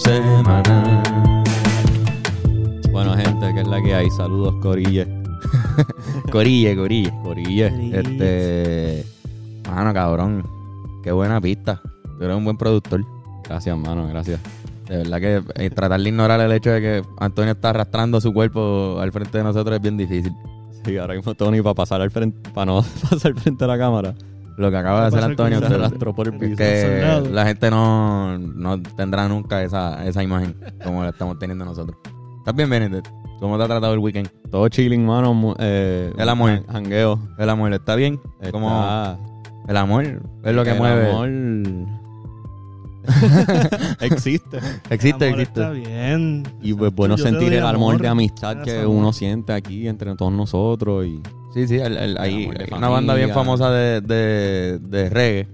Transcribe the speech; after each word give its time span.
semana. 0.00 1.02
Bueno, 2.90 3.14
gente, 3.16 3.54
que 3.54 3.60
es 3.60 3.66
la 3.66 3.82
que 3.82 3.94
hay. 3.94 4.10
Saludos, 4.10 4.54
Corille. 4.62 5.06
Corille, 6.32 6.76
corille. 6.76 7.12
Corille. 7.22 7.66
Este. 7.92 9.04
Mano, 9.68 9.92
cabrón. 9.92 10.44
Qué 11.02 11.12
buena 11.12 11.40
pista. 11.40 11.80
Tú 12.18 12.24
eres 12.24 12.36
un 12.36 12.44
buen 12.44 12.56
productor. 12.56 13.04
Gracias, 13.44 13.76
mano, 13.76 14.06
gracias. 14.08 14.40
De 14.88 14.98
verdad 14.98 15.20
que 15.20 15.42
eh, 15.54 15.70
tratar 15.70 16.00
de 16.00 16.08
ignorar 16.08 16.40
el 16.40 16.52
hecho 16.52 16.70
de 16.70 16.80
que 16.80 17.02
Antonio 17.18 17.52
está 17.52 17.70
arrastrando 17.70 18.20
su 18.20 18.32
cuerpo 18.32 18.98
al 19.00 19.12
frente 19.12 19.38
de 19.38 19.44
nosotros 19.44 19.76
es 19.76 19.82
bien 19.82 19.96
difícil. 19.96 20.32
Sí, 20.84 20.96
ahora 20.96 21.14
mismo 21.14 21.34
Tony 21.34 21.60
para 21.62 21.74
pasar 21.74 22.00
al 22.00 22.10
frente, 22.10 22.50
para 22.50 22.66
no 22.66 22.82
pasar 23.10 23.32
al 23.32 23.38
frente 23.38 23.64
de 23.64 23.68
la 23.68 23.78
cámara. 23.78 24.14
Lo 24.60 24.70
que 24.70 24.76
acaba 24.76 25.00
de 25.02 25.06
hacer 25.06 25.24
Antonio 25.24 25.58
Se 25.58 25.66
arrastró 25.74 26.14
por 26.14 26.26
el 26.28 26.34
piso. 26.38 26.56
que 26.56 27.22
la 27.32 27.46
gente 27.46 27.70
no, 27.70 28.36
no 28.38 28.78
tendrá 28.82 29.26
nunca 29.26 29.62
esa, 29.62 30.04
esa 30.06 30.22
imagen 30.22 30.54
como 30.84 31.02
la 31.02 31.08
estamos 31.10 31.38
teniendo 31.38 31.64
nosotros. 31.64 31.96
¿Estás 32.40 32.54
bien, 32.54 32.68
Benedict? 32.68 33.08
¿Cómo 33.38 33.56
te 33.56 33.64
ha 33.64 33.66
tratado 33.66 33.94
el 33.94 34.00
weekend? 34.00 34.28
Todo 34.50 34.68
chilling, 34.68 35.06
mano. 35.06 35.32
mu- 35.32 35.54
Eh, 35.58 36.12
El 36.18 36.28
amor. 36.28 36.50
jan- 36.50 36.66
Jangueo. 36.66 37.18
¿El 37.38 37.48
amor 37.48 37.72
está 37.72 37.94
bien? 37.94 38.20
¿Cómo? 38.50 38.68
Está- 38.68 39.18
El 39.66 39.76
amor 39.78 40.04
es 40.04 40.54
lo 40.54 40.62
que 40.62 40.72
el 40.72 40.78
mueve. 40.78 41.10
amor 41.10 41.28
existe. 44.00 44.58
Existe, 44.90 45.26
El 45.28 45.32
amor 45.34 45.40
existe. 45.40 45.60
Está 45.60 45.70
bien. 45.70 46.42
Y 46.62 46.74
pues 46.74 46.94
bueno 46.94 47.16
Yo 47.16 47.24
sentir 47.24 47.52
el 47.54 47.64
amor 47.64 48.00
de 48.00 48.08
amistad 48.08 48.56
Gracias, 48.56 48.76
que 48.76 48.82
amor. 48.82 48.96
uno 48.96 49.12
siente 49.12 49.52
aquí 49.52 49.88
entre 49.88 50.14
todos 50.16 50.32
nosotros. 50.32 51.06
Y 51.06 51.20
Sí, 51.54 51.66
sí, 51.66 51.76
el- 51.78 51.96
el- 51.96 52.18
hay 52.18 52.48
una 52.76 52.88
banda 52.88 53.14
bien 53.14 53.30
famosa 53.30 53.70
de, 53.70 54.00
de, 54.00 54.78
de 54.78 55.10
reggae 55.10 55.48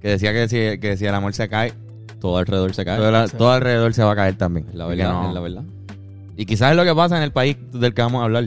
que 0.00 0.08
decía 0.08 0.32
que 0.32 0.48
si, 0.48 0.78
que 0.78 0.96
si 0.96 1.06
el 1.06 1.14
amor 1.14 1.32
se 1.34 1.48
cae, 1.48 1.72
todo 2.20 2.36
alrededor 2.38 2.74
se 2.74 2.84
cae. 2.84 2.98
todo, 2.98 3.10
la- 3.10 3.26
todo 3.28 3.50
alrededor 3.50 3.92
se 3.94 4.04
va 4.04 4.12
a 4.12 4.16
caer 4.16 4.36
también. 4.36 4.66
Es 4.68 4.74
la 4.74 4.86
verdad, 4.86 5.12
no- 5.12 5.28
es 5.28 5.34
la 5.34 5.40
verdad. 5.40 5.62
Y 6.36 6.46
quizás 6.46 6.70
es 6.72 6.76
lo 6.76 6.84
que 6.84 6.94
pasa 6.94 7.16
en 7.16 7.22
el 7.22 7.32
país 7.32 7.56
del 7.72 7.92
que 7.94 8.02
vamos 8.02 8.20
a 8.20 8.24
hablar. 8.24 8.46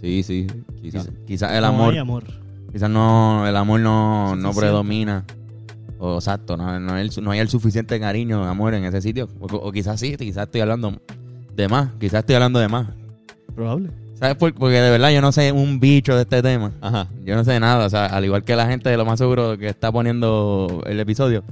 Sí, 0.00 0.22
sí, 0.22 0.46
quizás. 0.82 1.08
Quizás, 1.26 1.52
el 1.52 1.62
No 1.62 1.66
amor, 1.68 1.92
hay 1.94 1.98
amor. 1.98 2.24
quizás 2.72 2.90
no, 2.90 3.46
el 3.46 3.56
amor 3.56 3.80
no, 3.80 4.36
no 4.36 4.52
predomina. 4.52 5.24
O 6.06 6.16
exacto, 6.16 6.56
no, 6.58 6.78
no, 6.80 6.92
hay 6.94 7.08
el, 7.08 7.24
no 7.24 7.30
hay 7.30 7.38
el 7.40 7.48
suficiente 7.48 7.98
cariño, 7.98 8.44
amor 8.44 8.74
en 8.74 8.84
ese 8.84 9.00
sitio. 9.00 9.26
O, 9.40 9.46
o 9.46 9.72
quizás 9.72 9.98
sí, 9.98 10.16
quizás 10.18 10.44
estoy 10.44 10.60
hablando 10.60 10.92
de 11.56 11.66
más, 11.68 11.88
quizás 11.98 12.20
estoy 12.20 12.34
hablando 12.34 12.58
de 12.58 12.68
más. 12.68 12.88
Probable. 13.54 13.88
¿Sabes? 14.18 14.36
por- 14.36 14.52
Porque 14.54 14.80
de 14.82 14.90
verdad 14.90 15.10
yo 15.10 15.22
no 15.22 15.32
sé 15.32 15.50
un 15.50 15.80
bicho 15.80 16.14
de 16.14 16.22
este 16.22 16.42
tema. 16.42 16.72
Ajá. 16.82 17.08
Yo 17.24 17.34
no 17.36 17.42
sé 17.44 17.58
nada, 17.58 17.86
o 17.86 17.88
sea, 17.90 18.06
al 18.06 18.22
igual 18.24 18.44
que 18.44 18.54
la 18.54 18.66
gente 18.66 18.90
de 18.90 18.96
lo 18.98 19.06
más 19.06 19.18
seguro 19.18 19.56
que 19.56 19.68
está 19.68 19.90
poniendo 19.90 20.82
el 20.86 21.00
episodio, 21.00 21.42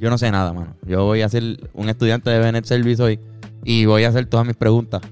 yo 0.00 0.10
no 0.10 0.16
sé 0.18 0.30
nada, 0.30 0.52
mano. 0.52 0.74
Yo 0.86 1.04
voy 1.04 1.22
a 1.22 1.28
ser 1.28 1.42
un 1.74 1.88
estudiante 1.88 2.30
de 2.30 2.38
Bennett 2.38 2.66
Service 2.66 3.02
hoy 3.02 3.18
y 3.64 3.84
voy 3.84 4.04
a 4.04 4.10
hacer 4.10 4.26
todas 4.26 4.46
mis 4.46 4.54
preguntas. 4.54 5.02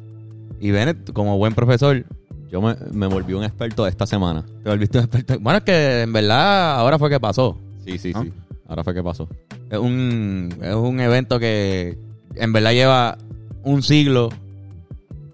Y 0.61 0.71
Bennett, 0.71 1.13
como 1.13 1.37
buen 1.39 1.55
profesor, 1.55 2.05
Yo 2.53 2.63
me, 2.63 2.77
me 2.93 3.09
volví 3.09 3.33
un 3.35 3.43
experto 3.43 3.85
esta 3.89 4.07
semana. 4.07 4.45
te 4.63 4.71
volviste 4.71 4.99
un 4.99 5.05
experto. 5.05 5.39
Bueno, 5.41 5.59
es 5.59 5.65
que 5.65 6.03
en 6.03 6.13
verdad 6.13 6.77
ahora 6.79 6.99
fue 7.01 7.11
que 7.11 7.19
pasó. 7.19 7.59
Sí, 7.85 7.99
sí, 7.99 8.13
sí. 8.13 8.33
Ahora 8.69 8.83
fue 8.85 8.95
que 8.95 9.03
pasó. 9.03 9.29
Es 9.71 9.79
un, 9.79 10.49
es 10.63 10.75
un 10.75 10.99
evento 11.01 11.39
que 11.39 11.97
en 12.35 12.53
verdad 12.53 12.73
lleva 12.73 13.19
un 13.63 13.83
siglo, 13.83 14.29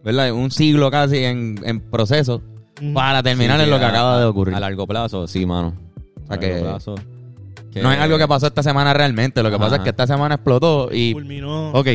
¿verdad? 0.04 0.32
Un 0.32 0.50
siglo 0.50 0.90
casi 0.90 1.18
en, 1.24 1.60
en 1.64 1.80
proceso 1.80 2.42
Mm. 2.80 2.94
para 2.94 3.22
terminar 3.22 3.58
Sí, 3.58 3.64
en 3.64 3.70
lo 3.70 3.78
que 3.78 3.84
a- 3.84 3.88
acaba 3.90 4.18
de 4.18 4.24
ocurrir. 4.24 4.54
A 4.54 4.60
largo 4.60 4.86
plazo, 4.86 5.28
sí, 5.28 5.46
mano. 5.46 5.74
O 6.24 6.26
sea 6.26 6.36
a 6.36 6.40
que- 6.40 6.48
largo 6.54 6.68
plazo. 6.70 6.94
que- 7.70 7.80
No 7.82 7.92
es 7.92 7.98
algo 7.98 8.18
que 8.18 8.26
pasó 8.26 8.46
esta 8.48 8.62
semana 8.62 8.92
realmente, 8.92 9.42
lo 9.42 9.50
que 9.50 9.54
Ajá. 9.56 9.64
pasa 9.64 9.76
es 9.76 9.82
que 9.82 9.90
esta 9.90 10.06
semana 10.06 10.34
explotó 10.36 10.88
y 10.90 11.12
Culminó. 11.12 11.70
Ok. 11.72 11.86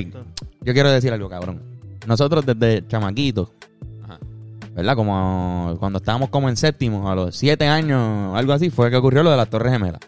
yo 0.61 0.73
quiero 0.73 0.89
decir 0.91 1.11
algo, 1.11 1.27
cabrón. 1.29 1.61
Nosotros 2.07 2.45
desde 2.45 2.87
chamaquitos. 2.87 3.49
¿verdad? 4.75 4.95
Como 4.95 5.75
cuando 5.79 5.97
estábamos 5.97 6.29
como 6.29 6.49
en 6.49 6.55
séptimo, 6.55 7.09
a 7.09 7.15
los 7.15 7.35
siete 7.35 7.67
años, 7.67 8.35
algo 8.37 8.53
así, 8.53 8.69
fue 8.69 8.91
que 8.91 8.95
ocurrió 8.95 9.23
lo 9.23 9.31
de 9.31 9.37
las 9.37 9.49
Torres 9.49 9.73
Gemelas. 9.73 9.99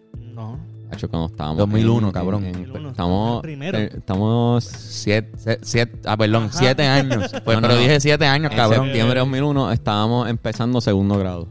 No. 0.90 0.96
Hacho, 0.96 1.08
cuando 1.10 1.28
estábamos 1.28 1.58
2001, 1.60 2.08
en- 2.08 2.14
cabrón. 2.14 2.46
en- 2.46 2.52
2001, 2.54 2.90
estamos, 2.90 3.42
primero. 3.42 3.78
eh, 3.78 3.92
estamos 3.96 4.64
Siete, 4.66 5.60
siete, 5.62 6.00
ah, 6.06 6.18
perdón, 6.18 6.46
Ajá. 6.46 6.58
siete 6.58 6.84
años. 6.88 7.32
Pues, 7.46 7.58
No, 7.58 7.62
no, 7.62 7.68
pero 7.68 7.76
no. 7.76 7.80
dije 7.82 8.00
siete 8.00 8.26
años, 8.26 8.52
en 8.52 8.58
cabrón. 8.58 8.86
septiembre 8.86 9.14
de 9.16 9.20
2001 9.20 9.72
estábamos 9.72 10.30
empezando 10.30 10.82
segundo 10.82 11.18
grado. 11.18 11.48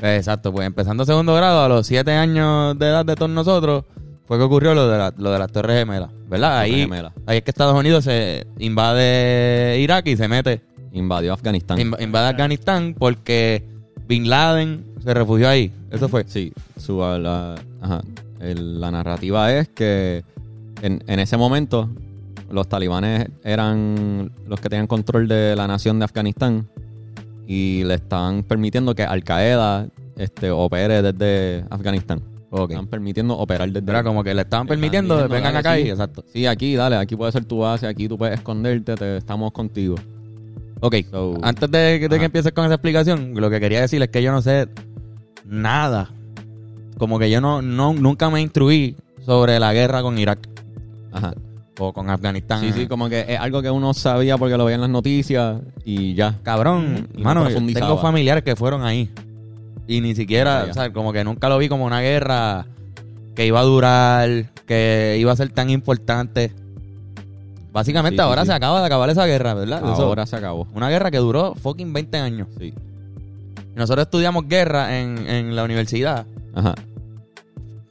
Exacto, 0.00 0.52
pues 0.52 0.66
empezando 0.66 1.04
segundo 1.04 1.34
grado, 1.34 1.62
a 1.62 1.68
los 1.68 1.86
siete 1.86 2.12
años 2.12 2.76
de 2.78 2.86
edad 2.86 3.04
de 3.04 3.14
todos 3.14 3.30
nosotros, 3.30 3.84
fue 4.26 4.36
que 4.38 4.44
ocurrió 4.44 4.74
lo 4.74 4.88
de, 4.88 4.98
la- 4.98 5.14
lo 5.16 5.30
de 5.30 5.38
las 5.38 5.52
Torres 5.52 5.78
Gemelas, 5.78 6.10
¿verdad? 6.28 6.58
Ahí, 6.58 6.72
Gemelas. 6.80 7.12
ahí 7.26 7.38
es 7.38 7.44
que 7.44 7.50
Estados 7.50 7.78
Unidos 7.78 8.04
se 8.04 8.46
invade 8.58 9.78
Irak 9.80 10.06
y 10.08 10.16
se 10.16 10.26
mete, 10.28 10.60
Invadió 10.92 11.32
Afganistán. 11.32 11.78
inv- 11.78 12.02
invade 12.02 12.28
Afganistán 12.28 12.94
porque 12.98 13.64
Bin 14.08 14.28
Laden 14.28 14.84
se 15.02 15.14
refugió 15.14 15.48
ahí. 15.48 15.72
Eso 15.90 16.08
fue. 16.08 16.24
Sí, 16.26 16.52
su, 16.76 16.98
la, 16.98 17.54
ajá. 17.80 18.02
El- 18.42 18.80
la 18.80 18.90
narrativa 18.90 19.52
es 19.52 19.68
que 19.68 20.24
en, 20.82 21.02
en 21.06 21.20
ese 21.20 21.36
momento 21.36 21.88
los 22.50 22.68
talibanes 22.68 23.28
eran 23.44 24.30
los 24.46 24.60
que 24.60 24.68
tenían 24.68 24.86
control 24.86 25.28
de 25.28 25.54
la 25.56 25.66
nación 25.66 25.98
de 25.98 26.04
Afganistán 26.04 26.68
y 27.46 27.84
le 27.84 27.94
estaban 27.94 28.42
permitiendo 28.42 28.94
que 28.94 29.04
Al 29.04 29.24
Qaeda 29.24 29.86
este, 30.16 30.50
opere 30.50 31.02
desde 31.02 31.64
Afganistán. 31.70 32.20
Ok. 32.50 32.72
Están 32.72 32.86
permitiendo 32.88 33.38
operar 33.38 33.70
desde 33.70 33.90
Era 33.90 34.04
como 34.04 34.22
que 34.22 34.34
le 34.34 34.42
estaban 34.42 34.66
permitiendo, 34.66 35.14
diciendo, 35.14 35.34
vengan 35.34 35.56
acá 35.56 35.76
sí. 35.76 35.82
y 35.82 35.90
exacto. 35.90 36.22
Sí, 36.30 36.46
aquí, 36.46 36.74
dale, 36.76 36.96
aquí 36.96 37.16
puede 37.16 37.32
ser 37.32 37.46
tu 37.46 37.58
base, 37.60 37.86
aquí 37.86 38.08
tú 38.08 38.18
puedes 38.18 38.34
esconderte, 38.34 38.94
te, 38.94 39.16
estamos 39.16 39.52
contigo. 39.52 39.94
Ok, 40.80 40.96
So- 41.10 41.38
antes 41.42 41.70
de, 41.70 42.06
de 42.08 42.18
que 42.18 42.24
empieces 42.26 42.52
con 42.52 42.66
esa 42.66 42.74
explicación, 42.74 43.32
lo 43.36 43.48
que 43.48 43.58
quería 43.60 43.80
decir 43.80 44.02
es 44.02 44.08
que 44.10 44.22
yo 44.22 44.32
no 44.32 44.42
sé 44.42 44.68
nada. 45.46 46.10
Como 47.02 47.18
que 47.18 47.28
yo 47.28 47.40
no, 47.40 47.60
no 47.62 47.92
nunca 47.94 48.30
me 48.30 48.40
instruí 48.40 48.94
sobre 49.26 49.58
la 49.58 49.72
guerra 49.72 50.02
con 50.02 50.16
Irak 50.20 50.38
Ajá. 51.10 51.34
o 51.80 51.92
con 51.92 52.08
Afganistán. 52.08 52.60
Sí, 52.60 52.70
sí, 52.72 52.86
como 52.86 53.08
que 53.08 53.24
es 53.28 53.40
algo 53.40 53.60
que 53.60 53.72
uno 53.72 53.92
sabía 53.92 54.38
porque 54.38 54.56
lo 54.56 54.64
veía 54.66 54.76
en 54.76 54.82
las 54.82 54.90
noticias 54.90 55.60
y 55.84 56.14
ya. 56.14 56.38
Cabrón, 56.44 57.08
Y 57.12 57.18
no 57.18 57.24
mano, 57.24 57.44
tengo 57.48 57.98
familiares 57.98 58.44
que 58.44 58.54
fueron 58.54 58.84
ahí. 58.84 59.10
Y 59.88 60.00
ni 60.00 60.14
siquiera, 60.14 60.68
o 60.70 60.72
sea, 60.72 60.92
como 60.92 61.12
que 61.12 61.24
nunca 61.24 61.48
lo 61.48 61.58
vi 61.58 61.68
como 61.68 61.84
una 61.86 62.00
guerra 62.02 62.66
que 63.34 63.46
iba 63.48 63.58
a 63.58 63.64
durar, 63.64 64.52
que 64.64 65.16
iba 65.18 65.32
a 65.32 65.36
ser 65.36 65.50
tan 65.50 65.70
importante. 65.70 66.52
Básicamente 67.72 68.18
Sí, 68.18 68.22
ahora 68.22 68.42
sí. 68.42 68.46
se 68.46 68.52
acaba 68.52 68.78
de 68.78 68.86
acabar 68.86 69.10
esa 69.10 69.26
guerra, 69.26 69.54
¿verdad? 69.54 69.78
Eso- 69.92 70.04
Ahora 70.04 70.24
se 70.24 70.36
acabó. 70.36 70.68
una 70.72 70.88
guerra 70.88 71.10
que 71.10 71.18
duró 71.18 71.56
fucking 71.56 71.92
20 71.92 72.18
años. 72.18 72.46
Sí. 72.60 72.72
Nosotros 73.74 74.04
estudiamos 74.06 74.46
guerra 74.46 75.00
en, 75.00 75.18
en 75.28 75.56
la 75.56 75.64
universidad, 75.64 76.26
Ajá. 76.54 76.76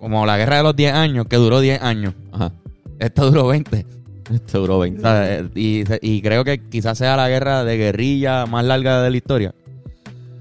Como 0.02 0.26
la 0.26 0.38
guerra 0.38 0.58
de 0.58 0.64
los 0.64 0.76
10 0.76 0.94
años, 0.94 1.26
que 1.28 1.38
duró 1.38 1.62
10 1.62 1.82
años. 1.82 2.14
Ajá. 2.34 2.52
Esta 3.00 3.24
duró 3.24 3.48
20. 3.48 3.86
Este 4.34 4.58
duró 4.58 4.78
O 4.78 4.80
20. 4.80 5.02
sea, 5.02 5.40
eh, 5.40 5.50
y, 5.56 5.84
y 6.02 6.22
creo 6.22 6.44
que 6.44 6.60
quizás 6.60 6.98
sea 6.98 7.16
la 7.16 7.30
guerra 7.30 7.64
de 7.64 7.78
guerrilla 7.78 8.46
más 8.46 8.66
larga 8.66 9.02
de 9.02 9.10
la 9.12 9.18
historia. 9.18 9.54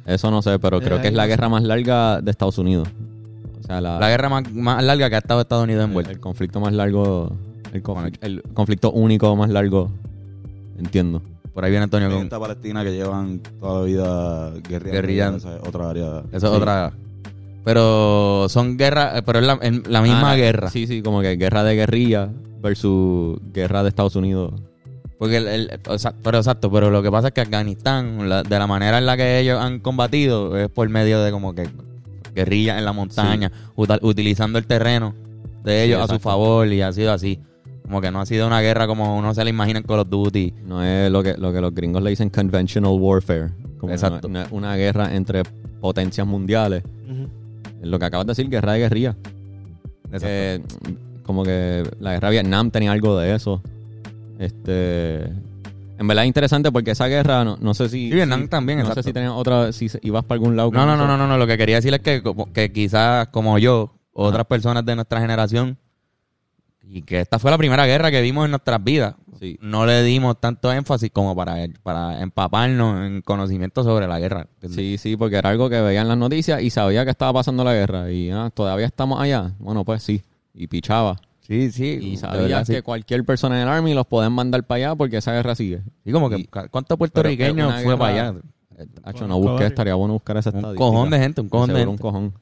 Eso 0.06 0.30
no 0.30 0.42
sé, 0.42 0.58
pero 0.58 0.78
Eh, 0.78 0.84
creo 0.84 1.00
que 1.00 1.08
es 1.08 1.14
la 1.14 1.22
sé. 1.24 1.28
guerra 1.28 1.48
más 1.48 1.62
larga 1.62 2.20
de 2.20 2.30
Estados 2.30 2.58
Unidos. 2.58 2.88
O 3.60 3.66
sea, 3.66 3.80
la, 3.80 3.98
La 4.00 4.08
guerra 4.08 4.28
más, 4.28 4.52
más 4.52 4.82
larga 4.82 5.08
que 5.08 5.14
ha 5.14 5.18
estado 5.18 5.40
Estados 5.42 5.64
Unidos 5.64 5.84
el, 5.84 5.88
envuelto. 5.90 6.10
el 6.10 6.18
conflicto 6.20 6.58
más 6.60 6.72
largo, 6.72 7.32
el, 7.72 7.82
confl- 7.82 8.18
el 8.20 8.42
conflicto 8.54 8.90
único 8.92 9.34
más 9.36 9.50
largo, 9.50 9.90
entiendo. 10.78 11.22
Por 11.54 11.64
ahí 11.64 11.70
viene 11.70 11.84
Antonio 11.84 12.08
con... 12.08 12.18
gente 12.18 12.38
palestina 12.38 12.84
que 12.84 12.92
llevan 12.92 13.40
toda 13.60 13.80
la 13.80 13.84
vida 13.84 14.50
guerrillando. 14.68 14.92
Guerrillando. 14.92 15.38
Esa 15.38 15.56
es 15.56 15.68
otra 15.68 15.90
área. 15.90 16.22
Eso 16.32 16.36
es 16.36 16.42
Sí. 16.42 16.48
otra... 16.48 16.92
Pero 17.64 18.46
son 18.48 18.76
guerras, 18.76 19.18
eh, 19.18 19.22
pero 19.24 19.38
es 19.38 19.46
la, 19.46 19.58
en 19.62 19.82
la 19.88 20.00
misma 20.02 20.32
Ah, 20.32 20.36
guerra. 20.36 20.70
Sí, 20.70 20.86
sí, 20.86 21.02
como 21.02 21.20
que 21.20 21.36
guerra 21.36 21.62
de 21.64 21.74
guerrilla 21.74 22.30
versus 22.62 23.38
guerra 23.52 23.82
de 23.82 23.88
Estados 23.90 24.16
Unidos. 24.16 24.52
Porque 25.18 25.36
el, 25.36 25.48
el- 25.48 25.80
o 25.88 25.98
sea, 25.98 26.14
pero 26.22 26.38
exacto, 26.38 26.70
pero 26.70 26.90
lo 26.90 27.02
que 27.02 27.10
pasa 27.10 27.28
es 27.28 27.34
que 27.34 27.42
Afganistán, 27.42 28.28
la- 28.28 28.42
de 28.42 28.58
la 28.58 28.66
manera 28.66 28.98
en 28.98 29.06
la 29.06 29.16
que 29.16 29.38
ellos 29.40 29.60
han 29.60 29.80
combatido, 29.80 30.56
es 30.56 30.68
por 30.70 30.88
medio 30.88 31.20
de 31.22 31.30
como 31.30 31.54
que 31.54 31.68
guerrillas 32.34 32.78
en 32.78 32.84
la 32.86 32.92
montaña, 32.92 33.52
utilizando 33.76 34.58
el 34.58 34.66
terreno 34.66 35.14
de 35.62 35.84
ellos 35.84 36.00
a 36.02 36.06
su 36.14 36.18
favor 36.20 36.66
y 36.68 36.80
ha 36.80 36.92
sido 36.92 37.12
así. 37.12 37.38
Como 37.82 38.00
que 38.00 38.10
no 38.10 38.20
ha 38.20 38.26
sido 38.26 38.46
una 38.46 38.60
guerra 38.60 38.86
como 38.86 39.18
uno 39.18 39.34
se 39.34 39.42
la 39.44 39.50
imagina 39.50 39.80
en 39.80 39.84
Call 39.84 39.98
of 39.98 40.08
Duty. 40.08 40.54
No 40.64 40.82
es 40.82 41.10
lo 41.10 41.22
que, 41.24 41.34
lo 41.36 41.52
que 41.52 41.60
los 41.60 41.74
gringos 41.74 42.02
le 42.02 42.10
dicen 42.10 42.30
conventional 42.30 42.92
warfare. 42.98 43.50
Como 43.78 43.92
Exacto. 43.92 44.28
Una, 44.28 44.46
una 44.52 44.76
guerra 44.76 45.14
entre 45.14 45.42
potencias 45.80 46.24
mundiales. 46.26 46.84
Lo 47.82 47.98
que 47.98 48.04
acabas 48.04 48.26
de 48.26 48.30
decir, 48.32 48.48
guerra 48.48 48.72
de 48.74 48.78
guerrilla. 48.80 49.16
Eh, 50.22 50.60
como 51.24 51.44
que 51.44 51.82
la 52.00 52.12
guerra 52.14 52.28
de 52.28 52.32
Vietnam 52.32 52.70
tenía 52.70 52.92
algo 52.92 53.18
de 53.18 53.34
eso. 53.34 53.62
Este. 54.38 55.22
En 55.98 56.06
verdad 56.08 56.24
es 56.24 56.28
interesante 56.28 56.72
porque 56.72 56.92
esa 56.92 57.06
guerra, 57.08 57.44
no, 57.44 57.58
no 57.60 57.74
sé 57.74 57.88
si. 57.88 58.08
Sí, 58.08 58.14
Vietnam 58.14 58.42
si- 58.42 58.48
también, 58.48 58.78
No 58.78 58.84
exacto. 58.84 59.02
sé 59.02 59.08
si 59.10 59.12
tenías 59.12 59.32
otra. 59.32 59.72
Si 59.72 59.88
ibas 60.02 60.24
para 60.24 60.36
algún 60.36 60.56
lado. 60.56 60.70
No, 60.72 60.86
no, 60.86 60.96
no, 60.96 61.06
no, 61.06 61.26
no, 61.26 61.36
lo 61.38 61.46
que 61.46 61.58
quería 61.58 61.76
decir 61.76 61.92
es 61.94 62.00
que, 62.00 62.22
que 62.52 62.72
quizás 62.72 63.28
como 63.28 63.58
yo, 63.58 63.92
otras 64.12 64.46
personas 64.46 64.84
de 64.84 64.94
nuestra 64.96 65.20
generación, 65.20 65.76
Y 66.82 67.02
que 67.02 67.20
esta 67.20 67.38
fue 67.38 67.50
la 67.50 67.58
primera 67.58 67.86
guerra 67.86 68.10
que 68.10 68.20
vimos 68.20 68.44
en 68.46 68.50
nuestras 68.52 68.82
vidas. 68.82 69.14
Sí. 69.38 69.58
No 69.62 69.86
le 69.86 70.02
dimos 70.02 70.38
tanto 70.40 70.70
énfasis 70.72 71.10
como 71.12 71.34
para, 71.36 71.56
para 71.82 72.20
empaparnos 72.20 73.06
en 73.06 73.22
conocimiento 73.22 73.82
sobre 73.84 74.06
la 74.06 74.18
guerra. 74.18 74.48
Sí, 74.68 74.98
sí, 74.98 75.16
porque 75.16 75.36
era 75.36 75.50
algo 75.50 75.70
que 75.70 75.80
veía 75.80 76.02
en 76.02 76.08
las 76.08 76.18
noticias 76.18 76.60
y 76.62 76.70
sabía 76.70 77.04
que 77.04 77.10
estaba 77.10 77.32
pasando 77.32 77.64
la 77.64 77.72
guerra. 77.72 78.10
Y 78.10 78.30
ah, 78.30 78.50
todavía 78.52 78.86
estamos 78.86 79.20
allá. 79.20 79.52
Bueno, 79.58 79.84
pues 79.84 80.02
sí. 80.02 80.22
Y 80.52 80.66
pichaba. 80.66 81.16
sí, 81.40 81.70
sí. 81.70 81.98
Y 82.02 82.16
sabía 82.16 82.42
verdad, 82.42 82.64
sí. 82.66 82.72
que 82.74 82.82
cualquier 82.82 83.24
persona 83.24 83.56
en 83.56 83.62
el 83.62 83.68
Army 83.68 83.94
los 83.94 84.06
pueden 84.06 84.32
mandar 84.32 84.64
para 84.64 84.76
allá 84.88 84.94
porque 84.96 85.18
esa 85.18 85.32
guerra 85.32 85.54
sigue. 85.54 85.82
Sí, 86.04 86.12
como 86.12 86.28
que 86.28 86.46
¿cuántos 86.70 86.98
puertorriqueños 86.98 87.72
fue 87.74 87.82
guerra- 87.84 87.98
para 87.98 88.12
allá? 88.28 88.38
Eh, 88.78 88.86
Hacho, 89.04 89.26
no 89.28 89.38
busqué, 89.38 89.66
estaría 89.66 89.94
bueno 89.94 90.14
buscar 90.14 90.36
esa 90.38 90.50
Un 90.50 90.56
estadística. 90.56 90.84
cojón 90.86 91.10
de 91.10 91.18
gente, 91.18 91.40
un 91.40 91.48
cojón 91.48 91.68
de 91.68 91.74
gente. 91.76 91.90
un 91.90 91.98
cojón. 91.98 92.34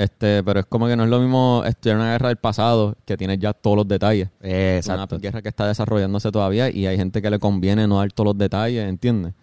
Este, 0.00 0.42
pero 0.42 0.60
es 0.60 0.66
como 0.66 0.86
que 0.86 0.96
no 0.96 1.04
es 1.04 1.10
lo 1.10 1.20
mismo 1.20 1.62
estudiar 1.66 1.96
una 1.98 2.12
guerra 2.12 2.28
del 2.28 2.38
pasado 2.38 2.96
que 3.04 3.16
tienes 3.18 3.38
ya 3.38 3.52
todos 3.52 3.76
los 3.76 3.86
detalles. 3.88 4.28
Eh, 4.40 4.76
Es 4.78 4.86
Una 4.86 4.94
Exacto. 4.94 5.18
guerra 5.18 5.42
que 5.42 5.48
está 5.50 5.66
desarrollándose 5.68 6.32
todavía 6.32 6.70
y 6.70 6.86
hay 6.86 6.96
gente 6.96 7.20
que 7.20 7.28
le 7.30 7.38
conviene 7.38 7.86
no 7.86 7.98
dar 7.98 8.10
todos 8.12 8.28
los 8.28 8.38
detalles, 8.38 8.88
¿entiendes? 8.88 9.34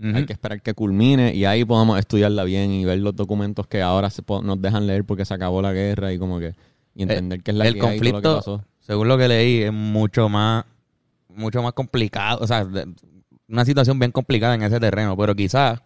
Hay 0.00 0.26
que 0.26 0.32
esperar 0.34 0.60
que 0.60 0.74
culmine 0.74 1.34
y 1.34 1.44
ahí 1.46 1.64
podamos 1.64 1.98
estudiarla 1.98 2.44
bien 2.44 2.70
y 2.70 2.84
ver 2.84 2.98
los 2.98 3.16
documentos 3.16 3.66
que 3.66 3.80
ahora 3.80 4.10
se 4.10 4.22
nos 4.42 4.60
dejan 4.60 4.86
leer 4.86 5.04
porque 5.04 5.24
se 5.24 5.32
acabó 5.34 5.62
la 5.62 5.72
guerra 5.72 6.12
y 6.12 6.18
como 6.18 6.38
que 6.38 6.54
y 6.94 7.02
entender 7.04 7.42
que 7.42 7.50
es 7.52 7.56
la 7.56 7.66
el 7.66 7.74
que 7.74 7.86
hay 7.86 7.96
y 7.96 7.98
todo 8.00 8.12
lo 8.12 8.20
que 8.20 8.22
conflicto, 8.22 8.36
pasó. 8.36 8.64
según 8.80 9.08
lo 9.08 9.18
que 9.18 9.28
leí, 9.28 9.62
es 9.62 9.72
mucho 9.72 10.28
más, 10.28 10.64
mucho 11.28 11.60
más 11.62 11.72
complicado. 11.72 12.38
O 12.42 12.46
sea, 12.46 12.66
una 13.48 13.64
situación 13.64 13.98
bien 13.98 14.12
complicada 14.12 14.54
en 14.54 14.62
ese 14.62 14.78
terreno. 14.78 15.16
Pero 15.16 15.34
quizás 15.34 15.80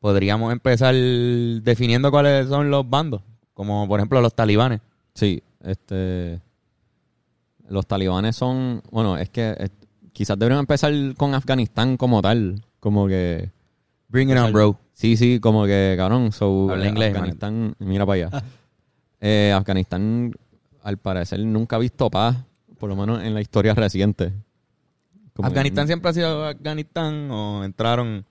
podríamos 0.00 0.52
empezar 0.52 0.94
definiendo 0.94 2.10
cuáles 2.10 2.48
son 2.48 2.70
los 2.70 2.88
bandos. 2.88 3.22
Como 3.54 3.88
por 3.88 4.00
ejemplo 4.00 4.20
los 4.20 4.34
talibanes. 4.34 4.80
Sí, 5.14 5.42
este 5.62 6.40
los 7.68 7.86
talibanes 7.86 8.36
son, 8.36 8.82
bueno, 8.90 9.16
es 9.16 9.30
que 9.30 9.70
quizás 10.12 10.38
deberían 10.38 10.60
empezar 10.60 10.92
con 11.16 11.34
Afganistán 11.34 11.96
como 11.96 12.20
tal, 12.20 12.62
como 12.80 13.06
que 13.06 13.50
Bring 14.08 14.30
it 14.30 14.36
on, 14.36 14.52
bro. 14.52 14.78
Sí, 14.92 15.16
sí, 15.16 15.40
como 15.40 15.64
que, 15.64 15.94
cabrón, 15.96 16.30
so, 16.30 16.70
Habla 16.70 16.88
inglés, 16.88 17.14
Afganistán, 17.14 17.74
mira 17.78 18.06
para 18.06 18.26
allá. 18.26 18.44
Eh, 19.26 19.54
Afganistán, 19.56 20.34
al 20.82 20.98
parecer, 20.98 21.40
nunca 21.40 21.76
ha 21.76 21.78
visto 21.78 22.10
paz, 22.10 22.36
por 22.78 22.90
lo 22.90 22.96
menos 22.96 23.22
en 23.22 23.32
la 23.32 23.40
historia 23.40 23.72
reciente. 23.74 24.34
Como 25.32 25.48
¿Afganistán 25.48 25.86
siempre 25.86 26.10
ha 26.10 26.12
sido 26.12 26.44
Afganistán 26.44 27.30
o 27.30 27.64
entraron 27.64 28.26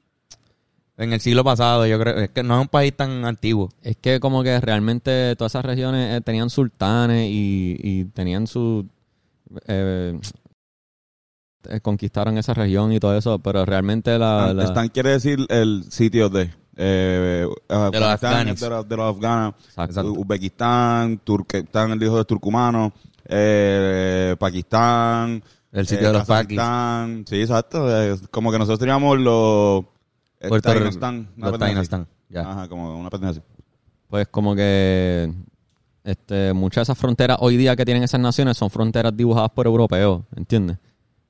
en 0.98 1.14
el 1.14 1.20
siglo 1.22 1.44
pasado? 1.44 1.86
Yo 1.88 2.00
creo 2.00 2.18
es 2.18 2.30
que 2.30 2.44
no 2.44 2.56
es 2.56 2.62
un 2.62 2.68
país 2.68 2.96
tan 2.96 3.26
antiguo. 3.26 3.70
Es 3.82 3.98
que 3.98 4.20
como 4.20 4.44
que 4.44 4.60
realmente 4.62 5.36
todas 5.36 5.52
esas 5.54 5.66
regiones 5.66 6.18
eh, 6.18 6.22
tenían 6.22 6.50
sultanes 6.50 7.30
y, 7.32 7.76
y 7.82 8.06
tenían 8.06 8.48
su... 8.48 8.86
eh, 9.68 10.20
eh, 11.70 11.80
conquistaron 11.82 12.38
esa 12.38 12.54
región 12.54 12.92
y 12.92 13.00
todo 13.00 13.18
eso, 13.18 13.40
pero 13.40 13.66
realmente 13.66 14.18
la... 14.20 14.54
la- 14.54 14.66
Están 14.66 14.90
quiere 14.90 15.12
decir 15.12 15.40
el 15.50 15.86
sitio 15.90 16.30
de. 16.30 16.52
Eh, 16.76 17.48
Afganistán 17.70 18.56
de, 18.56 18.70
los- 18.70 18.90
de 18.90 18.98
los 18.98 19.16
afganos. 19.16 19.54
Exacto. 19.68 20.12
Uzbekistán, 20.12 21.20
Turquestán, 21.24 21.92
el 21.92 22.04
hijo 22.04 22.18
de 22.18 22.26
turcumanos. 22.26 22.92
Eh, 23.26 24.36
Pakistán. 24.40 25.44
El 25.72 25.88
sitio 25.88 26.06
eh, 26.10 26.12
de 26.12 26.18
los 26.18 26.28
paquis. 26.28 26.58
Kazajistán. 26.58 27.26
Sí, 27.28 27.42
exacto. 27.42 28.02
Es 28.02 28.28
como 28.30 28.52
que 28.52 28.58
nosotros 28.58 28.80
teníamos 28.80 29.20
los. 29.20 29.86
Puerto 30.50 30.74
Rico. 30.74 30.98
Una 31.38 31.50
Los. 31.50 31.60
Tainostán, 31.60 32.08
ya. 32.30 32.42
Ajá, 32.42 32.68
como 32.68 32.98
una 33.00 33.10
pendeja 33.10 33.32
así. 33.32 33.42
Pues 34.08 34.28
como 34.28 34.56
que 34.56 35.34
este, 36.04 36.54
muchas 36.54 36.82
de 36.82 36.84
esas 36.94 36.98
fronteras 36.98 37.38
hoy 37.40 37.58
día 37.58 37.76
que 37.76 37.86
tienen 37.86 38.04
esas 38.04 38.20
naciones 38.20 38.58
son 38.58 38.70
fronteras 38.70 39.16
dibujadas 39.16 39.50
por 39.52 39.66
europeos, 39.68 40.22
¿entiendes? 40.36 40.78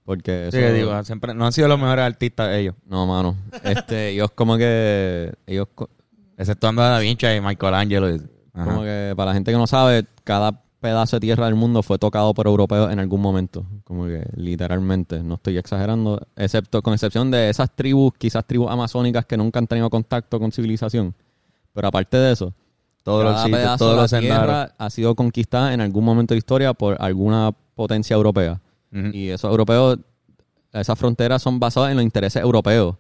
Porque 0.03 0.49
Sí, 0.51 0.57
eso- 0.57 0.73
digo, 0.73 1.03
siempre, 1.03 1.33
no 1.33 1.45
han 1.45 1.53
sido 1.53 1.67
los 1.67 1.79
mejores 1.79 2.03
artistas 2.03 2.53
ellos. 2.55 2.75
No, 2.85 3.05
mano. 3.05 3.37
Este, 3.63 4.09
ellos 4.13 4.31
como 4.31 4.57
que... 4.57 5.33
Ellos 5.47 5.67
Exceptuando 6.35 6.81
a 6.81 6.89
Da 6.89 6.99
Vinci 6.99 7.27
y 7.27 7.39
Michelangelo. 7.39 8.07
Ajá. 8.53 8.65
como 8.65 8.81
que, 8.81 9.13
para 9.15 9.29
la 9.29 9.33
gente 9.35 9.51
que 9.51 9.57
no 9.57 9.67
sabe, 9.67 10.05
cada 10.23 10.61
pedazo 10.83 11.15
de 11.15 11.21
tierra 11.21 11.45
del 11.45 11.55
mundo 11.55 11.81
fue 11.81 11.97
tocado 11.97 12.33
por 12.33 12.45
europeos 12.45 12.91
en 12.91 12.99
algún 12.99 13.21
momento. 13.21 13.65
Como 13.85 14.05
que 14.05 14.23
literalmente, 14.35 15.23
no 15.23 15.35
estoy 15.35 15.57
exagerando. 15.57 16.27
Excepto, 16.35 16.81
con 16.81 16.93
excepción 16.93 17.31
de 17.31 17.49
esas 17.49 17.73
tribus, 17.73 18.13
quizás 18.17 18.45
tribus 18.45 18.69
amazónicas 18.69 19.25
que 19.25 19.37
nunca 19.37 19.59
han 19.59 19.67
tenido 19.67 19.89
contacto 19.89 20.39
con 20.39 20.51
civilización. 20.51 21.15
Pero 21.73 21.87
aparte 21.87 22.17
de 22.17 22.33
eso, 22.33 22.53
Todos 23.01 23.23
los 23.23 23.33
cada 23.33 23.45
sitios, 23.45 23.61
pedazo 23.61 23.89
de 23.89 23.95
la 23.95 24.19
tierra 24.19 24.75
ha 24.77 24.89
sido 24.89 25.15
conquistada 25.15 25.73
en 25.73 25.79
algún 25.79 26.03
momento 26.03 26.33
de 26.33 26.39
historia 26.39 26.73
por 26.73 27.01
alguna 27.01 27.51
potencia 27.75 28.15
europea. 28.15 28.59
Ujú. 28.91 29.07
Y 29.13 29.29
esos 29.29 29.49
europeos, 29.49 29.99
esas 30.73 30.99
fronteras 30.99 31.41
son 31.41 31.59
basadas 31.59 31.91
en 31.91 31.95
los 31.95 32.03
intereses 32.03 32.43
europeos. 32.43 32.95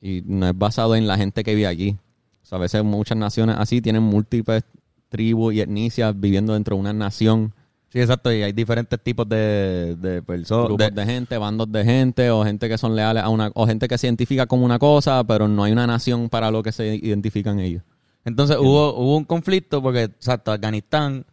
Y 0.00 0.22
no 0.24 0.46
es 0.46 0.56
basado 0.56 0.94
en 0.94 1.08
la 1.08 1.16
gente 1.16 1.42
que 1.42 1.54
vive 1.54 1.66
aquí. 1.66 1.96
O 2.42 2.46
sea, 2.46 2.58
a 2.58 2.60
veces 2.60 2.84
muchas 2.84 3.18
naciones 3.18 3.56
así 3.58 3.82
tienen 3.82 4.04
múltiples 4.04 4.62
tribus 5.08 5.54
y 5.54 5.60
etnicias 5.60 6.18
viviendo 6.18 6.52
dentro 6.54 6.76
de 6.76 6.80
una 6.80 6.92
nación. 6.92 7.54
Sí, 7.90 8.00
exacto. 8.00 8.30
Y 8.32 8.42
hay 8.42 8.52
diferentes 8.52 9.00
tipos 9.02 9.26
de, 9.28 9.96
de 9.98 10.22
personas. 10.22 10.66
grupos 10.66 10.94
de, 10.94 11.06
gente, 11.06 11.38
bandos 11.38 11.72
de 11.72 11.84
gente, 11.84 12.30
o 12.30 12.44
gente 12.44 12.68
que 12.68 12.76
son 12.76 12.94
leales 12.94 13.22
a 13.22 13.28
una, 13.30 13.50
o 13.54 13.66
gente 13.66 13.88
que 13.88 13.96
se 13.96 14.06
identifica 14.06 14.46
como 14.46 14.64
una 14.64 14.78
cosa, 14.78 15.24
pero 15.24 15.48
no 15.48 15.64
hay 15.64 15.72
una 15.72 15.86
nación 15.86 16.28
para 16.28 16.50
lo 16.50 16.62
que 16.62 16.72
se 16.72 16.94
identifican 16.96 17.58
ellos. 17.60 17.82
Entonces 18.24 18.58
hubo, 18.58 18.94
hubo 18.94 19.16
un 19.16 19.24
conflicto 19.24 19.80
porque, 19.82 20.02
exacto, 20.02 20.52
Afganistán, 20.52 21.24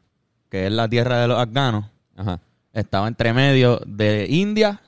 que 0.50 0.68
es 0.68 0.72
la 0.72 0.88
tierra 0.88 1.20
de 1.20 1.28
los 1.28 1.38
afganos, 1.38 1.86
Ajá. 2.16 2.40
estaba 2.72 3.10
entre 3.10 3.34
medio 3.34 3.82
de 3.86 4.28
India 4.30 4.82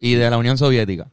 y 0.00 0.14
de 0.14 0.30
la 0.30 0.38
Unión 0.38 0.56
Soviética, 0.56 1.10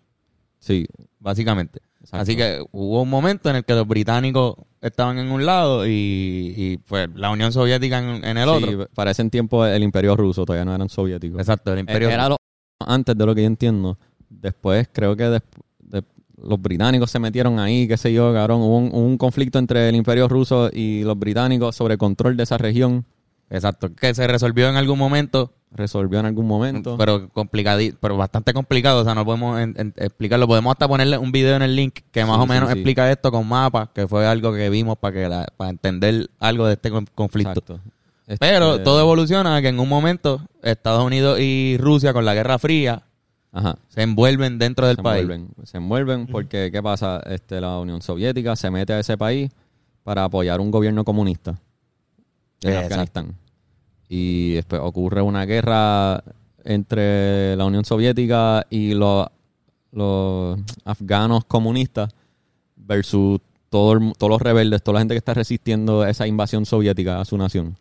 Sí. 0.60 0.88
básicamente. 1.19 1.81
Exacto. 2.06 2.22
Así 2.22 2.36
que 2.36 2.63
hubo 2.72 3.02
un 3.02 3.10
momento 3.10 3.50
en 3.50 3.57
el 3.57 3.66
que 3.66 3.74
los 3.74 3.88
británicos 3.88 4.56
estaban 4.81 5.18
en 5.18 5.31
un 5.31 5.46
lado 5.46 5.88
y, 5.88 6.54
y, 6.56 6.78
pues 6.78 7.10
la 7.16 7.31
Unión 7.31 7.52
Soviética 7.52 7.98
en, 8.00 8.24
en 8.24 8.38
el 8.38 8.48
Sí, 8.48 8.56
otro. 8.63 8.88
para 8.94 9.12
ese 9.12 9.28
tiempo 9.30 9.66
el 9.66 9.81
imperio 9.84 10.16
ruso 10.16 10.46
todavía 10.46 10.66
no 10.66 10.75
eran 10.75 10.88
soviéticos. 10.90 11.40
Exacto, 11.40 11.74
el 11.74 11.80
imperio. 11.80 12.10
Era 12.10 12.30
lo- 12.30 12.38
antes 12.86 13.18
de 13.18 13.25
lo 13.25 13.34
que 13.34 13.42
yo 13.42 13.48
entiendo. 13.48 13.98
Después 14.30 14.88
creo 14.92 15.16
que 15.16 15.24
des- 15.30 15.42
de- 15.80 16.04
los 16.44 16.62
británicos 16.62 17.10
se 17.10 17.18
metieron 17.18 17.57
ahí, 17.60 17.88
qué 17.88 17.98
sé 17.98 18.13
yo, 18.13 18.31
cabrón. 18.34 18.62
Hubo 18.62 18.77
un, 18.77 18.88
hubo 18.94 19.00
un 19.06 19.18
conflicto 19.18 19.58
entre 19.58 19.89
el 19.89 19.96
imperio 19.96 20.27
ruso 20.27 20.70
y 20.72 21.03
los 21.03 21.18
británicos 21.18 21.75
sobre 21.75 21.98
control 21.98 22.38
de 22.38 22.44
esa 22.44 22.58
región. 22.58 23.06
Exacto, 23.50 23.94
que 23.94 24.14
se 24.14 24.25
resolvió 24.28 24.68
en 24.70 24.75
algún 24.75 24.98
momento, 24.98 25.54
Resolvió 25.72 26.20
en 26.20 26.25
algún 26.25 26.48
momento. 26.48 26.96
pero 26.98 27.28
complicado, 27.30 27.80
pero 28.00 28.16
bastante 28.18 28.54
complicado, 28.54 29.02
o 29.02 29.04
sea, 29.04 29.14
no 29.14 29.25
podemos 29.25 29.60
en- 29.60 29.75
en- 29.78 29.94
explicarlo. 29.98 30.48
Podemos 30.48 30.72
hasta 30.72 30.88
ponerle 30.88 31.18
un 31.18 31.32
video 31.32 31.56
en 31.58 31.62
el 31.62 31.75
link 31.75 32.00
que 32.12 32.24
más 32.25 32.38
Sí, 32.38 32.42
o 32.44 32.46
menos 32.48 32.70
sí, 32.70 32.74
sí. 32.74 32.80
explica 32.80 33.12
esto 33.12 33.32
con 33.32 33.48
mapas, 33.48 33.90
que 33.94 34.08
fue 34.08 34.25
algo 34.25 34.54
que 34.54 34.70
vimos 34.70 34.98
para 34.98 35.14
que 35.14 35.28
la- 35.30 35.48
para 35.58 35.70
entender 35.70 36.30
algo 36.40 36.66
de 36.66 36.74
este 36.74 36.90
con- 36.92 37.08
conflicto. 37.14 37.52
Exacto. 37.60 37.80
Este, 38.25 38.38
Pero 38.40 38.82
todo 38.82 39.00
evoluciona 39.02 39.62
que 39.62 39.68
en 39.68 39.80
un 39.80 39.88
momento 39.90 40.42
Estados 40.64 41.04
Unidos 41.06 41.40
y 41.40 41.78
Rusia 41.80 42.12
con 42.14 42.25
la 42.25 42.34
Guerra 42.34 42.58
Fría 42.58 43.04
Ajá. 43.52 43.75
se 43.90 44.02
envuelven 44.02 44.58
dentro 44.58 44.88
del 44.88 44.96
se 44.96 45.04
país. 45.04 45.22
envuelven, 45.22 45.50
se 45.64 45.78
envuelven 45.78 46.28
porque 46.28 46.70
¿qué 46.72 46.82
pasa? 46.82 47.22
Este, 47.28 47.62
la 47.62 47.78
Unión 47.78 48.02
Soviética 48.02 48.56
se 48.56 48.72
mete 48.72 48.94
a 48.94 49.00
ese 49.00 49.16
país 49.18 49.52
para 50.04 50.24
apoyar 50.24 50.60
un 50.62 50.72
gobierno 50.72 51.04
comunista 51.06 51.60
en 52.69 52.74
Exacto. 52.74 52.93
Afganistán. 52.93 53.36
Y 54.10 54.53
después 54.53 54.81
ocurre 54.84 55.22
una 55.22 55.45
guerra 55.45 56.24
entre 56.63 57.55
la 57.55 57.65
Unión 57.65 57.86
Soviética 57.86 58.65
y 58.69 58.93
los, 58.93 59.27
los 59.91 60.60
afganos 60.84 61.45
comunistas 61.45 62.13
versus 62.75 63.39
todo 63.69 64.00
todos 64.17 64.29
los 64.29 64.41
rebeldes, 64.41 64.84
toda 64.84 64.93
la 64.95 65.00
gente 65.01 65.13
que 65.15 65.19
está 65.19 65.34
resistiendo 65.34 66.05
esa 66.05 66.27
invasión 66.27 66.65
soviética 66.65 67.19
a 67.19 67.25
su 67.25 67.38
nación. 67.38 67.75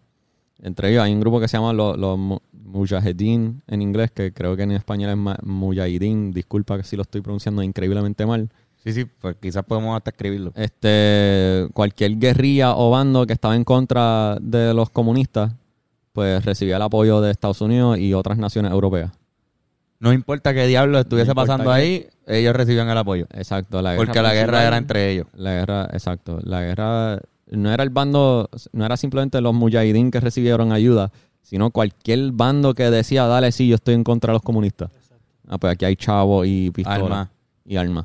Entre 0.62 0.90
ellos 0.90 1.02
hay 1.02 1.12
un 1.12 1.20
grupo 1.20 1.40
que 1.40 1.48
se 1.48 1.56
llama 1.56 1.72
los, 1.72 1.96
los 1.98 2.18
mu- 2.18 2.38
Mujahedin 2.52 3.62
en 3.66 3.82
inglés, 3.82 4.10
que 4.10 4.32
creo 4.32 4.56
que 4.56 4.62
en 4.62 4.72
español 4.72 5.10
es 5.10 5.44
Mujahideen. 5.44 6.32
Disculpa 6.32 6.76
que 6.78 6.84
si 6.84 6.96
lo 6.96 7.02
estoy 7.02 7.20
pronunciando 7.20 7.62
increíblemente 7.62 8.24
mal. 8.26 8.48
Sí, 8.84 8.92
sí, 8.92 9.06
pues 9.06 9.36
quizás 9.40 9.64
podemos 9.64 9.96
hasta 9.96 10.10
escribirlo. 10.10 10.52
Este, 10.54 11.66
cualquier 11.72 12.18
guerrilla 12.18 12.76
o 12.76 12.90
bando 12.90 13.26
que 13.26 13.32
estaba 13.32 13.56
en 13.56 13.64
contra 13.64 14.36
de 14.42 14.74
los 14.74 14.90
comunistas, 14.90 15.54
pues 16.12 16.44
recibía 16.44 16.76
el 16.76 16.82
apoyo 16.82 17.22
de 17.22 17.30
Estados 17.30 17.62
Unidos 17.62 17.98
y 17.98 18.12
otras 18.12 18.36
naciones 18.36 18.72
europeas. 18.72 19.10
No 20.00 20.12
importa 20.12 20.52
qué 20.52 20.66
diablo 20.66 20.98
estuviese 20.98 21.28
No 21.28 21.34
pasando 21.34 21.72
ahí, 21.72 22.06
ellos 22.26 22.54
recibían 22.54 22.90
el 22.90 22.98
apoyo. 22.98 23.26
Exacto. 23.32 23.80
La 23.80 23.96
Porque 23.96 24.20
la 24.20 24.34
guerra 24.34 24.66
era 24.66 24.76
entre 24.76 25.12
ellos. 25.12 25.28
La 25.32 25.54
guerra, 25.54 25.88
exacto. 25.90 26.40
La 26.42 26.60
guerra 26.60 27.20
no 27.50 27.72
era 27.72 27.82
el 27.82 27.90
bando, 27.90 28.50
no 28.72 28.84
era 28.84 28.98
simplemente 28.98 29.40
los 29.40 29.54
mujahideen 29.54 30.10
que 30.10 30.20
recibieron 30.20 30.72
ayuda, 30.72 31.10
sino 31.40 31.70
cualquier 31.70 32.32
bando 32.32 32.74
que 32.74 32.90
decía, 32.90 33.24
dale, 33.26 33.50
sí, 33.50 33.66
yo 33.66 33.76
estoy 33.76 33.94
en 33.94 34.04
contra 34.04 34.32
de 34.32 34.34
los 34.34 34.42
comunistas. 34.42 34.90
Ah, 35.48 35.56
pues 35.56 35.72
aquí 35.72 35.86
hay 35.86 35.96
chavos 35.96 36.46
y 36.46 36.70
pistolas. 36.70 37.28
Y 37.64 37.76
armas. 37.76 38.04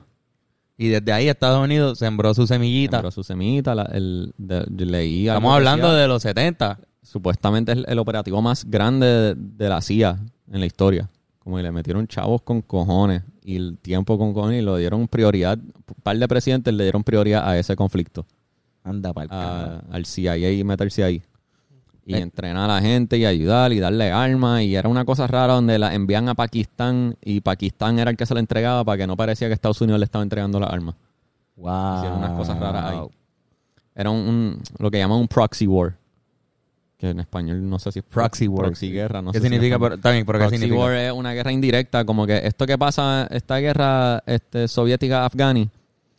Y 0.81 0.87
desde 0.87 1.11
ahí 1.11 1.27
Estados 1.27 1.61
Unidos 1.61 1.99
sembró 1.99 2.33
su 2.33 2.47
semillita. 2.47 2.97
Sembró 2.97 3.11
su 3.11 3.21
semillita, 3.23 3.75
la- 3.75 3.89
el, 3.93 4.33
de- 4.37 4.65
yo 4.69 4.85
leí 4.85 5.27
algo 5.27 5.39
Estamos 5.39 5.55
hablando 5.57 5.87
decía- 5.89 6.01
de 6.01 6.07
los 6.07 6.21
70. 6.23 6.79
supuestamente 7.03 7.73
es 7.73 7.79
el 7.85 7.99
operativo 7.99 8.41
más 8.41 8.63
grande 8.63 9.05
de, 9.05 9.35
de 9.35 9.67
la 9.69 9.81
CIA 9.81 10.17
en 10.51 10.59
la 10.61 10.65
historia. 10.65 11.09
Como 11.39 11.57
que 11.57 11.63
le 11.63 11.71
metieron 11.73 12.07
chavos 12.07 12.41
con 12.43 12.61
cojones 12.61 13.23
y 13.43 13.57
el 13.57 13.77
tiempo 13.81 14.17
con 14.17 14.33
cojones 14.33 14.61
y 14.61 14.65
lo 14.65 14.77
dieron 14.77 15.07
prioridad. 15.09 15.57
Un 15.57 16.01
par 16.01 16.17
de 16.17 16.27
presidentes 16.29 16.73
le 16.73 16.83
dieron 16.83 17.03
prioridad 17.03 17.45
a 17.49 17.57
ese 17.59 17.75
conflicto. 17.75 18.25
Anda 18.83 19.11
para 19.13 19.25
el 19.25 19.31
a- 19.31 19.83
al 19.91 20.05
CIA 20.05 20.37
y 20.51 20.63
meterse 20.63 21.03
ahí. 21.03 21.21
Y 22.17 22.21
entrenar 22.21 22.69
a 22.69 22.75
la 22.75 22.81
gente 22.81 23.17
y 23.17 23.25
ayudar 23.25 23.71
y 23.71 23.79
darle 23.79 24.11
armas. 24.11 24.61
Y 24.63 24.75
era 24.75 24.89
una 24.89 25.05
cosa 25.05 25.27
rara 25.27 25.53
donde 25.53 25.77
la 25.77 25.93
envían 25.93 26.27
a 26.29 26.35
Pakistán 26.35 27.15
y 27.23 27.41
Pakistán 27.41 27.99
era 27.99 28.09
el 28.11 28.17
que 28.17 28.25
se 28.25 28.33
la 28.33 28.39
entregaba 28.39 28.83
para 28.83 28.97
que 28.97 29.07
no 29.07 29.15
parecía 29.15 29.47
que 29.47 29.53
Estados 29.53 29.79
Unidos 29.81 29.99
le 29.99 30.05
estaba 30.05 30.23
entregando 30.23 30.59
las 30.59 30.71
armas. 30.71 30.95
Wow. 31.55 31.97
Hicieron 31.97 32.17
unas 32.19 32.31
cosas 32.31 32.59
raras 32.59 32.85
ahí. 32.91 32.99
Era 33.95 34.09
un, 34.09 34.17
un- 34.19 34.61
lo 34.77 34.89
que 34.89 34.97
llaman 34.97 35.19
un 35.19 35.27
proxy 35.27 35.67
war. 35.67 35.95
Que 36.97 37.11
en 37.11 37.19
español 37.21 37.69
no 37.69 37.79
sé 37.79 37.91
si 37.93 37.99
es 37.99 38.05
Proxy 38.05 38.47
war. 38.47 38.65
Proxy 38.65 38.91
guerra. 38.91 39.21
No 39.21 39.31
¿Qué 39.31 39.39
sé 39.39 39.43
significa? 39.43 39.77
bien, 39.77 39.89
pero 40.01 40.01
¿qué 40.01 40.23
Proxy 40.25 40.49
significa? 40.57 40.79
war 40.79 40.93
es 40.95 41.11
una 41.13 41.31
guerra 41.33 41.51
indirecta, 41.51 42.03
como 42.05 42.25
que 42.27 42.45
esto 42.45 42.65
que 42.65 42.77
pasa, 42.77 43.25
esta 43.31 43.57
guerra 43.59 44.21
este, 44.25 44.67
soviética 44.67 45.25
afgani, 45.25 45.69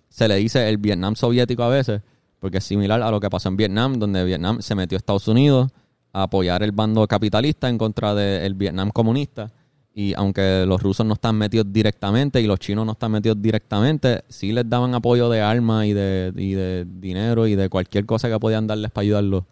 se 0.08 0.26
le 0.26 0.36
dice 0.36 0.68
el 0.68 0.78
Vietnam 0.78 1.16
soviético 1.16 1.64
a 1.64 1.68
veces, 1.68 2.00
porque 2.38 2.58
es 2.58 2.64
similar 2.64 3.02
a 3.02 3.10
lo 3.10 3.20
que 3.20 3.28
pasó 3.28 3.50
en 3.50 3.58
Vietnam, 3.58 3.98
donde 3.98 4.24
Vietnam 4.24 4.62
se 4.62 4.74
metió 4.74 4.96
a 4.96 5.00
Estados 5.00 5.28
Unidos 5.28 5.70
a 6.12 6.24
apoyar 6.24 6.62
el 6.62 6.72
bando 6.72 7.06
capitalista 7.06 7.68
en 7.68 7.78
contra 7.78 8.14
del 8.14 8.54
Vietnam 8.54 8.90
comunista. 8.90 9.50
Y 9.92 10.14
aunque 10.14 10.64
los 10.66 10.82
rusos 10.82 11.04
no 11.04 11.14
están 11.14 11.36
metidos 11.36 11.66
directamente 11.72 12.40
y 12.40 12.46
los 12.46 12.60
chinos 12.60 12.86
no 12.86 12.92
están 12.92 13.10
metidos 13.12 13.40
directamente, 13.42 14.22
sí 14.28 14.52
les 14.52 14.68
daban 14.68 14.94
apoyo 14.94 15.28
de 15.28 15.40
armas 15.40 15.86
y 15.86 15.92
de, 15.92 16.32
y 16.36 16.52
de 16.52 16.86
dinero 16.88 17.46
y 17.46 17.56
de 17.56 17.68
cualquier 17.68 18.06
cosa 18.06 18.28
que 18.28 18.38
podían 18.38 18.66
darles 18.66 18.90
para 18.92 19.02
ayudarlos. 19.02 19.44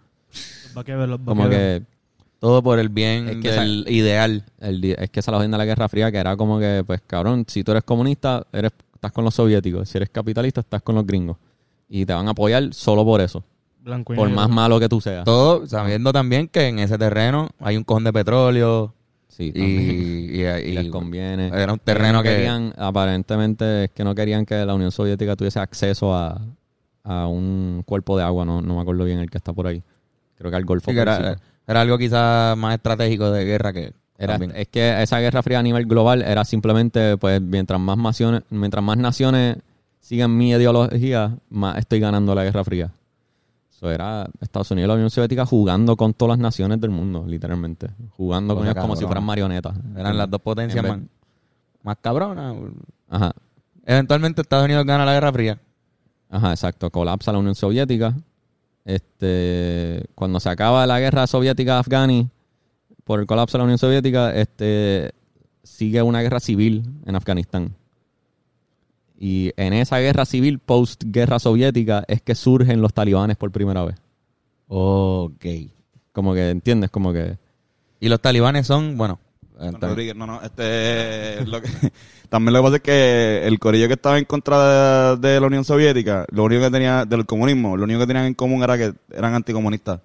Los 0.74 1.08
los 1.08 1.20
Como 1.20 1.48
que 1.48 1.82
Todo 2.38 2.62
por 2.62 2.78
el 2.78 2.88
bien 2.88 3.28
Es 3.28 3.36
que 3.38 3.50
del 3.50 3.84
ideal. 3.88 4.44
el 4.60 4.84
es 4.84 5.10
que 5.10 5.20
esa 5.20 5.32
la 5.32 5.40
de 5.40 5.48
la 5.48 5.64
Guerra 5.64 5.88
Fría, 5.88 6.12
que 6.12 6.18
era 6.18 6.36
como 6.36 6.60
que, 6.60 6.84
pues 6.86 7.00
cabrón, 7.04 7.44
si 7.48 7.64
tú 7.64 7.72
eres 7.72 7.82
comunista, 7.82 8.46
eres, 8.52 8.70
estás 8.94 9.10
con 9.10 9.24
los 9.24 9.34
soviéticos. 9.34 9.88
Si 9.88 9.98
eres 9.98 10.08
capitalista, 10.10 10.60
estás 10.60 10.82
con 10.82 10.94
los 10.94 11.04
gringos. 11.04 11.36
Y 11.88 12.06
te 12.06 12.12
van 12.12 12.28
a 12.28 12.30
apoyar 12.30 12.72
solo 12.72 13.04
por 13.04 13.20
eso. 13.20 13.42
Blanco 13.88 14.12
y 14.12 14.16
Por 14.16 14.28
negro. 14.28 14.40
más 14.42 14.50
malo 14.50 14.78
que 14.78 14.88
tú 14.88 15.00
seas. 15.00 15.24
Todo 15.24 15.66
sabiendo 15.66 16.12
también 16.12 16.46
que 16.48 16.68
en 16.68 16.78
ese 16.78 16.96
terreno 16.98 17.48
hay 17.58 17.76
un 17.76 17.84
cojón 17.84 18.04
de 18.04 18.12
petróleo 18.12 18.94
Sí, 19.28 19.52
y, 19.54 19.60
y, 19.62 20.40
Y 20.40 20.46
y- 20.46 20.72
les 20.74 20.88
conviene. 20.88 21.48
era 21.48 21.72
un 21.72 21.78
terreno 21.78 22.14
no 22.14 22.22
que... 22.24 22.30
querían, 22.30 22.72
aparentemente, 22.76 23.84
es 23.84 23.90
que 23.92 24.02
no 24.04 24.14
querían 24.14 24.44
que 24.44 24.66
la 24.66 24.74
Unión 24.74 24.90
Soviética 24.90 25.36
tuviese 25.36 25.60
acceso 25.60 26.12
a, 26.14 26.40
a 27.04 27.26
un 27.28 27.82
cuerpo 27.86 28.16
de 28.18 28.24
agua. 28.24 28.44
No, 28.44 28.60
no 28.60 28.74
me 28.76 28.80
acuerdo 28.82 29.04
bien 29.04 29.20
el 29.20 29.30
que 29.30 29.38
está 29.38 29.52
por 29.52 29.66
ahí. 29.68 29.80
Creo 30.36 30.50
que 30.50 30.56
al 30.56 30.64
Golfo 30.64 30.90
sí, 30.90 30.94
que 30.96 31.00
era, 31.02 31.36
era 31.68 31.80
algo 31.80 31.96
quizás 31.98 32.56
más 32.56 32.74
estratégico 32.74 33.30
de 33.30 33.44
guerra 33.44 33.72
que... 33.72 33.92
Era, 34.20 34.32
también. 34.34 34.52
es 34.56 34.66
que 34.66 35.00
esa 35.02 35.20
guerra 35.20 35.42
fría 35.44 35.60
a 35.60 35.62
nivel 35.62 35.86
global 35.86 36.22
era 36.22 36.44
simplemente, 36.44 37.16
pues, 37.16 37.40
mientras 37.40 37.78
más 37.78 37.96
naciones, 37.96 38.42
mientras 38.50 38.82
más 38.82 38.96
naciones 38.98 39.58
sigan 40.00 40.36
mi 40.36 40.50
ideología, 40.50 41.36
más 41.50 41.78
estoy 41.78 42.00
ganando 42.00 42.34
la 42.34 42.42
guerra 42.42 42.64
fría. 42.64 42.90
Eso 43.78 43.92
era 43.92 44.28
Estados 44.40 44.72
Unidos 44.72 44.86
y 44.86 44.88
la 44.88 44.94
Unión 44.94 45.08
Soviética 45.08 45.46
jugando 45.46 45.96
con 45.96 46.12
todas 46.12 46.30
las 46.30 46.38
naciones 46.40 46.80
del 46.80 46.90
mundo, 46.90 47.24
literalmente. 47.24 47.88
Jugando 48.16 48.56
con 48.56 48.64
ellos 48.64 48.74
como 48.74 48.96
si 48.96 49.04
fueran 49.04 49.22
marionetas. 49.22 49.76
Eran 49.96 50.18
las 50.18 50.28
dos 50.28 50.40
potencias 50.42 50.84
más, 50.84 50.98
más 51.84 51.96
cabronas. 52.00 52.56
Ajá, 53.08 53.32
Eventualmente 53.86 54.42
Estados 54.42 54.64
Unidos 54.64 54.84
gana 54.84 55.04
la 55.04 55.12
Guerra 55.12 55.32
Fría. 55.32 55.60
ajá, 56.28 56.50
exacto. 56.50 56.90
Colapsa 56.90 57.30
la 57.30 57.38
Unión 57.38 57.54
Soviética. 57.54 58.16
Este, 58.84 60.06
cuando 60.16 60.40
se 60.40 60.48
acaba 60.48 60.84
la 60.84 60.98
guerra 60.98 61.28
soviética 61.28 61.78
afgani 61.78 62.28
por 63.04 63.20
el 63.20 63.26
colapso 63.26 63.58
de 63.58 63.60
la 63.60 63.64
Unión 63.66 63.78
Soviética, 63.78 64.34
este, 64.34 65.12
sigue 65.62 66.02
una 66.02 66.20
guerra 66.20 66.40
civil 66.40 66.82
en 67.06 67.14
Afganistán. 67.14 67.76
Y 69.20 69.52
en 69.56 69.72
esa 69.72 69.98
guerra 69.98 70.24
civil 70.24 70.60
post 70.60 71.02
guerra 71.06 71.40
soviética 71.40 72.04
es 72.06 72.22
que 72.22 72.36
surgen 72.36 72.80
los 72.80 72.94
talibanes 72.94 73.36
por 73.36 73.50
primera 73.50 73.84
vez. 73.84 73.96
Ok. 74.68 75.44
Como 76.12 76.34
que, 76.34 76.50
¿entiendes? 76.50 76.90
Como 76.90 77.12
que... 77.12 77.36
Y 78.00 78.08
los 78.08 78.20
talibanes 78.20 78.66
son, 78.66 78.96
bueno... 78.96 79.18
Rodríguez, 79.80 80.14
no, 80.14 80.24
no, 80.24 80.40
este, 80.40 81.44
lo 81.46 81.60
que, 81.60 81.68
también 82.28 82.52
lo 82.52 82.60
que 82.60 82.62
pasa 82.62 82.76
es 82.76 82.82
que 82.82 83.44
el 83.44 83.58
corillo 83.58 83.88
que 83.88 83.94
estaba 83.94 84.16
en 84.16 84.24
contra 84.24 85.16
de, 85.16 85.28
de 85.28 85.40
la 85.40 85.48
Unión 85.48 85.64
Soviética, 85.64 86.26
lo 86.30 86.44
único 86.44 86.62
que 86.62 86.70
tenía, 86.70 87.04
del 87.04 87.26
comunismo, 87.26 87.76
lo 87.76 87.82
único 87.82 87.98
que 87.98 88.06
tenían 88.06 88.26
en 88.26 88.34
común 88.34 88.62
era 88.62 88.78
que 88.78 88.94
eran 89.10 89.34
anticomunistas. 89.34 90.00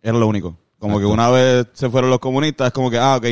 Era 0.00 0.16
lo 0.16 0.28
único. 0.28 0.56
Como 0.78 1.00
que 1.00 1.04
una 1.04 1.30
vez 1.30 1.66
se 1.72 1.90
fueron 1.90 2.10
los 2.10 2.20
comunistas, 2.20 2.68
es 2.68 2.72
como 2.72 2.88
que, 2.88 2.98
ah, 2.98 3.16
ok, 3.16 3.26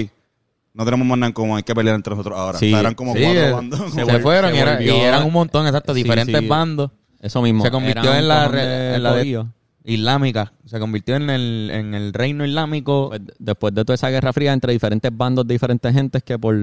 no 0.75 0.85
tenemos 0.85 1.07
más 1.07 1.17
nada 1.19 1.29
en 1.29 1.33
común, 1.33 1.57
hay 1.57 1.63
que 1.63 1.75
pelear 1.75 1.95
entre 1.97 2.11
nosotros 2.15 2.37
ahora. 2.39 2.59
Sí, 2.59 2.67
o 2.67 2.71
sea, 2.71 2.81
eran 2.81 2.95
como 2.95 3.15
sí, 3.15 3.23
cuatro 3.23 3.41
eh, 3.43 3.53
bandos. 3.53 3.81
se, 3.93 4.05
vol- 4.05 4.21
fueron 4.23 4.51
se 4.51 4.57
y, 4.57 4.61
era- 4.61 4.75
volvió- 4.77 4.97
y 4.97 5.01
eran 5.01 5.25
un 5.25 5.33
montón, 5.33 5.67
exacto, 5.67 5.95
Sí, 5.95 6.03
diferentes 6.03 6.41
sí. 6.41 6.47
bandos. 6.47 6.91
Eso 7.21 7.41
mismo. 7.41 7.65
Se 7.65 7.71
convirtió 7.71 8.15
en 8.15 8.29
la 8.29 8.49
de 8.49 8.95
en 8.97 9.03
la 9.03 9.13
de- 9.13 9.19
corillo. 9.21 9.47
Islámica. 9.87 10.53
Se 10.65 10.79
convirtió 10.81 11.15
en 11.17 11.29
el, 11.29 11.71
en 11.71 11.93
el 11.95 12.15
reino 12.15 12.45
islámico. 12.47 13.11
Pues, 13.11 13.21
después 13.39 13.75
de 13.75 13.85
toda 13.85 13.95
esa 13.95 14.09
guerra 14.09 14.33
fría 14.33 14.53
entre 14.55 14.73
diferentes 14.73 15.15
bandos 15.15 15.47
de 15.47 15.53
diferentes 15.55 15.93
gentes 15.93 16.23
que 16.23 16.39
por 16.39 16.57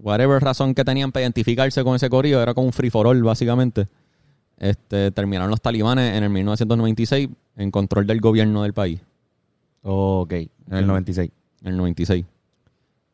whatever 0.00 0.42
razón 0.42 0.74
que 0.74 0.82
tenían 0.82 1.12
para 1.12 1.22
identificarse 1.24 1.84
con 1.84 1.96
ese 1.96 2.08
corillo 2.08 2.40
era 2.42 2.54
como 2.54 2.66
un 2.68 2.72
free 2.72 2.88
for 2.90 3.06
all 3.06 3.22
básicamente. 3.22 3.88
Este, 4.58 5.10
terminaron 5.10 5.50
los 5.50 5.60
talibanes 5.60 6.16
en 6.16 6.24
el 6.24 6.30
1996 6.30 7.28
en 7.56 7.70
control 7.70 8.06
del 8.06 8.20
gobierno 8.20 8.62
del 8.62 8.72
país, 8.72 9.00
ok, 9.82 10.32
en 10.32 10.48
el 10.70 10.86
96. 10.86 11.30
en 11.62 11.68
el 11.68 11.76
96. 11.76 12.24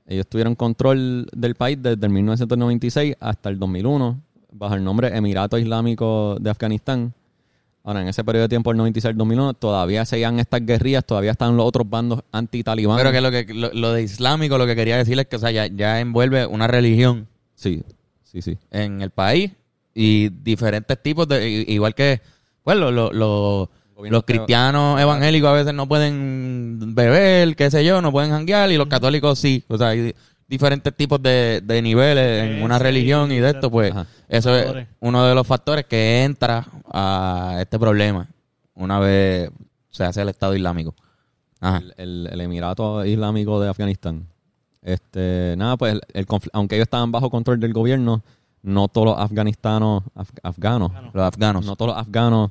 Ellos 0.08 0.26
tuvieron 0.26 0.54
control 0.54 1.28
del 1.36 1.54
país 1.54 1.78
desde 1.80 2.04
el 2.06 2.10
1996 2.12 3.14
hasta 3.20 3.48
el 3.50 3.58
2001 3.58 4.18
bajo 4.52 4.74
el 4.74 4.82
nombre 4.82 5.14
Emirato 5.16 5.58
Islámico 5.58 6.36
de 6.40 6.50
Afganistán. 6.50 7.12
Ahora, 7.84 8.02
en 8.02 8.08
ese 8.08 8.24
periodo 8.24 8.42
de 8.44 8.48
tiempo, 8.48 8.70
el 8.70 8.76
96 8.78 9.12
al 9.12 9.16
2001, 9.18 9.54
todavía 9.54 10.04
seguían 10.04 10.38
estas 10.40 10.64
guerrillas, 10.66 11.04
todavía 11.04 11.30
estaban 11.30 11.56
los 11.56 11.64
otros 11.66 11.88
bandos 11.88 12.20
anti-talibanes. 12.32 13.02
Pero 13.02 13.12
que 13.12 13.20
lo, 13.20 13.30
que 13.30 13.54
lo, 13.54 13.72
lo 13.72 13.92
de 13.92 14.02
islámico 14.02 14.58
lo 14.58 14.66
que 14.66 14.74
quería 14.74 14.96
decir 14.96 15.18
es 15.18 15.26
que 15.26 15.36
o 15.36 15.38
sea, 15.38 15.50
ya, 15.50 15.66
ya 15.66 16.00
envuelve 16.00 16.44
una 16.46 16.66
religión 16.66 17.28
Sí, 17.54 17.82
sí, 18.24 18.42
sí. 18.42 18.58
en 18.70 19.00
el 19.02 19.10
país 19.10 19.52
y 19.94 20.28
diferentes 20.28 21.00
tipos 21.02 21.28
de... 21.28 21.64
Igual 21.68 21.94
que, 21.94 22.20
pues, 22.62 22.76
lo- 22.76 22.90
lo- 22.90 23.70
los 24.10 24.22
cristianos 24.24 25.00
evangélicos 25.00 25.48
a 25.50 25.52
veces 25.52 25.74
no 25.74 25.86
pueden 25.88 26.94
beber, 26.94 27.56
qué 27.56 27.70
sé 27.70 27.84
yo, 27.84 28.00
no 28.00 28.12
pueden 28.12 28.30
janguear 28.30 28.70
y 28.70 28.76
los 28.76 28.86
católicos 28.86 29.38
sí. 29.38 29.64
O 29.68 29.76
sea, 29.78 29.88
hay 29.88 30.14
diferentes 30.46 30.94
tipos 30.96 31.22
de, 31.22 31.60
de 31.62 31.82
niveles 31.82 32.44
en 32.56 32.62
una 32.62 32.78
sí, 32.78 32.82
religión 32.84 33.30
y 33.32 33.38
de 33.38 33.50
esto, 33.50 33.70
pues 33.70 33.90
Ajá. 33.92 34.06
eso 34.28 34.56
es 34.56 34.86
uno 35.00 35.24
de 35.26 35.34
los 35.34 35.46
factores 35.46 35.84
que 35.86 36.24
entra 36.24 36.66
a 36.90 37.56
este 37.60 37.78
problema 37.78 38.26
una 38.74 38.98
vez 39.00 39.50
se 39.90 40.04
hace 40.04 40.22
el 40.22 40.28
Estado 40.28 40.54
Islámico. 40.54 40.94
Ajá. 41.60 41.78
el, 41.78 41.92
el- 41.96 42.28
el 42.32 42.40
Emirato 42.40 43.04
Islámico 43.04 43.60
de 43.60 43.68
Afganistán. 43.68 44.26
Este, 44.80 45.54
nada, 45.58 45.76
pues 45.76 45.98
el, 46.14 46.26
aunque 46.52 46.76
ellos 46.76 46.84
estaban 46.86 47.10
bajo 47.10 47.28
control 47.30 47.58
del 47.58 47.72
gobierno, 47.72 48.22
no 48.62 48.86
todos 48.88 49.08
los 49.08 49.18
afganistanos, 49.18 50.04
af- 50.14 50.38
afganos, 50.42 50.92
Los 51.12 51.24
afganos. 51.24 51.66
no 51.66 51.74
todos 51.76 51.90
los 51.94 51.98
afganos 52.00 52.50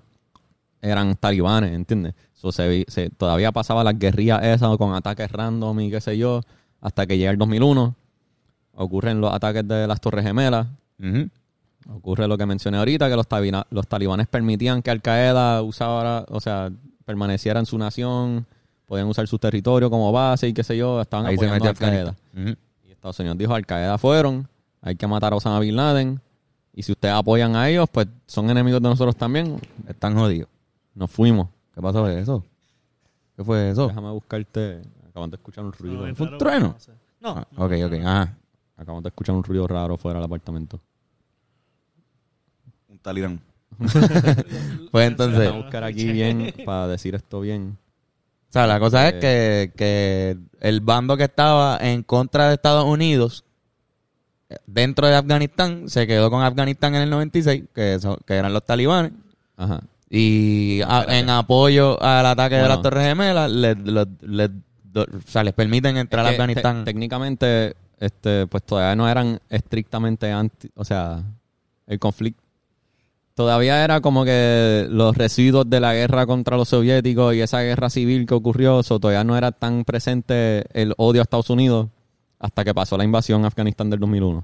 eran 0.81 1.15
talibanes, 1.15 1.71
¿entiendes? 1.73 2.13
So, 2.33 2.51
se, 2.51 2.85
se- 2.87 3.09
todavía 3.09 3.51
pasaba 3.51 3.83
las 3.83 3.97
guerrillas 3.97 4.43
esas 4.43 4.77
con 4.77 4.93
ataques 4.93 5.31
random 5.31 5.79
y 5.81 5.91
qué 5.91 5.99
sé 6.01 6.17
yo, 6.17 6.41
hasta 6.81 7.05
que 7.07 7.17
llega 7.17 7.31
el 7.31 7.37
2001, 7.37 7.95
ocurren 8.75 9.19
los 9.21 9.33
ataques 9.33 9.67
de 9.67 9.87
las 9.87 9.99
Torres 10.01 10.23
Gemelas. 10.25 10.67
Ocurre 11.89 12.27
lo 12.27 12.37
que 12.37 12.45
mencioné 12.45 12.77
ahorita, 12.77 13.09
que 13.09 13.15
los, 13.15 13.27
tabina- 13.27 13.65
los 13.69 13.87
talibanes 13.87 14.27
permitían 14.27 14.81
que 14.81 14.91
Al 14.91 15.01
Qaeda 15.01 15.61
usara, 15.61 16.25
o 16.29 16.39
sea, 16.41 16.69
permaneciera 17.05 17.59
en 17.61 17.65
su 17.65 17.77
nación, 17.77 18.45
podían 18.85 19.07
usar 19.07 19.25
su 19.27 19.39
territorio 19.39 19.89
como 19.89 20.11
base 20.11 20.47
y 20.49 20.53
qué 20.53 20.63
sé 20.63 20.75
yo, 20.77 20.99
estaban 21.01 21.25
Ahí 21.27 21.37
se 21.37 21.45
apoyando 21.45 21.65
metió 21.65 21.85
a 21.85 21.87
Al 21.87 21.93
Qaeda. 21.93 22.09
Afganistán. 22.11 22.43
Ujú. 22.53 22.87
Y 22.87 22.91
Estados 22.91 23.19
Unidos 23.19 23.37
dijo, 23.37 23.53
Al 23.55 23.65
Qaeda 23.65 23.97
fueron, 23.97 24.47
hay 24.81 24.95
que 24.95 25.07
matar 25.07 25.31
a 25.33 25.37
Osama 25.37 25.59
Bin 25.59 25.75
Laden, 25.77 26.19
y 26.73 26.83
si 26.83 26.91
ustedes 26.91 27.15
apoyan 27.15 27.55
a 27.55 27.69
ellos, 27.69 27.87
pues 27.91 28.07
son 28.27 28.49
enemigos 28.49 28.81
de 28.81 28.89
nosotros 28.89 29.15
también. 29.15 29.59
Están 29.87 30.15
jodidos. 30.15 30.49
Nos 30.97 31.11
fuimos. 31.11 31.47
¿Qué 31.75 31.81
pasó 31.81 32.05
de 32.05 32.19
eso? 32.21 32.43
¿Qué 33.35 33.43
fue 33.43 33.69
eso? 33.69 33.87
Déjame 33.87 34.09
buscarte, 34.11 34.81
acaban 35.07 35.29
de 35.29 35.35
escuchar 35.35 35.63
un 35.63 35.71
ruido. 35.71 36.15
¿Fue 36.15 36.27
un 36.27 36.37
trueno? 36.39 36.67
no 36.73 36.79
sé. 36.79 36.91
No, 37.21 37.29
Ah, 37.37 37.47
ok, 37.55 37.71
ok. 37.85 37.93
Ajá. 38.03 38.37
Acaban 38.77 39.03
de 39.03 39.09
escuchar 39.09 39.35
un 39.35 39.43
ruido 39.43 39.67
raro 39.67 39.95
fuera 39.97 40.17
del 40.19 40.25
apartamento. 40.25 40.79
Un 42.89 42.97
talibán. 42.99 43.39
Pues 44.91 45.07
entonces, 45.07 45.39
Déjame 45.39 45.61
buscar 45.61 45.83
aquí 45.83 46.11
bien, 46.11 46.53
para 46.65 46.87
decir 46.87 47.13
esto 47.13 47.41
bien. 47.41 47.77
o 48.49 48.51
sea, 48.51 48.65
la 48.65 48.79
cosa 48.79 49.07
es 49.09 49.15
Eh, 49.15 49.19
que, 49.19 49.73
que 49.75 50.37
el 50.61 50.81
bando 50.81 51.15
que 51.17 51.25
estaba 51.25 51.77
en 51.79 52.01
contra 52.03 52.47
de 52.47 52.55
Estados 52.55 52.85
Unidos 52.85 53.43
dentro 54.65 55.05
de 55.07 55.15
Afganistán 55.15 55.89
se 55.89 56.07
quedó 56.07 56.31
con 56.31 56.41
Afganistán 56.41 56.95
en 56.95 57.01
el 57.03 57.09
96, 57.09 57.65
que, 57.75 57.95
eso- 57.95 58.17
que 58.25 58.33
eran 58.35 58.53
los 58.53 58.65
talibanes, 58.65 59.11
Ajá. 59.57 59.81
Y 60.09 60.81
a- 60.87 61.05
en 61.09 61.29
apoyo 61.29 62.01
al 62.01 62.25
ataque 62.25 62.55
de 62.55 62.67
las 62.67 62.81
Torres 62.81 63.05
Gemelas, 63.07 63.51
les, 63.51 63.77
les- 64.21 64.51
o 64.95 65.05
sea, 65.27 65.43
les 65.43 65.53
permiten 65.53 65.97
entrar 65.97 66.25
a 66.25 66.29
Es 66.29 66.35
que 66.35 66.41
Afganistán. 66.41 66.79
te- 66.85 66.91
técnicamente, 66.91 67.75
este, 67.99 68.47
pues 68.47 68.63
todavía 68.63 68.95
no 68.95 69.07
eran 69.09 69.39
estrictamente 69.49 70.31
anti, 70.31 70.69
o 70.75 70.85
sea, 70.85 71.21
el 71.87 71.99
conflicto. 71.99 72.41
Todavía 73.35 73.83
era 73.83 74.01
como 74.01 74.25
que 74.25 74.87
los 74.89 75.15
residuos 75.15 75.69
de 75.69 75.79
la 75.79 75.93
guerra 75.93 76.25
contra 76.25 76.57
los 76.57 76.69
soviéticos 76.69 77.35
y 77.35 77.41
esa 77.41 77.61
guerra 77.61 77.89
civil 77.91 78.25
que 78.25 78.33
ocurrió, 78.33 78.81
so, 78.81 78.99
todavía 78.99 79.23
no 79.23 79.37
era 79.37 79.51
tan 79.51 79.83
presente 79.83 80.63
el 80.73 80.93
odio 80.97 81.21
a 81.21 81.23
Estados 81.23 81.51
Unidos 81.51 81.89
hasta 82.39 82.63
que 82.63 82.73
pasó 82.73 82.97
la 82.97 83.03
invasión 83.03 83.43
a 83.43 83.47
Afganistán 83.47 83.89
del 83.91 83.99
2001. 83.99 84.43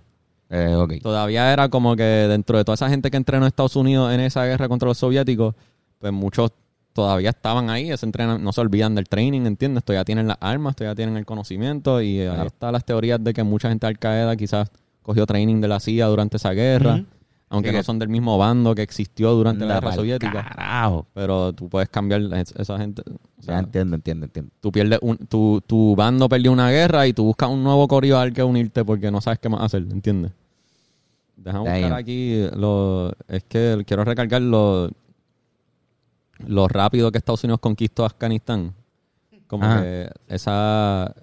Eh. 0.55 0.99
Todavía 1.01 1.51
era 1.51 1.67
como 1.69 1.95
que 1.95 2.03
dentro 2.03 2.57
de 2.59 2.63
toda 2.63 2.75
esa 2.75 2.87
gente 2.89 3.09
que 3.09 3.17
entrenó 3.17 3.45
a 3.45 3.47
Estados 3.47 3.75
Unidos 3.75 4.13
en 4.13 4.19
esa 4.19 4.45
guerra 4.45 4.69
contra 4.69 4.87
los 4.87 4.97
soviéticos, 4.99 5.55
pues 5.97 6.13
muchos 6.13 6.51
todavía 6.93 7.31
estaban 7.31 7.71
ahí, 7.71 7.95
se 7.97 8.05
entrenan, 8.05 8.43
no 8.43 8.53
se 8.53 8.61
olvidan 8.61 8.93
del 8.93 9.09
training, 9.09 9.47
¿entiendes? 9.47 9.83
Todavía 9.83 10.05
tienen 10.05 10.27
las 10.27 10.37
armas, 10.39 10.75
todavía 10.75 10.93
tienen 10.95 11.17
el 11.17 11.25
conocimiento 11.25 12.01
y 12.03 12.19
ahí 12.19 12.27
Claro. 12.27 12.47
están 12.47 12.71
las 12.73 12.85
teorías 12.85 13.23
de 13.23 13.33
que 13.33 13.41
mucha 13.43 13.67
gente 13.69 13.87
de 13.87 13.89
Al 13.89 13.97
Qaeda 13.97 14.35
quizás 14.35 14.69
cogió 15.01 15.25
training 15.25 15.59
de 15.59 15.67
la 15.69 15.79
CIA 15.79 16.05
durante 16.05 16.37
esa 16.37 16.51
guerra, 16.51 17.03
aunque 17.49 17.71
Sí, 17.71 17.75
no 17.77 17.81
son 17.83 17.97
del 17.97 18.09
mismo 18.09 18.37
bando 18.37 18.75
que 18.75 18.83
existió 18.83 19.31
durante 19.33 19.65
la 19.65 19.75
guerra 19.75 19.93
soviética. 19.93 20.43
Carajo. 20.43 21.07
Pero 21.15 21.51
tú 21.53 21.67
puedes 21.67 21.89
cambiar 21.89 22.21
es- 22.35 22.53
esa 22.57 22.77
gente. 22.77 23.01
o 23.01 23.13
Ya 23.39 23.43
sea, 23.43 23.59
entiendo, 23.59 23.95
entiendo, 23.95 24.25
entiendo. 24.27 24.51
tú 24.61 24.71
pierdes 24.71 24.99
un, 25.01 25.17
tu, 25.17 25.61
tu 25.65 25.95
bando 25.95 26.29
perdió 26.29 26.51
una 26.51 26.69
guerra 26.69 27.07
y 27.07 27.13
tú 27.13 27.23
buscas 27.25 27.49
un 27.49 27.63
nuevo 27.63 27.87
correo 27.87 28.19
al 28.19 28.33
que 28.33 28.43
unirte 28.43 28.85
porque 28.85 29.09
no 29.09 29.19
sabes 29.19 29.39
qué 29.39 29.49
más 29.49 29.61
hacer, 29.63 29.81
¿entiendes? 29.91 30.31
Déjame 31.35 31.59
buscar 31.59 31.81
Damn. 31.81 31.93
aquí 31.93 32.47
lo, 32.55 33.13
es 33.27 33.43
que 33.43 33.83
quiero 33.85 34.03
recalcar 34.03 34.41
lo, 34.41 34.89
lo 36.45 36.67
rápido 36.67 37.11
que 37.11 37.17
Estados 37.17 37.43
Unidos 37.43 37.59
conquistó 37.59 38.05
Afganistán. 38.05 38.73
Como 39.47 39.65
Ajá. 39.65 39.81
que 39.81 40.09
esa 40.27 41.13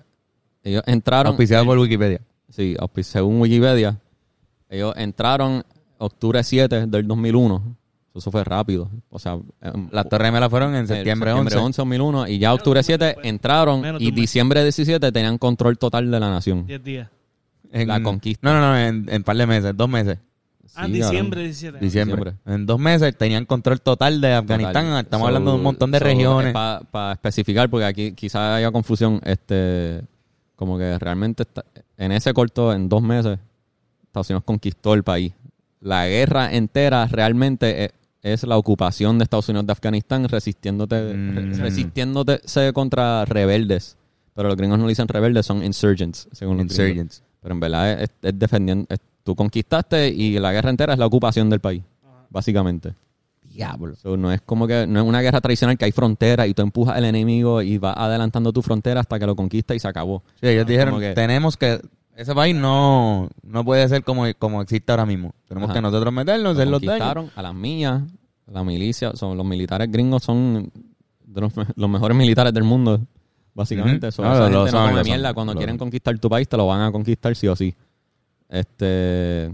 ellos 0.63 0.83
entraron 0.87 1.29
Auspiciado 1.31 1.65
por 1.65 1.79
Wikipedia. 1.79 2.21
Sí, 2.49 2.77
según 3.03 3.41
Wikipedia, 3.41 3.99
ellos 4.69 4.95
entraron 4.97 5.65
octubre 5.99 6.43
7 6.43 6.87
del 6.87 7.07
2001. 7.07 7.77
Eso 8.15 8.31
fue 8.31 8.43
rápido. 8.43 8.91
O 9.09 9.19
sea, 9.19 9.39
em, 9.61 9.89
Las 9.93 10.09
Torres 10.09 10.27
Gemelas 10.27 10.51
fueron 10.51 10.71
en 10.75 10.81
el 10.81 10.89
septiembre 10.89 11.33
11. 11.33 11.57
2001 11.57 12.27
y 12.29 12.39
ya 12.39 12.53
octubre 12.53 12.83
7 12.83 13.17
entraron 13.23 13.97
y 14.01 14.11
diciembre 14.11 14.63
17 14.63 15.13
tenían 15.13 15.39
control 15.39 15.79
total 15.79 16.11
de 16.11 16.21
la 16.21 16.29
nación. 16.29 16.67
10 16.67 16.83
días. 16.85 17.09
En- 17.73 17.89
La 17.89 18.03
conquista. 18.03 18.41
No, 18.49 18.59
no, 18.59 18.61
no, 18.73 18.79
en, 18.79 19.07
en 19.11 19.23
par 19.23 19.37
de 19.37 19.47
meses, 19.47 19.77
dos 19.77 19.89
meses. 19.89 20.19
Ah, 20.75 20.87
Sí, 20.87 20.93
diciembre 20.93 21.43
17. 21.43 21.79
Diciembre. 21.81 22.17
Diciembre. 22.33 22.55
En 22.55 22.65
dos 22.67 22.79
meses 22.79 23.17
tenían 23.17 23.45
control 23.45 23.81
total 23.81 24.21
de 24.21 24.33
Afganistán. 24.35 24.85
Total. 24.87 25.01
Estamos 25.05 25.25
So- 25.25 25.29
hablando 25.29 25.51
de 25.53 25.57
un 25.57 25.63
montón 25.65 25.91
de 25.91 25.99
so, 25.99 26.05
regiones. 26.05 26.53
Para 26.53 27.13
especificar, 27.13 27.69
porque 27.69 27.85
aquí 27.87 28.13
quizás 28.13 28.57
haya 28.59 28.71
confusión, 28.71 29.21
este 29.25 30.03
como 30.57 30.79
que 30.79 30.99
realmente 30.99 31.43
está- 31.45 31.65
en 31.97 32.13
ese 32.13 32.33
corto, 32.35 32.73
en 32.73 32.89
dos 32.89 33.03
meses, 33.03 33.39
Estados 34.05 34.29
Unidos 34.31 34.45
conquistó 34.45 34.95
el 34.95 35.03
país. 35.03 35.33
La 35.81 36.07
guerra 36.07 36.53
entera 36.55 37.07
realmente 37.07 37.87
es, 37.87 37.93
es 38.23 38.43
la 38.45 38.57
ocupación 38.59 39.19
de 39.19 39.25
Estados 39.25 39.49
Unidos 39.49 39.67
de 39.67 39.73
Afganistán 39.73 40.29
resistiéndote, 40.29 41.15
Mm. 41.15 41.35
re- 41.35 41.55
resistiéndose 41.65 42.73
contra 42.75 43.25
rebeldes. 43.25 43.97
Pero 44.35 44.49
los 44.49 44.57
gringos 44.57 44.79
no 44.79 44.85
le 44.85 44.91
dicen 44.91 45.09
rebeldes, 45.09 45.47
son 45.47 45.65
insurgents, 45.65 46.29
según 46.33 46.59
los 46.59 46.67
gringos. 46.67 46.79
Insurgents. 46.87 47.23
Pero 47.43 47.55
en 47.55 47.61
verdad 47.61 48.03
es, 48.03 48.11
es 48.23 48.39
defendiendo, 48.39 48.87
es- 48.89 49.01
tú 49.23 49.35
conquistaste 49.37 50.09
y 50.09 50.39
la 50.39 50.53
guerra 50.53 50.71
entera 50.71 50.93
es 50.95 50.99
la 50.99 51.07
ocupación 51.07 51.49
del 51.51 51.61
país, 51.61 51.83
básicamente. 52.31 52.95
Diablo. 53.43 53.97
So, 53.97 54.17
no 54.17 54.31
es 54.33 54.41
como 54.43 54.67
que 54.67 54.87
no 54.87 55.01
es 55.01 55.07
una 55.07 55.21
guerra 55.21 55.41
tradicional 55.41 55.77
que 55.77 55.85
hay 55.85 55.93
fronteras 55.93 56.47
y 56.49 56.55
tú 56.55 56.63
empujas 56.63 56.97
al 56.97 57.05
enemigo 57.05 57.63
y 57.63 57.79
vas 57.79 57.95
adelantando 57.97 58.53
tu 58.53 58.63
frontera 58.63 59.01
hasta 59.01 59.19
que 59.19 59.27
lo 59.27 59.35
conquista 59.35 59.75
y 59.75 59.79
se 59.81 59.89
acabó. 59.89 60.23
Sí, 60.41 60.47
ellos 60.49 60.67
dijeron, 60.67 60.99
que- 61.01 61.13
tenemos 61.15 61.57
que... 61.57 61.81
Ese 62.15 62.35
país 62.35 62.55
no, 62.55 63.29
no 63.43 63.65
puede 63.65 63.89
ser 63.89 64.05
como, 64.05 64.25
como 64.39 64.61
existe 64.61 64.93
ahora 64.93 65.07
mismo. 65.07 65.33
Tenemos 65.49 65.71
Ajá. 65.71 65.79
que 65.79 65.83
nosotros 65.83 66.13
meternos, 66.13 66.53
hacer 66.55 66.67
Lo 66.67 66.73
los 66.79 66.83
daños. 66.83 67.31
a 67.35 67.43
las 67.43 67.55
millas, 67.55 68.03
la 68.47 68.63
milicia, 68.63 69.13
son 69.15 69.37
los 69.39 69.47
militares 69.47 69.91
gringos 69.91 70.23
son 70.23 70.71
de 71.25 71.41
los, 71.41 71.53
los 71.77 71.89
mejores 71.91 72.17
militares 72.17 72.53
del 72.53 72.65
mundo, 72.65 73.01
básicamente. 73.55 74.09
Ujú. 74.09 74.13
So, 74.17 74.23
No, 74.23 74.33
esa 74.33 74.41
lo- 74.51 74.65
gente 74.65 74.73
lo 74.73 74.83
no 74.85 74.89
come 74.91 75.05
mierda. 75.05 75.35
Cuando 75.35 75.55
quieren 75.55 75.79
conquistar 75.79 76.19
tu 76.19 76.29
país, 76.29 76.49
te 76.49 76.57
lo 76.57 76.67
van 76.67 76.83
a 76.83 76.93
conquistar 76.93 77.35
sí 77.37 77.49
o 77.49 77.57
sí. 77.57 77.75
Este... 78.49 79.53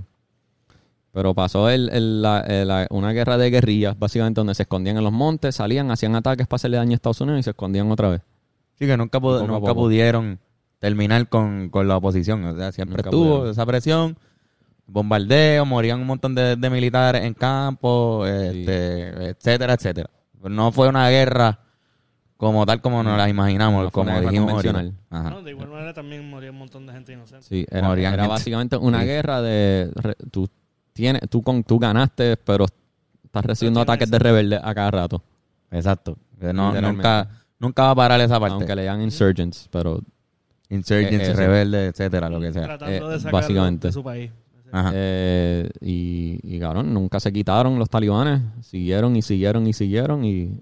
Pero 1.12 1.32
pasó 1.32 1.70
el, 1.70 1.88
el- 1.90 2.20
la- 2.20 2.40
el- 2.40 2.68
la- 2.68 2.87
una 2.90 3.12
guerra 3.12 3.38
de 3.38 3.48
guerrillas, 3.50 3.98
básicamente, 3.98 4.38
donde 4.40 4.54
se 4.54 4.64
escondían 4.64 4.98
en 4.98 5.04
los 5.04 5.12
montes, 5.12 5.54
salían, 5.54 5.90
hacían 5.90 6.14
ataques 6.14 6.46
para 6.46 6.56
hacerle 6.56 6.76
daño 6.76 6.92
a 6.92 6.94
Estados 6.94 7.20
Unidos 7.22 7.40
y 7.40 7.42
se 7.42 7.50
escondían 7.50 7.90
otra 7.90 8.11
vez. 8.11 8.20
Sí, 8.78 8.87
que 8.87 8.96
nunca, 8.98 9.18
Poco 9.18 9.38
nunca 9.46 9.61
poco. 9.61 9.74
pudieron 9.74 10.38
terminar 10.78 11.26
con, 11.30 11.70
con 11.70 11.88
la 11.88 11.96
oposición. 11.96 12.44
O 12.44 12.54
sea, 12.56 12.70
siempre 12.72 12.98
Nunca 12.98 13.09
estuvo 13.09 13.24
pudieron. 13.30 13.50
esa 13.50 13.64
presión, 13.64 14.18
bombardeo, 14.87 15.64
morían 15.64 16.00
un 16.00 16.06
montón 16.06 16.35
de, 16.35 16.54
de 16.56 16.68
militares 16.70 17.24
en 17.24 17.32
campo, 17.32 18.26
este, 18.26 19.30
etcétera, 19.30 19.72
etcétera. 19.72 20.11
Pero 20.42 20.54
no 20.54 20.70
fue 20.70 20.87
una 20.88 21.09
guerra 21.09 21.61
como 22.37 22.66
tal 22.66 22.81
como 22.81 23.03
nos 23.03 23.16
la 23.16 23.29
imaginamos, 23.29 23.90
como 23.90 24.20
dijimos. 24.20 24.62
No, 25.11 25.42
de 25.42 25.51
igual 25.51 25.68
manera 25.68 25.94
también 25.94 26.29
moría 26.29 26.51
un 26.51 26.59
montón 26.59 26.87
de 26.87 26.92
gente 26.92 27.12
inocente. 27.12 27.44
Sí, 27.46 27.66
era, 27.70 27.92
era 27.94 28.11
gente. 28.11 28.27
básicamente 28.29 28.77
una 28.77 29.01
Sí. 29.01 29.07
guerra 29.07 29.40
de... 29.42 29.90
re- 29.94 30.16
tú, 30.31 30.49
tienes, 30.92 31.22
tú, 31.31 31.42
con, 31.42 31.62
tú 31.64 31.79
ganaste, 31.79 32.37
pero 32.37 32.66
estás 33.25 33.44
recibiendo 33.44 33.81
Pero 33.81 33.92
ataques 33.92 34.11
de 34.11 34.18
rebeldes 34.18 34.61
a 34.62 34.75
cada 34.75 34.90
rato. 34.90 35.22
Exacto. 35.70 36.16
Que 36.38 36.53
no- 36.53 36.79
nunca, 36.81 37.29
nunca 37.59 37.83
va 37.85 37.90
a 37.90 37.94
parar 37.94 38.20
esa 38.20 38.38
parte. 38.38 38.55
Aunque 38.55 38.77
le 38.77 38.85
llaman 38.85 39.03
insurgents, 39.03 39.68
pero... 39.70 40.01
Insurgents, 40.68 41.29
Eh, 41.29 41.31
eso. 41.31 41.37
rebeldes, 41.40 41.90
etcétera, 41.90 42.29
lo 42.29 42.40
que 42.40 42.53
sea. 42.53 42.64
Tratando 42.64 42.94
Eh, 42.94 43.12
de 43.12 43.18
sacarlo 43.18 43.38
básicamente. 43.38 43.88
de 43.88 43.92
su 43.92 44.03
país. 44.03 44.31
Ajá. 44.72 44.90
Eh, 44.94 45.70
y, 45.81 46.40
y 46.42 46.59
cabrón, 46.59 46.92
nunca 46.92 47.20
se 47.20 47.33
quitaron 47.33 47.79
los 47.79 47.88
talibanes. 47.88 48.42
Siguieron 48.62 49.14
y 49.14 49.22
siguieron 49.22 49.64
y 49.68 49.72
siguieron 49.72 50.25
y 50.25 50.61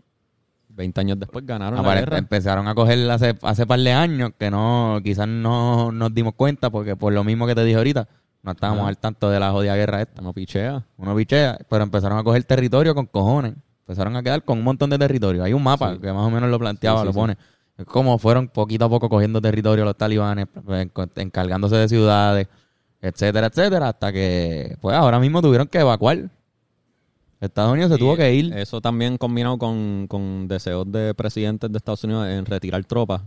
20 0.75 1.01
años 1.01 1.19
después 1.21 1.47
ganaron 1.47 1.83
la 1.85 1.95
guerra. 1.95 2.19
empezaron 2.19 2.67
a 2.69 2.75
coger 2.75 3.11
hace, 3.11 3.37
hace 3.43 3.67
par 3.67 3.79
de 3.81 3.93
años 3.93 4.31
que 4.39 4.51
no 4.51 4.99
quizás 5.03 5.29
no 5.29 5.93
nos 5.93 6.13
dimos 6.13 6.35
cuenta 6.35 6.71
porque 6.71 6.97
por 6.97 7.13
lo 7.13 7.23
mismo 7.25 7.47
que 7.47 7.55
te 7.55 7.65
dije 7.65 7.77
ahorita 7.77 8.09
no 8.43 8.53
estábamos 8.53 8.87
al 8.89 8.99
tanto 8.99 9.31
de 9.31 9.41
la 9.41 9.51
jodida 9.53 9.75
guerra 9.77 10.03
esta. 10.03 10.21
No 10.21 10.33
pichea. 10.33 10.85
uno 10.99 11.15
bichea 11.15 11.59
pero 11.69 11.85
empezaron 11.85 12.19
a 12.19 12.23
coger 12.25 12.45
territorio 12.45 12.95
con 12.95 13.07
cojones. 13.07 13.55
Empezaron 13.87 14.17
a 14.17 14.23
quedar 14.23 14.43
con 14.45 14.59
un 14.59 14.65
montón 14.65 14.91
de 14.91 14.99
territorio. 14.99 15.45
Hay 15.45 15.53
un 15.53 15.63
mapa 15.63 15.93
Sí. 15.95 16.01
que 16.01 16.13
más 16.13 16.27
o 16.27 16.31
menos 16.31 16.51
lo 16.51 16.59
planteaba 16.59 16.99
Sí, 16.99 17.03
sí, 17.03 17.07
lo 17.07 17.13
pone. 17.13 17.37
Como 17.87 18.19
fueron 18.19 18.49
poquito 18.49 18.85
a 18.85 18.89
poco 18.89 19.09
cogiendo 19.09 19.41
territorio 19.41 19.85
los 19.85 19.97
talibanes 19.97 20.47
encargándose 21.17 21.77
de 21.77 21.89
ciudades 21.89 22.49
etcétera 23.01 23.49
etcétera 23.49 23.89
hasta 23.89 24.13
que 24.13 24.77
pues 24.81 24.97
ahora 24.97 25.19
mismo 25.19 25.43
tuvieron 25.43 25.67
que 25.67 25.79
evacuar 25.81 26.31
Estados 27.47 27.73
Unidos 27.73 27.91
se 27.91 27.97
Y 27.97 27.99
tuvo 27.99 28.17
que 28.17 28.35
ir 28.35 28.53
Eso 28.57 28.81
también 28.81 29.17
combinado 29.19 29.59
con, 29.59 30.07
con 30.09 30.47
deseos 30.49 30.91
de 30.91 31.15
presidentes 31.15 31.71
de 31.71 31.77
Estados 31.79 32.05
Unidos 32.05 32.27
en 32.29 32.45
retirar 32.47 32.85
tropas. 32.85 33.23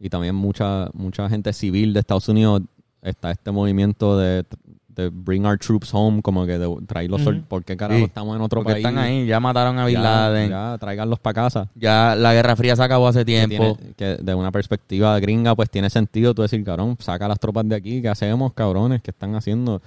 Y 0.00 0.08
también 0.08 0.34
mucha, 0.34 0.88
mucha 0.92 1.28
gente 1.28 1.52
civil 1.52 1.92
de 1.92 2.00
Estados 2.00 2.28
Unidos 2.28 2.62
está 3.02 3.30
este 3.30 3.50
movimiento 3.50 4.16
de, 4.18 4.44
de 4.88 5.08
bring 5.08 5.44
our 5.46 5.58
troops 5.58 5.92
home, 5.92 6.22
como 6.22 6.46
que 6.46 6.58
de 6.58 6.68
traerlos, 6.86 7.22
Ujú. 7.26 7.40
¿por 7.48 7.64
qué 7.64 7.76
carajo 7.76 7.98
Sí, 7.98 8.04
estamos 8.04 8.36
en 8.36 8.42
otro 8.42 8.60
porque 8.60 8.74
país? 8.74 8.84
están 8.86 8.98
ahí 8.98 9.26
ya 9.26 9.38
mataron 9.40 9.78
a 9.78 9.86
Bin 9.86 10.02
Laden 10.02 10.50
ya, 10.50 10.76
tráiganlos 10.78 11.18
para 11.20 11.34
casa. 11.34 11.68
Ya 11.74 12.14
la 12.16 12.32
Guerra 12.34 12.54
Fría 12.56 12.76
se 12.76 12.82
acabó 12.82 13.08
hace 13.08 13.20
Que 13.20 13.24
tiempo. 13.24 13.76
tiene- 13.76 13.94
que 13.94 14.22
de 14.22 14.34
una 14.34 14.50
perspectiva 14.52 15.18
gringa, 15.20 15.54
pues 15.56 15.70
tiene 15.70 15.90
sentido 15.90 16.34
tú 16.34 16.42
decir, 16.42 16.62
cabrón, 16.64 16.96
saca 17.00 17.26
las 17.28 17.38
tropas 17.40 17.68
de 17.68 17.76
aquí, 17.76 18.00
¿qué 18.02 18.08
hacemos, 18.08 18.52
cabrones? 18.52 19.02
¿Qué 19.02 19.10
están 19.10 19.34
haciendo? 19.34 19.80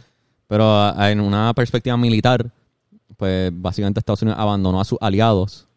Pero 0.47 0.65
ah, 0.65 1.09
en 1.11 1.21
una 1.21 1.53
perspectiva 1.53 1.95
militar, 1.95 2.49
pues 3.21 3.51
básicamente 3.53 3.99
Estados 3.99 4.23
Unidos 4.23 4.39
abandonó 4.39 4.81
a 4.81 4.83
sus 4.83 4.97
aliados. 4.99 5.67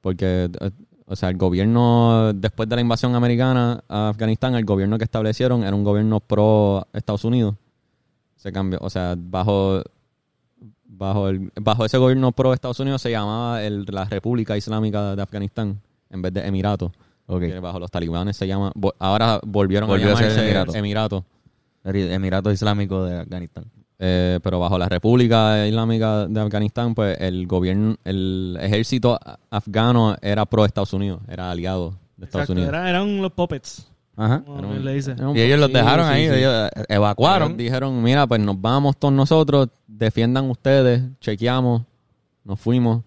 Porque, 0.00 0.48
eh, 0.60 0.70
o 1.06 1.16
sea, 1.16 1.28
el 1.28 1.36
gobierno, 1.36 2.32
después 2.32 2.68
de 2.68 2.76
la 2.76 2.82
invasión 2.82 3.16
americana 3.16 3.82
a 3.88 4.10
Afganistán, 4.10 4.54
el 4.54 4.64
gobierno 4.64 4.96
que 4.96 5.02
establecieron 5.02 5.64
era 5.64 5.74
un 5.74 5.82
gobierno 5.82 6.20
pro 6.20 6.86
Estados 6.92 7.24
Unidos. 7.24 7.56
Se 8.36 8.52
cambió, 8.52 8.78
o 8.80 8.88
sea, 8.90 9.16
bajo 9.18 9.82
bajo 10.84 11.28
el 11.30 11.50
bajo 11.60 11.84
ese 11.84 11.98
gobierno 11.98 12.30
pro 12.30 12.54
Estados 12.54 12.78
Unidos 12.78 13.02
se 13.02 13.10
llamaba 13.10 13.60
el- 13.64 13.86
la 13.90 14.04
República 14.04 14.56
Islámica 14.56 15.16
de 15.16 15.22
Afganistán 15.22 15.80
en 16.10 16.22
vez 16.22 16.32
de 16.32 16.46
Emirato. 16.46 16.92
Ok. 17.26 17.40
Que 17.40 17.58
bajo 17.58 17.80
los 17.80 17.90
talibanes 17.90 18.36
se 18.36 18.46
llama. 18.46 18.70
Ahora 19.00 19.40
volvieron 19.44 19.88
Volvió 19.88 20.10
a 20.10 20.12
a 20.12 20.16
ser 20.16 20.26
llamarse 20.28 20.44
Emirato. 20.44 20.74
Emirato. 20.76 21.24
El 21.82 21.96
Emirato 22.12 22.52
Islámico 22.52 23.02
de 23.04 23.18
Afganistán. 23.18 23.64
Eh, 23.98 24.40
pero 24.42 24.58
bajo 24.58 24.76
la 24.76 24.88
República 24.88 25.66
Islámica 25.66 26.26
de 26.26 26.40
Afganistán, 26.40 26.94
pues 26.94 27.16
el 27.20 27.46
gobierno, 27.46 27.94
el 28.04 28.58
ejército 28.60 29.18
afgano 29.50 30.16
era 30.20 30.44
pro 30.46 30.64
Estados 30.64 30.92
Unidos, 30.92 31.20
era 31.28 31.50
aliado 31.50 31.90
de 32.16 32.24
Estados 32.26 32.44
Exacto, 32.48 32.52
Unidos. 32.52 32.68
era- 32.70 32.90
eran 32.90 33.22
los 33.22 33.32
puppets, 33.32 33.86
Ajá. 34.16 34.42
como 34.44 34.58
Era 34.58 34.68
un- 34.68 34.84
le 34.84 34.94
dice. 34.94 35.12
era 35.12 35.28
un- 35.28 35.36
Y 35.36 35.40
ellos 35.40 35.60
los 35.60 35.72
dejaron 35.72 36.06
sí, 36.08 36.12
ahí, 36.12 36.28
sí. 36.28 36.34
ellos 36.34 36.70
eh, 36.74 36.84
evacuaron. 36.88 37.48
Ellos 37.50 37.58
dijeron, 37.58 38.02
mira, 38.02 38.26
pues 38.26 38.40
nos 38.40 38.60
vamos 38.60 38.96
todos 38.96 39.14
nosotros, 39.14 39.68
defiendan 39.86 40.50
ustedes, 40.50 41.02
chequeamos, 41.20 41.82
nos 42.44 42.58
fuimos. 42.60 43.02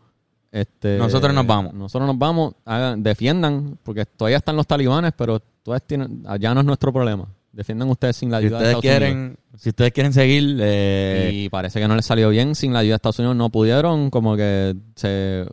este, 0.49 0.97
Nosotros 0.97 1.33
nos 1.33 1.45
vamos. 1.45 1.73
Nosotros 1.73 2.07
nos 2.07 2.17
vamos, 2.17 2.53
hagan, 2.65 3.03
defiendan, 3.03 3.77
porque 3.83 4.05
todavía 4.05 4.37
están 4.37 4.55
los 4.55 4.65
talibanes, 4.65 5.11
pero 5.15 5.39
todas 5.61 5.83
tienen, 5.83 6.23
allá 6.25 6.53
no 6.53 6.61
es 6.61 6.65
nuestro 6.65 6.91
problema. 6.93 7.27
Defiendan 7.57 7.89
ustedes 7.89 8.15
sin 8.15 8.29
la 8.29 8.39
Si 8.39 8.45
ayuda 8.45 8.59
de 8.59 8.65
Estados 8.73 8.85
Unidos. 9.01 9.37
si 9.57 9.69
ustedes 9.69 9.91
quieren 9.91 10.13
seguir, 10.13 10.57
eh, 10.61 11.31
Y 11.33 11.49
parece 11.49 11.79
que 11.79 11.87
no 11.87 11.95
les 11.95 12.05
salió 12.05 12.29
bien. 12.29 12.53
Sin 12.53 12.71
la 12.71 12.79
ayuda 12.79 12.91
de 12.91 12.95
Estados 12.97 13.17
Unidos 13.17 13.35
no 13.35 13.49
pudieron. 13.49 14.11
Como 14.11 14.37
que 14.37 14.75
se. 14.95 15.43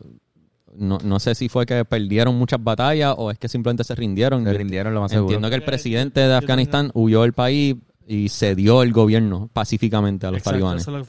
No, 0.77 0.99
no 1.03 1.19
sé 1.19 1.35
si 1.35 1.49
fue 1.49 1.65
que 1.65 1.83
perdieron 1.87 2.37
muchas 2.37 2.63
batallas 2.63 3.15
o 3.17 3.31
es 3.31 3.39
que 3.39 3.49
simplemente 3.49 3.85
se 3.85 3.95
rindieron. 3.95 4.45
se 4.45 4.53
rindieron 4.53 4.93
lo 4.93 5.01
más 5.01 5.11
seguro. 5.13 5.29
Entiendo 5.31 5.49
que 5.49 5.55
el 5.57 5.63
presidente 5.63 6.21
de 6.21 6.35
Afganistán 6.35 6.91
huyó 6.93 7.23
del 7.23 7.33
país 7.33 7.77
y 8.07 8.29
cedió 8.29 8.83
el 8.83 8.93
gobierno 8.93 9.49
pacíficamente 9.55 10.27
a 10.27 10.31
los 10.31 10.39
Exacto, 10.41 10.59
talibanes 10.59 10.87
lo 10.87 11.05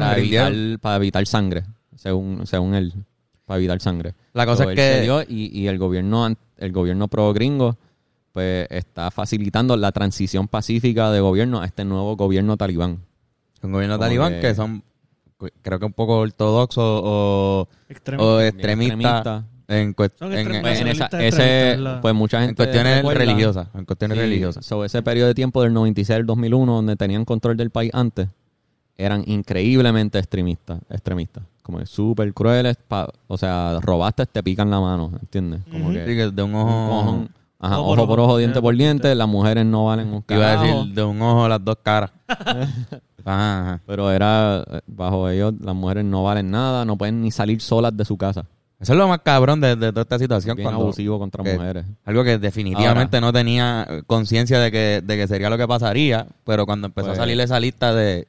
para 0.00 0.18
evitar, 0.18 0.52
para 0.80 0.96
evitar 0.96 1.26
sangre, 1.28 1.62
según, 1.94 2.44
según 2.44 2.74
él, 2.74 2.92
para 3.46 3.58
evitar 3.58 3.80
sangre. 3.80 4.14
La 4.32 4.46
cosa 4.46 4.64
es 4.64 4.70
que 4.70 4.82
cedió 5.00 5.22
y, 5.22 5.56
y 5.56 5.68
el 5.68 5.78
gobierno 5.78 6.24
an- 6.24 6.36
el 6.56 6.72
gobierno 6.72 7.06
pro 7.06 7.32
gringo 7.32 7.76
pues 8.32 8.66
está 8.70 9.10
facilitando 9.10 9.76
la 9.76 9.92
transición 9.92 10.46
pacífica 10.48 11.10
de 11.10 11.20
gobierno 11.20 11.60
a 11.60 11.66
este 11.66 11.84
nuevo 11.84 12.16
gobierno 12.16 12.56
talibán. 12.56 12.98
un 13.62 13.72
gobierno 13.72 13.96
como 13.96 14.06
talibán 14.06 14.32
que- 14.34 14.40
que 14.40 14.54
son, 14.54 14.82
creo 15.62 15.78
que 15.78 15.84
un 15.84 15.92
poco 15.92 16.18
ortodoxos 16.18 16.82
o, 17.04 17.68
extremista. 18.40 19.44
en, 19.68 19.94
en- 19.98 20.66
en 20.66 20.88
esa- 20.88 21.08
ese, 21.20 21.76
la- 21.76 22.00
pues 22.00 22.14
mucha 22.14 22.42
en 22.44 22.54
cuestiones 22.54 22.96
recuerda- 22.98 23.18
religiosas, 23.20 23.68
en 23.74 23.84
cuestiones 23.84 24.16
Sí, 24.16 24.22
religiosas. 24.22 24.64
sobre 24.66 24.86
ese 24.86 25.02
periodo 25.02 25.28
de 25.28 25.34
tiempo 25.34 25.62
del 25.62 25.72
96 25.72 26.16
al 26.16 26.26
2001, 26.26 26.74
donde 26.74 26.96
tenían 26.96 27.24
control 27.24 27.56
del 27.56 27.70
país 27.70 27.90
antes, 27.94 28.28
eran 28.96 29.22
increíblemente 29.26 30.18
extremistas, 30.18 30.80
extremistas. 30.90 31.44
Como 31.62 31.84
súper 31.86 32.32
crueles. 32.34 32.76
pa- 32.88 33.08
o 33.28 33.38
sea, 33.38 33.78
robaste, 33.80 34.26
te 34.26 34.42
pican 34.42 34.70
la 34.70 34.80
mano, 34.80 35.12
¿entiendes? 35.20 35.60
Como 35.70 35.90
que 35.90 36.04
Sí, 36.06 36.16
que 36.16 36.30
de 36.30 36.42
un 36.42 36.54
un 36.54 36.56
ojo, 36.56 37.28
ajá, 37.60 37.78
Ojo 37.80 37.92
ojo, 37.92 38.06
por 38.06 38.20
ojo, 38.20 38.36
diente 38.38 38.60
por 38.60 38.74
diente, 38.76 39.14
las 39.14 39.28
mujeres 39.28 39.64
no 39.66 39.84
valen 39.86 40.08
un 40.08 40.24
iba 40.28 40.52
a 40.52 40.56
carajo. 40.56 40.78
decir 40.80 40.94
de 40.94 41.04
un 41.04 41.22
ojo 41.22 41.48
las 41.48 41.64
dos 41.64 41.76
caras. 41.82 42.10
Ajá, 43.22 43.60
ajá. 43.60 43.80
Pero 43.86 44.10
era, 44.10 44.64
eh, 44.66 44.80
bajo 44.86 45.28
ellos, 45.28 45.52
las 45.60 45.74
mujeres 45.74 46.04
no 46.04 46.22
valen 46.22 46.50
nada, 46.50 46.86
no 46.86 46.96
pueden 46.96 47.20
ni 47.20 47.30
salir 47.30 47.60
solas 47.60 47.94
de 47.94 48.04
su 48.06 48.16
casa. 48.16 48.46
Eso 48.80 48.94
es 48.94 48.98
lo 48.98 49.06
más 49.08 49.18
cabrón 49.22 49.60
de, 49.60 49.76
de 49.76 49.90
toda 49.92 50.02
esta 50.02 50.18
situación. 50.18 50.56
Bien 50.56 50.64
cuando, 50.64 50.80
abusivo 50.84 51.18
contra 51.18 51.44
que- 51.44 51.52
mujeres. 51.54 51.84
Algo 52.06 52.24
que 52.24 52.38
definitivamente 52.38 53.20
no 53.20 53.30
tenía 53.30 53.86
eh, 53.90 54.02
conciencia 54.06 54.58
de 54.58 54.72
que, 54.72 55.02
de 55.04 55.16
que 55.18 55.28
sería 55.28 55.50
lo 55.50 55.58
que 55.58 55.68
pasaría, 55.68 56.26
pero 56.46 56.64
cuando 56.64 56.86
empezó 56.86 57.08
Pues- 57.08 57.18
a 57.18 57.20
salir 57.22 57.38
esa 57.40 57.60
lista 57.60 57.92
de, 57.94 58.26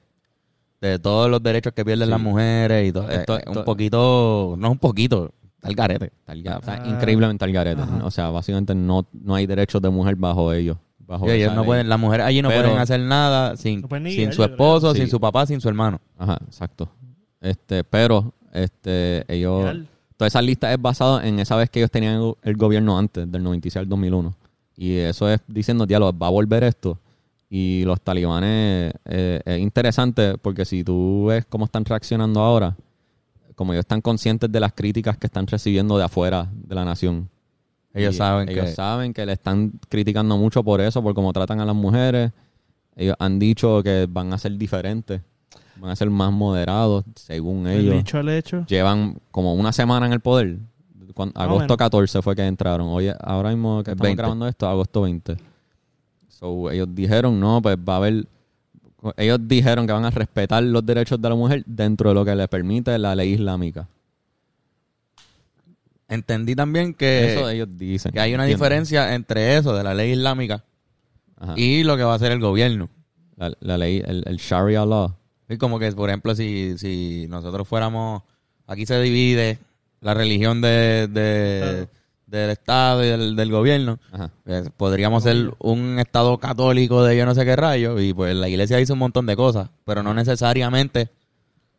de 0.81 0.99
todos 0.99 1.29
los 1.31 1.41
derechos 1.41 1.71
que 1.73 1.85
pierden 1.85 2.07
Sí. 2.07 2.11
las 2.11 2.19
mujeres 2.21 2.89
y 2.89 2.91
todo, 2.91 3.09
Esto- 3.09 3.37
eh, 3.39 3.43
un 3.47 3.63
poquito, 3.63 4.55
no 4.57 4.71
un 4.71 4.77
poquito, 4.77 5.31
está 5.61 5.69
el 5.69 5.75
garete. 5.75 6.05
Está 6.27 6.33
está 6.33 6.73
Ah. 6.83 6.87
increíblemente 6.87 7.45
al 7.45 7.51
garete. 7.51 7.81
O 8.03 8.11
sea, 8.11 8.29
básicamente 8.29 8.73
no, 8.75 9.05
no 9.13 9.35
hay 9.35 9.45
derechos 9.47 9.81
de 9.81 9.89
mujer 9.89 10.15
bajo 10.15 10.51
ellos. 10.53 10.77
Bajo 10.99 11.29
ellos 11.29 11.53
no 11.53 11.65
pueden, 11.65 11.89
las 11.89 11.99
mujeres 11.99 12.25
allí 12.25 12.41
no 12.41 12.49
Pero- 12.49 12.63
pueden 12.63 12.77
hacer 12.79 12.99
nada 13.01 13.57
sin, 13.57 13.81
No 13.81 13.87
sin 14.09 14.31
su 14.31 14.43
esposo, 14.43 14.93
Sí. 14.93 15.01
sin 15.01 15.09
su 15.09 15.19
papá, 15.19 15.45
sin 15.45 15.59
su 15.59 15.67
hermano. 15.67 15.99
Ajá, 16.17 16.39
exacto. 16.45 16.89
Este, 17.41 17.83
pero 17.83 18.33
este 18.53 19.25
ellos 19.27 19.63
Real. 19.63 19.87
toda 20.15 20.27
esa 20.27 20.41
lista 20.41 20.71
es 20.73 20.81
basada 20.81 21.27
en 21.27 21.39
esa 21.39 21.55
vez 21.57 21.69
que 21.69 21.79
ellos 21.79 21.91
tenían 21.91 22.15
el, 22.21 22.33
el 22.43 22.55
gobierno 22.55 22.97
antes 22.97 23.29
del 23.31 23.43
96 23.43 23.77
al 23.81 23.89
2001. 23.89 24.33
Y 24.77 24.95
eso 24.95 25.29
es 25.29 25.41
diciendo, 25.47 25.85
diálogo, 25.85 26.17
va 26.17 26.27
a 26.27 26.31
volver 26.31 26.63
esto. 26.63 26.97
Y 27.49 27.83
los 27.83 27.99
talibanes 27.99 28.93
eh, 29.05 29.41
es 29.43 29.59
interesante 29.59 30.37
porque 30.37 30.63
si 30.63 30.83
tú 30.85 31.25
ves 31.27 31.45
cómo 31.45 31.65
están 31.65 31.83
reaccionando 31.83 32.39
ahora, 32.39 32.77
como 33.61 33.73
ellos 33.73 33.83
están 33.83 34.01
conscientes 34.01 34.51
de 34.51 34.59
las 34.59 34.73
críticas 34.73 35.19
que 35.19 35.27
están 35.27 35.45
recibiendo 35.45 35.95
de 35.95 36.03
afuera 36.03 36.49
de 36.51 36.73
la 36.73 36.83
nación. 36.83 37.29
Ellos 37.93 38.15
Y 38.15 38.17
saben 38.17 38.49
ellos 38.49 38.65
que 38.65 38.71
saben 38.71 39.13
que 39.13 39.23
le 39.23 39.33
están 39.33 39.73
criticando 39.87 40.35
mucho 40.35 40.63
por 40.63 40.81
eso, 40.81 41.03
por 41.03 41.13
cómo 41.13 41.31
tratan 41.31 41.59
a 41.59 41.65
las 41.65 41.75
mujeres. 41.75 42.31
Ellos 42.95 43.15
han 43.19 43.37
dicho 43.37 43.83
que 43.83 44.07
van 44.09 44.33
a 44.33 44.39
ser 44.39 44.57
diferentes, 44.57 45.21
van 45.75 45.91
a 45.91 45.95
ser 45.95 46.09
más 46.09 46.31
moderados, 46.31 47.05
según 47.15 47.67
El 47.67 47.81
ellos. 47.81 47.97
dicho 47.97 48.17
al 48.17 48.29
hecho. 48.29 48.65
Llevan 48.65 49.19
como 49.29 49.53
una 49.53 49.71
semana 49.71 50.07
en 50.07 50.13
el 50.13 50.21
poder. 50.21 50.57
O 51.13 51.23
agosto 51.35 51.59
menos. 51.59 51.77
14 51.77 52.21
fue 52.23 52.35
que 52.35 52.47
entraron. 52.47 52.87
Hoy, 52.87 53.11
ahora 53.19 53.49
mismo 53.49 53.83
que 53.83 53.91
El 53.91 53.95
estamos 53.95 54.07
20. 54.07 54.21
grabando 54.23 54.47
esto, 54.47 54.67
agosto 54.67 55.03
20. 55.03 55.37
So, 56.29 56.71
ellos 56.71 56.87
dijeron, 56.95 57.39
no, 57.39 57.61
pues 57.61 57.77
va 57.77 57.93
a 57.93 57.97
haber... 57.97 58.25
Ellos 59.17 59.39
dijeron 59.47 59.87
que 59.87 59.93
van 59.93 60.05
a 60.05 60.11
respetar 60.11 60.61
los 60.63 60.85
derechos 60.85 61.19
de 61.21 61.29
la 61.29 61.35
mujer 61.35 61.63
dentro 61.65 62.09
de 62.09 62.15
lo 62.15 62.23
que 62.23 62.35
les 62.35 62.47
permite 62.47 62.97
la 62.99 63.15
ley 63.15 63.33
islámica. 63.33 63.87
entendí 66.07 66.55
también 66.55 66.93
que, 66.93 67.33
eso 67.33 67.49
ellos 67.49 67.69
dicen. 67.77 68.11
que 68.11 68.19
hay 68.19 68.33
una 68.33 68.43
¿entiendes? 68.43 68.59
diferencia 68.59 69.15
entre 69.15 69.57
eso 69.57 69.73
de 69.73 69.83
la 69.83 69.93
ley 69.93 70.11
islámica 70.11 70.63
Ajá. 71.37 71.53
y 71.55 71.83
lo 71.83 71.95
que 71.97 72.03
va 72.03 72.13
a 72.13 72.15
hacer 72.15 72.31
el 72.31 72.39
gobierno. 72.39 72.89
La, 73.37 73.51
la 73.61 73.77
ley, 73.77 74.03
el, 74.05 74.23
el 74.27 74.37
Sharia 74.37 74.85
law. 74.85 75.15
Es 75.47 75.57
como 75.57 75.79
que, 75.79 75.91
por 75.93 76.09
ejemplo, 76.09 76.35
si, 76.35 76.77
si 76.77 77.25
nosotros 77.29 77.67
fuéramos, 77.67 78.21
aquí 78.67 78.85
se 78.85 79.01
divide 79.01 79.57
la 80.01 80.13
religión 80.13 80.61
de, 80.61 81.07
de- 81.07 81.61
Claro. 81.87 82.00
Del 82.31 82.49
Estado 82.51 83.03
y 83.03 83.07
del, 83.07 83.35
del 83.35 83.51
gobierno. 83.51 83.99
Ajá. 84.11 84.31
Pues, 84.43 84.69
podríamos 84.77 85.23
ser 85.23 85.53
un 85.59 85.99
Estado 85.99 86.37
católico 86.37 87.03
de 87.03 87.17
yo 87.17 87.25
no 87.25 87.35
sé 87.35 87.45
qué 87.45 87.55
rayo 87.55 87.99
y 87.99 88.13
pues 88.13 88.35
la 88.35 88.47
iglesia 88.49 88.79
hizo 88.79 88.93
un 88.93 88.99
montón 88.99 89.25
de 89.25 89.35
cosas, 89.35 89.69
pero 89.85 90.01
no 90.01 90.13
necesariamente 90.13 91.09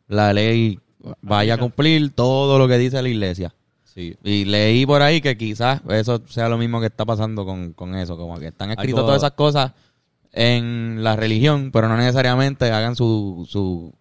la 0.08 0.32
ley 0.32 0.78
vaya 1.22 1.54
a 1.54 1.58
cumplir 1.58 2.12
todo 2.14 2.58
lo 2.58 2.68
que 2.68 2.78
dice 2.78 3.02
la 3.02 3.08
iglesia. 3.08 3.54
Sí. 3.84 4.16
Y 4.24 4.44
leí 4.46 4.86
por 4.86 5.02
ahí 5.02 5.20
que 5.20 5.36
quizás 5.36 5.80
eso 5.90 6.22
sea 6.28 6.48
lo 6.48 6.56
mismo 6.58 6.80
que 6.80 6.86
está 6.86 7.04
pasando 7.04 7.44
con, 7.44 7.72
con 7.72 7.94
eso, 7.94 8.16
como 8.16 8.38
que 8.38 8.46
están 8.48 8.70
escritas 8.70 8.98
Algo- 9.00 9.06
todas 9.06 9.22
esas 9.22 9.32
cosas 9.32 9.72
en 10.32 11.02
la 11.02 11.16
religión, 11.16 11.70
pero 11.72 11.88
no 11.88 11.96
necesariamente 11.96 12.70
hagan 12.70 12.96
su, 12.96 13.46
su 13.48 13.92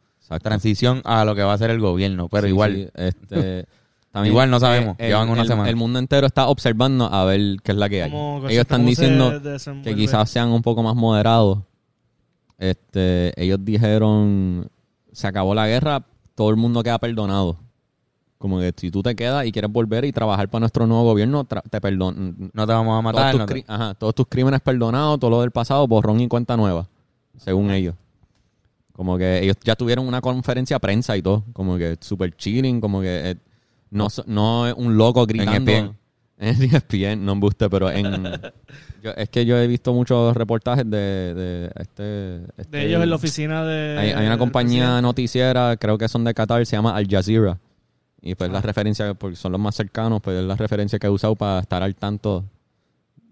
transición 0.41 1.01
a 1.03 1.25
lo 1.25 1.35
que 1.35 1.43
va 1.43 1.53
a 1.53 1.57
ser 1.57 1.71
el 1.71 1.79
gobierno, 1.81 2.29
pero 2.29 2.43
Sí, 2.43 2.49
igual. 2.49 2.73
sí, 2.75 2.89
este, 2.95 3.65
Igual 4.25 4.49
no 4.49 4.59
sabemos, 4.59 4.95
el- 4.99 5.07
llevan 5.07 5.29
una 5.29 5.41
el- 5.43 5.47
semana. 5.47 5.69
El 5.69 5.75
mundo 5.77 5.97
entero 5.99 6.27
está 6.27 6.47
observando 6.47 7.05
a 7.05 7.23
ver 7.25 7.57
qué 7.63 7.71
es 7.71 7.77
la 7.77 7.87
que 7.89 8.03
hay. 8.03 8.11
Ellos 8.11 8.51
están 8.61 8.85
diciendo 8.85 9.31
que 9.83 9.95
quizás 9.95 10.29
sean 10.29 10.49
un 10.49 10.61
poco 10.61 10.83
más 10.83 10.95
moderados. 10.95 11.59
Este, 12.57 13.33
ellos 13.41 13.59
dijeron, 13.63 14.69
se 15.11 15.27
acabó 15.27 15.55
la 15.55 15.67
guerra, 15.67 16.03
todo 16.35 16.49
el 16.49 16.57
mundo 16.57 16.83
queda 16.83 16.99
perdonado. 16.99 17.57
Como 18.37 18.59
que 18.59 18.73
si 18.75 18.89
tú 18.91 19.03
te 19.03 19.15
quedas 19.15 19.45
y 19.45 19.51
quieres 19.51 19.71
volver 19.71 20.03
y 20.05 20.11
trabajar 20.11 20.49
para 20.49 20.61
nuestro 20.61 20.87
nuevo 20.87 21.03
gobierno, 21.03 21.43
te 21.45 21.79
perdonan. 21.79 22.51
No 22.53 22.67
te 22.67 22.73
vamos 22.73 22.93
a 22.99 23.01
Todos, 23.01 23.03
matar. 23.03 23.31
tus 23.31 23.39
no 23.39 23.45
te- 23.45 23.53
cri- 23.53 23.65
ajá, 23.67 23.93
todos 23.93 24.15
tus 24.15 24.25
crímenes 24.27 24.61
perdonados, 24.61 25.19
todo 25.19 25.29
lo 25.31 25.41
del 25.41 25.51
pasado, 25.51 25.87
borrón 25.87 26.19
y 26.21 26.27
cuenta 26.27 26.57
nueva, 26.57 26.87
según 27.37 27.69
ellos. 27.71 27.95
Como 28.93 29.17
que 29.17 29.43
ellos 29.43 29.55
ya 29.63 29.75
tuvieron 29.75 30.07
una 30.07 30.21
conferencia 30.21 30.75
de 30.75 30.79
prensa 30.79 31.15
y 31.17 31.21
todo, 31.21 31.43
como 31.53 31.77
que 31.77 31.97
super 32.01 32.35
chilling, 32.35 32.81
como 32.81 33.01
que 33.01 33.31
eh, 33.31 33.35
no, 33.91 34.09
so- 34.09 34.23
no 34.25 34.67
es 34.67 34.73
un 34.75 34.97
loco 34.97 35.25
gritando. 35.27 35.71
ESPN. 35.71 35.95
En 36.41 36.59
ESPN, 36.59 37.23
no 37.23 37.33
embuste, 37.33 37.69
pero 37.69 37.91
en... 37.91 38.23
yo- 39.03 39.11
es 39.15 39.29
que 39.29 39.45
yo 39.45 39.57
he 39.59 39.67
visto 39.67 39.93
muchos 39.93 40.35
reportajes 40.35 40.89
de, 40.89 40.97
de 41.35 41.71
este, 41.75 42.37
este- 42.57 42.77
De 42.79 42.87
ellos 42.87 43.03
en 43.03 43.09
la 43.11 43.15
oficina 43.15 43.63
de. 43.63 43.95
hay, 43.99 44.09
hay 44.09 44.25
una 44.25 44.39
compañía 44.39 44.99
noticiera, 45.03 45.77
creo 45.77 45.99
que 45.99 46.07
son 46.07 46.23
de 46.23 46.33
Qatar, 46.33 46.65
se 46.65 46.75
llama 46.75 46.95
Al 46.95 47.07
Jazeera. 47.07 47.59
Y 48.23 48.33
pues 48.33 48.49
Ah. 48.49 48.53
la 48.53 48.61
referencia, 48.61 49.13
porque 49.13 49.35
son 49.35 49.51
los 49.51 49.61
más 49.61 49.75
cercanos, 49.75 50.19
pues 50.19 50.39
es 50.39 50.43
la 50.43 50.55
referencia 50.55 50.97
que 50.97 51.05
he 51.05 51.09
usado 51.11 51.35
para 51.35 51.59
estar 51.59 51.83
al 51.83 51.93
tanto 51.95 52.43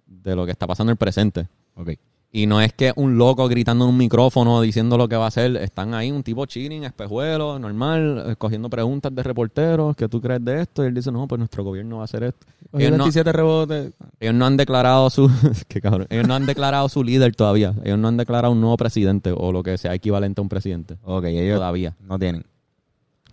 de 0.06 0.36
lo 0.36 0.46
que 0.46 0.52
está 0.52 0.68
pasando 0.68 0.92
en 0.92 0.94
el 0.94 0.98
presente. 0.98 1.48
Ok. 1.74 1.90
Y 2.32 2.46
no 2.46 2.62
es 2.62 2.74
que 2.74 2.94
un 2.96 3.18
loco 3.18 3.48
gritando 3.48 3.86
en 3.86 3.90
un 3.90 3.98
micrófono 3.98 4.62
diciendo 4.62 4.98
lo 4.98 5.10
que 5.10 5.16
va 5.16 5.26
a 5.26 5.30
hacer. 5.30 5.58
Están 5.58 5.96
ahí 5.96 6.12
un 6.12 6.22
tipo 6.22 6.46
chilling, 6.46 6.84
espejuelo, 6.84 7.58
normal, 7.58 8.24
eh, 8.28 8.36
cogiendo 8.36 8.70
preguntas 8.70 9.14
de 9.16 9.24
reporteros. 9.24 9.96
¿Qué 9.96 10.08
tú 10.08 10.22
crees 10.22 10.46
de 10.46 10.62
esto? 10.62 10.84
Y 10.84 10.88
él 10.88 10.94
dice, 10.94 11.12
no, 11.12 11.28
pues 11.28 11.40
nuestro 11.40 11.64
gobierno 11.64 11.98
va 11.98 12.02
a 12.02 12.06
hacer 12.06 12.24
esto. 12.24 12.46
Ellos 12.74 12.92
no, 12.92 13.06
27 13.06 13.32
rebotes. 13.32 13.94
ellos 14.20 14.36
no 14.36 14.46
han 14.46 14.58
declarado 14.58 15.10
su... 15.10 15.28
qué 15.68 15.82
cabrón. 15.82 16.06
Ellos 16.12 16.28
no 16.28 16.36
han 16.36 16.46
declarado 16.46 16.88
su 16.88 17.04
líder 17.04 17.36
todavía. 17.36 17.74
Ellos 17.84 17.98
no 17.98 18.08
han 18.08 18.18
declarado 18.18 18.54
un 18.54 18.62
nuevo 18.62 18.78
presidente 18.78 19.34
o 19.36 19.52
lo 19.52 19.64
que 19.64 19.80
sea 19.80 19.96
equivalente 19.96 20.40
a 20.40 20.44
un 20.44 20.50
presidente. 20.50 20.98
Ok, 21.04 21.26
ellos 21.26 21.58
Todavía. 21.58 21.96
no 22.00 22.20
tienen. 22.20 22.46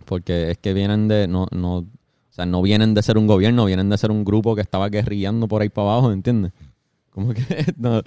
Porque 0.05 0.49
es 0.49 0.57
que 0.57 0.73
vienen 0.73 1.07
de... 1.07 1.27
No, 1.27 1.45
no, 1.51 1.77
o 1.77 1.85
sea, 2.31 2.47
no 2.47 2.63
vienen 2.63 2.95
de 2.95 3.03
ser 3.03 3.19
un 3.19 3.27
gobierno, 3.27 3.65
vienen 3.65 3.89
de 3.89 3.97
ser 3.99 4.09
un 4.09 4.25
grupo 4.25 4.55
que 4.55 4.61
estaba 4.61 4.89
guerrillando 4.89 5.47
por 5.47 5.61
ahí 5.61 5.69
para 5.69 5.91
abajo, 5.91 6.11
¿entiendes? 6.11 6.51
Como 7.17 7.33
que 7.33 7.41
no, 7.77 8.03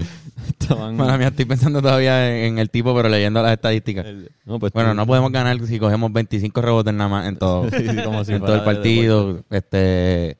estaban... 0.46 0.96
Mala 0.96 1.18
mía, 1.18 1.26
estoy 1.28 1.44
pensando 1.44 1.82
todavía 1.82 2.28
en, 2.30 2.44
en 2.52 2.58
el 2.60 2.70
tipo, 2.70 2.94
pero 2.94 3.08
leyendo 3.08 3.42
las 3.42 3.50
estadísticas. 3.50 4.06
No, 4.44 4.60
pues 4.60 4.72
Bueno, 4.72 4.90
tú- 4.90 4.94
no 4.94 5.04
podemos 5.04 5.32
ganar 5.32 5.58
si 5.66 5.80
cogemos 5.80 6.12
25 6.12 6.62
rebotes 6.62 6.94
nada 6.94 7.10
más 7.10 7.26
en 7.26 7.36
todo, 7.36 7.68
Sí, 7.76 7.86
como 8.04 8.24
si 8.24 8.34
en 8.34 8.40
todo 8.40 8.54
el 8.54 8.62
partido. 8.62 9.42
Este, 9.50 10.38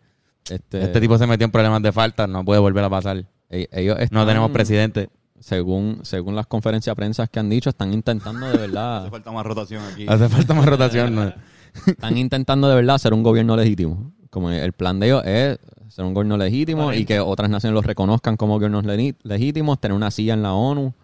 Este, 0.49 0.85
este 0.85 1.01
tipo 1.01 1.19
se 1.19 1.27
metió 1.27 1.47
en 1.47 1.51
problemas 1.51 1.83
de 1.83 1.91
falta, 1.91 2.29
no 2.29 2.45
puede 2.45 2.61
volver 2.61 2.85
a 2.85 2.89
pasar. 2.91 3.25
ellos 3.49 3.99
No 4.13 4.25
tenemos 4.25 4.53
presidente. 4.53 5.11
Según, 5.41 5.99
según 6.05 6.37
las 6.37 6.47
conferencias 6.47 6.93
de 6.95 6.97
prensa 6.97 7.27
que 7.27 7.41
han 7.41 7.51
dicho, 7.51 7.71
están 7.71 7.93
intentando 7.93 8.47
de 8.47 8.53
Hace 8.55 8.61
verdad, 8.61 9.11
falta 9.11 9.33
más 9.33 9.45
rotación 9.45 9.83
aquí. 9.93 10.07
Hace 10.09 10.29
falta 10.29 10.55
más 10.55 10.67
rotación. 10.67 11.13
¿no? 11.17 11.33
están 11.87 12.17
intentando 12.17 12.69
de 12.69 12.77
verdad 12.77 12.95
hacer 12.95 13.13
un 13.15 13.25
gobierno 13.25 13.57
legítimo. 13.57 14.13
Como 14.31 14.49
el 14.53 14.73
plan 14.75 15.01
de 15.01 15.07
ellos 15.09 15.23
es 15.27 15.59
ser 15.91 16.05
un 16.05 16.15
gobierno 16.15 16.37
legítimo 16.37 16.93
y 16.93 17.05
que 17.05 17.21
otras 17.21 17.51
naciones 17.51 17.75
los 17.75 17.85
reconozcan 17.85 18.37
como 18.37 18.55
gobiernos 18.55 18.85
le- 18.85 19.15
legítimos, 19.23 19.81
tener 19.81 19.95
una 19.97 20.11
silla 20.11 20.35
en 20.35 20.43
la 20.43 20.53
ONU. 20.55 20.95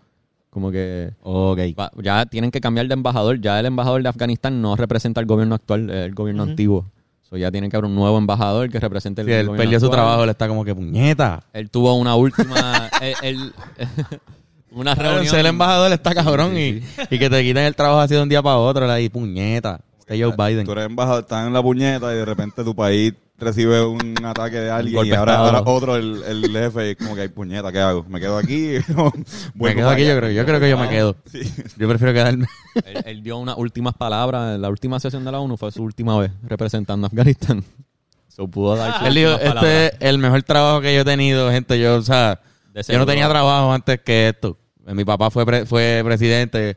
Como 0.50 0.70
que 0.70 1.10
Ok. 1.22 1.58
va- 1.78 1.90
ya 2.02 2.24
tienen 2.24 2.50
que 2.50 2.60
cambiar 2.62 2.86
de 2.88 2.94
embajador. 2.94 3.40
Ya 3.40 3.60
el 3.60 3.66
embajador 3.66 4.02
de 4.02 4.08
Afganistán 4.08 4.62
no 4.62 4.74
representa 4.76 5.20
al 5.20 5.26
gobierno 5.26 5.54
actual, 5.54 5.90
es 5.90 6.06
el 6.06 6.14
gobierno 6.14 6.44
antiguo. 6.44 6.86
So 7.28 7.36
ya 7.36 7.50
tienen 7.50 7.68
que 7.70 7.76
haber 7.76 7.90
un 7.90 7.94
nuevo 7.96 8.16
embajador 8.16 8.70
que 8.70 8.78
represente 8.80 9.20
el 9.22 9.26
Si 9.26 9.32
él 9.32 9.46
gobierno 9.48 9.62
perdió 9.64 9.80
su 9.80 9.90
trabajo, 9.90 10.22
él 10.24 10.30
está 10.30 10.46
como 10.48 10.64
que 10.64 10.74
puñeta. 10.74 11.42
Él 11.52 11.68
tuvo 11.68 11.92
una 11.94 12.14
última. 12.14 12.54
él- 13.02 13.14
él- 13.22 13.52
una 14.70 14.94
Claro, 14.94 15.10
reunión. 15.10 15.30
Ser 15.30 15.40
el 15.40 15.46
embajador 15.46 15.92
está 15.92 16.14
cabrón 16.14 16.52
Sí, 16.54 16.82
y, 17.10 17.14
y 17.14 17.18
que 17.18 17.28
te 17.28 17.42
quiten 17.42 17.64
el 17.64 17.74
trabajo 17.74 18.00
así 18.00 18.14
de 18.14 18.22
un 18.22 18.28
día 18.28 18.42
para 18.42 18.56
otro. 18.58 18.90
Ahí, 18.90 19.08
puñeta. 19.08 19.80
Este 19.98 20.22
Joe 20.22 20.34
Biden. 20.36 20.64
Tú 20.64 20.72
eres 20.72 20.86
embajador, 20.86 21.22
estás 21.22 21.46
en 21.46 21.52
la 21.52 21.62
puñeta 21.62 22.12
y 22.14 22.16
de 22.16 22.24
repente 22.24 22.62
tu 22.62 22.74
país 22.74 23.12
recibe 23.38 23.84
un 23.84 24.14
ataque 24.24 24.56
de 24.60 24.70
alguien 24.70 24.94
golpe 24.96 25.10
y 25.10 25.14
ahora, 25.14 25.36
ahora 25.38 25.62
otro, 25.66 25.96
el, 25.96 26.22
el 26.22 26.50
jefe, 26.50 26.88
y 26.88 26.90
es 26.92 26.96
como 26.96 27.14
que 27.14 27.20
hay 27.22 27.28
puñeta, 27.28 27.70
¿qué 27.70 27.80
hago? 27.80 28.04
¿Me 28.08 28.18
quedo 28.20 28.38
aquí? 28.38 28.74
Me 29.54 29.74
quedo 29.74 29.90
aquí, 29.90 30.06
yo 30.06 30.16
creo. 30.16 30.30
Yo 30.30 30.44
creo 30.46 30.58
que 30.60 30.70
yo 30.70 30.78
me 30.78 30.88
quedo. 30.88 31.16
Sí. 31.30 31.40
Yo 31.76 31.88
prefiero 31.88 32.12
quedarme. 32.14 32.46
Él, 32.84 33.02
él 33.06 33.22
dio 33.22 33.38
unas 33.38 33.56
últimas 33.58 33.94
palabras. 33.94 34.58
La 34.58 34.68
última 34.68 34.98
sesión 35.00 35.24
de 35.24 35.32
la 35.32 35.40
ONU 35.40 35.56
fue 35.56 35.70
su 35.72 35.82
última 35.82 36.18
vez 36.18 36.30
representando 36.42 37.06
a 37.06 37.08
Afganistán. 37.08 37.62
So 38.28 38.46
pudo 38.46 38.76
dar 38.76 39.06
Él 39.06 39.14
dijo, 39.14 39.30
palabras. 39.38 39.64
este 39.64 39.86
es 39.96 40.10
el 40.10 40.18
mejor 40.18 40.42
trabajo 40.42 40.82
que 40.82 40.94
yo 40.94 41.00
he 41.00 41.04
tenido, 41.06 41.50
gente. 41.50 41.78
Yo, 41.80 41.96
o 41.96 42.02
sea, 42.02 42.38
yo 42.86 42.98
no 42.98 43.06
tenía 43.06 43.26
trabajo 43.30 43.72
antes 43.72 43.98
que 44.02 44.28
esto. 44.28 44.58
Mi 44.84 45.06
papá 45.06 45.30
fue 45.30 45.46
pre- 45.46 45.64
fue 45.64 46.02
presidente. 46.04 46.76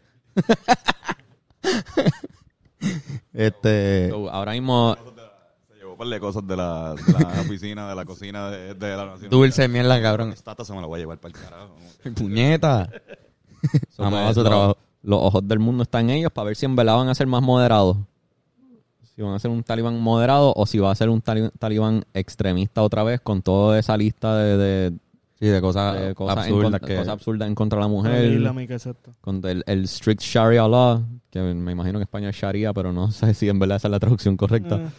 este... 3.34 4.10
So, 4.10 4.30
ahora 4.30 4.54
mismo 4.54 4.96
par 6.00 6.08
de 6.08 6.20
cosas 6.20 6.48
de 6.48 6.56
la, 6.58 6.96
de 6.96 7.14
la 7.14 7.42
oficina, 7.42 7.90
de 7.90 7.96
la 7.96 8.06
cocina 8.06 8.50
de, 8.50 8.74
de 8.74 8.98
la 8.98 9.06
nación. 9.06 9.30
Dulce 9.30 9.68
mierda, 9.68 10.02
cabrón. 10.02 10.32
Esta 10.32 10.56
taza 10.56 10.74
me 10.74 10.82
la 10.82 10.88
voy 10.88 10.98
a 10.98 11.02
llevar 11.02 11.20
para 11.20 11.36
el 11.38 11.40
carajo. 11.44 11.76
Puñeta. 12.16 12.90
so, 13.96 14.04
Amaba 14.06 14.24
pues, 14.26 14.36
su 14.36 14.42
lo- 14.44 14.50
trabajo. 14.50 14.78
los 15.04 15.20
ojos 15.22 15.48
del 15.48 15.60
mundo 15.60 15.84
están 15.84 16.10
en 16.10 16.18
ellos 16.18 16.32
para 16.32 16.46
ver 16.46 16.56
si 16.56 16.66
en 16.66 16.76
verdad 16.76 16.96
van 16.96 17.10
a 17.10 17.14
ser 17.16 17.28
más 17.28 17.42
moderados. 17.44 17.98
Si 19.16 19.22
van 19.22 19.34
a 19.34 19.40
ser 19.40 19.52
un 19.52 19.62
talibán 19.64 20.00
moderado 20.00 20.54
o 20.56 20.66
si 20.66 20.80
va 20.80 20.92
a 20.92 20.96
ser 20.96 21.10
un 21.10 21.22
tali- 21.22 21.52
talibán 21.60 22.06
extremista 22.14 22.82
otra 22.82 23.04
vez 23.04 23.20
con 23.20 23.42
toda 23.42 23.78
esa 23.78 23.96
lista 23.98 24.36
de, 24.38 24.58
de- 24.58 24.98
Sí, 25.42 25.46
de 25.48 25.62
cosas, 25.62 25.98
de 26.02 26.14
cosas, 26.16 26.38
absurdas 26.38 26.64
contra, 26.72 26.80
que... 26.88 26.96
cosas 26.98 27.14
absurdas 27.14 27.48
en 27.48 27.56
contra 27.56 27.78
de 27.78 27.82
la 27.82 27.86
El 27.88 27.92
mujer. 27.94 28.32
islámica, 28.34 28.74
exacto. 28.74 29.12
con 29.22 29.42
el, 29.46 29.64
el 29.68 29.88
strict 29.88 30.22
Sharia 30.22 30.68
law, 30.68 31.02
que 31.32 31.40
me 31.40 31.72
imagino 31.72 31.94
que 31.94 32.00
en 32.00 32.08
España 32.08 32.30
es 32.30 32.36
Sharia, 32.36 32.74
pero 32.74 32.92
no 32.92 33.10
sé 33.12 33.34
si 33.34 33.48
en 33.48 33.58
verdad 33.58 33.78
esa 33.78 33.88
es 33.88 33.92
la 33.94 34.00
traducción 34.02 34.36
correcta. 34.36 34.76
Eh, 34.76 34.90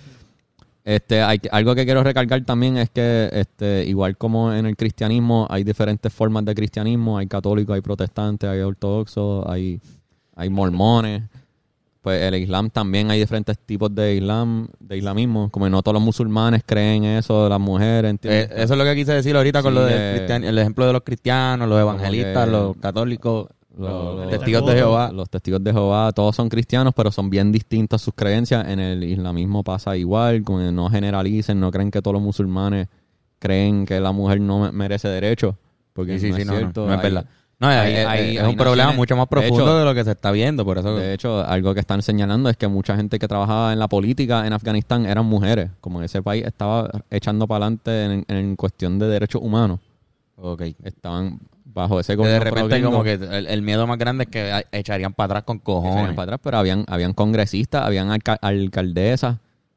Este, 0.85 1.23
hay, 1.23 1.39
algo 1.51 1.75
que 1.75 1.85
quiero 1.85 2.03
recalcar 2.03 2.43
también 2.45 2.77
es 2.79 2.91
que, 2.91 3.29
este, 3.33 3.85
igual 3.87 4.17
como 4.17 4.53
en 4.53 4.67
el 4.67 4.77
cristianismo, 4.77 5.47
hay 5.51 5.63
diferentes 5.63 6.13
formas 6.13 6.45
de 6.45 6.55
cristianismo. 6.55 7.19
Hay 7.19 7.27
católicos, 7.27 7.75
hay 7.75 7.81
protestantes, 7.83 8.49
hay 8.49 8.61
ortodoxos, 8.61 9.45
hay, 9.47 9.81
hay 10.37 10.49
mormones. 10.49 11.23
Pues 12.01 12.23
el 12.23 12.35
islam 12.37 12.71
también 12.71 13.11
hay 13.11 13.21
diferentes 13.21 13.59
tipos 13.59 13.95
de 13.95 14.15
islam, 14.15 14.69
de 14.79 14.97
islamismo. 14.97 15.51
Como 15.51 15.69
no 15.69 15.83
todos 15.83 15.93
los 15.93 16.03
musulmanes 16.03 16.63
creen 16.65 17.05
eso 17.05 17.45
de 17.45 17.51
las 17.51 17.61
mujeres, 17.61 18.05
Eh, 18.05 18.09
¿entiendes? 18.09 18.51
eso 18.57 18.73
es 18.73 18.79
lo 18.79 18.85
que 18.85 18.95
quise 18.95 19.13
decir 19.13 19.37
ahorita 19.37 19.63
con 19.63 19.75
lo 19.75 19.85
del 19.85 19.99
eh, 19.99 20.49
el 20.49 20.59
ejemplo 20.59 20.87
de 20.87 20.95
los 20.95 21.03
cristianos, 21.03 21.69
los 21.69 21.79
evangelistas, 21.79 22.47
que- 22.47 22.51
los 22.51 22.77
católicos, 22.79 23.49
Los- 23.77 24.29
testigos 24.31 24.67
de 24.67 24.73
Jehová. 24.75 25.11
Los 25.13 25.31
testigos 25.31 25.63
de 25.63 25.73
Jehová, 25.73 26.13
todos 26.13 26.35
son 26.37 26.49
cristianos, 26.49 26.93
pero 26.95 27.11
son 27.11 27.31
bien 27.31 27.53
distintos 27.53 28.03
sus 28.03 28.15
creencias. 28.15 28.67
En 28.69 28.81
el 28.81 29.03
islamismo 29.05 29.63
pasa 29.65 29.97
igual, 29.97 30.43
no 30.73 30.91
generalicen, 30.91 31.59
no 31.61 31.71
creen 31.71 31.91
que 31.91 32.03
todos 32.03 32.15
los 32.15 32.23
musulmanes 32.23 32.89
creen 33.39 33.87
que 33.87 34.01
la 34.01 34.13
mujer 34.13 34.41
no 34.41 34.61
me- 34.61 34.73
merece 34.73 35.09
derecho. 35.09 35.57
Porque 35.93 36.19
Sí, 36.19 36.27
sí, 36.27 36.31
no 36.31 36.37
sí, 36.37 36.41
es 36.43 36.47
no, 36.47 36.57
cierto. 36.57 36.87
no 36.87 36.95
es 36.95 37.03
verdad. 37.03 37.25
No, 37.59 37.71
es- 37.71 37.77
hay- 37.77 37.93
es, 37.95 38.07
hay- 38.07 38.37
es 38.37 38.43
hay 38.43 38.51
un 38.51 38.57
problema 38.57 38.93
mucho 38.93 39.17
más 39.17 39.25
de 39.27 39.29
profundo 39.29 39.65
hecho- 39.65 39.79
de 39.79 39.85
lo 39.85 39.95
que 39.95 40.05
se 40.05 40.13
está 40.13 40.31
viendo, 40.31 40.65
por 40.65 40.79
eso... 40.79 40.97
De 40.97 41.13
hecho, 41.13 41.45
algo 41.45 41.75
que 41.75 41.81
están 41.81 42.01
señalando 42.03 42.49
es 42.49 42.57
que 42.57 42.69
mucha 42.69 42.97
gente 42.97 43.19
que 43.19 43.29
trabajaba 43.29 43.73
en 43.73 43.79
la 43.79 43.87
política 43.89 44.47
en 44.47 44.53
Afganistán 44.55 45.05
eran 45.05 45.27
mujeres. 45.27 45.71
Como 45.81 46.01
ese 46.03 46.23
país 46.23 46.45
estaba 46.47 46.91
echando 47.11 47.47
para 47.47 47.67
adelante 47.67 48.05
en, 48.05 48.25
en 48.29 48.57
cuestión 48.57 48.99
de 48.99 49.09
derechos 49.09 49.43
humanos. 49.43 49.79
ok. 50.37 50.63
Estaban 50.85 51.39
bajo 51.73 52.01
ese 52.01 52.13
Que 52.13 52.17
gobierno 52.17 52.45
de 52.45 52.51
repente 52.51 52.83
como 52.83 53.03
que 53.05 53.15
el, 53.15 53.47
el 53.47 53.63
miedo 53.63 53.87
más 53.87 53.99
grande 53.99 54.25
es 54.25 54.31
que 54.31 54.65
echarían 54.73 55.13
para 55.13 55.27
atrás 55.27 55.45
con 55.45 55.59
cojones. 55.59 56.15
para 56.15 56.23
atrás, 56.35 56.41
pero 56.43 56.59
habían, 56.59 56.85
habían 56.89 57.13
congresistas, 57.13 57.85
habían 57.85 58.11
alca- 58.11 58.39
alcaldesas, 58.43 59.37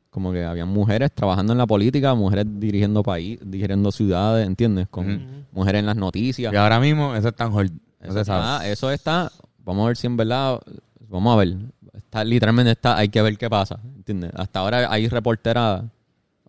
como 0.10 0.32
que 0.32 0.44
habían 0.44 0.68
mujeres 0.70 1.12
trabajando 1.14 1.54
en 1.54 1.58
la 1.60 1.66
política, 1.68 2.14
mujeres 2.14 2.46
dirigiendo 2.48 3.02
país, 3.04 3.40
dirigiendo 3.44 3.92
ciudades, 3.92 4.46
¿entiendes? 4.46 4.88
Con 4.90 5.46
mujeres 5.52 5.80
en 5.80 5.86
las 5.86 5.96
noticias. 5.96 6.52
Y 6.54 6.56
ahora 6.56 6.80
mismo 6.80 7.16
eso 7.16 7.30
está 7.30 7.46
en 7.46 7.54
hold. 7.54 7.72
Eso, 8.00 8.20
está, 8.20 8.68
eso 8.68 8.92
está, 8.92 9.32
vamos 9.64 9.86
a 9.86 9.88
ver 9.88 9.98
si 9.98 10.08
en 10.08 10.18
verdad, 10.18 10.60
vamos 11.10 11.34
a 11.34 11.38
ver, 11.38 11.56
está 11.94 12.24
literalmente 12.24 12.72
está, 12.72 12.98
hay 12.98 13.08
que 13.10 13.22
ver 13.22 13.38
qué 13.38 13.50
pasa, 13.50 13.80
¿entiendes? 13.96 14.32
Hasta 14.36 14.60
ahora 14.60 14.92
hay 14.92 15.08
reporteras, 15.08 15.84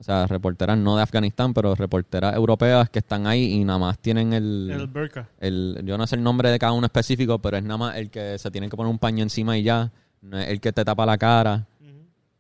o 0.05 0.07
sea, 0.07 0.27
reporteras 0.27 0.77
no 0.77 0.97
de 0.97 1.03
Afganistán, 1.03 1.55
pero 1.55 1.75
reporteras 1.75 2.37
europeas 2.37 2.91
que 2.91 2.99
están 2.99 3.27
ahí 3.27 3.55
y 3.55 3.65
nada 3.65 3.79
más 3.79 3.99
tienen 3.99 4.35
El 4.35 4.71
el, 4.71 4.87
burka. 4.87 5.31
el, 5.41 5.81
yo 5.83 5.97
no 5.97 6.07
sé 6.07 6.17
el 6.17 6.23
nombre 6.23 6.51
de 6.51 6.59
cada 6.59 6.73
uno 6.73 6.85
específico, 6.85 7.39
pero 7.39 7.57
es 7.57 7.63
nada 7.63 7.79
más 7.79 7.97
el 7.97 8.11
que 8.11 8.39
se 8.39 8.51
tiene 8.51 8.69
que 8.69 8.77
poner 8.77 8.91
un 8.91 8.99
paño 8.99 9.23
encima 9.23 9.57
y 9.57 9.63
ya, 9.63 9.91
no 10.21 10.39
es 10.39 10.51
el 10.51 10.61
que 10.61 10.75
te 10.75 10.85
tapa 10.85 11.07
la 11.07 11.17
cara. 11.17 11.67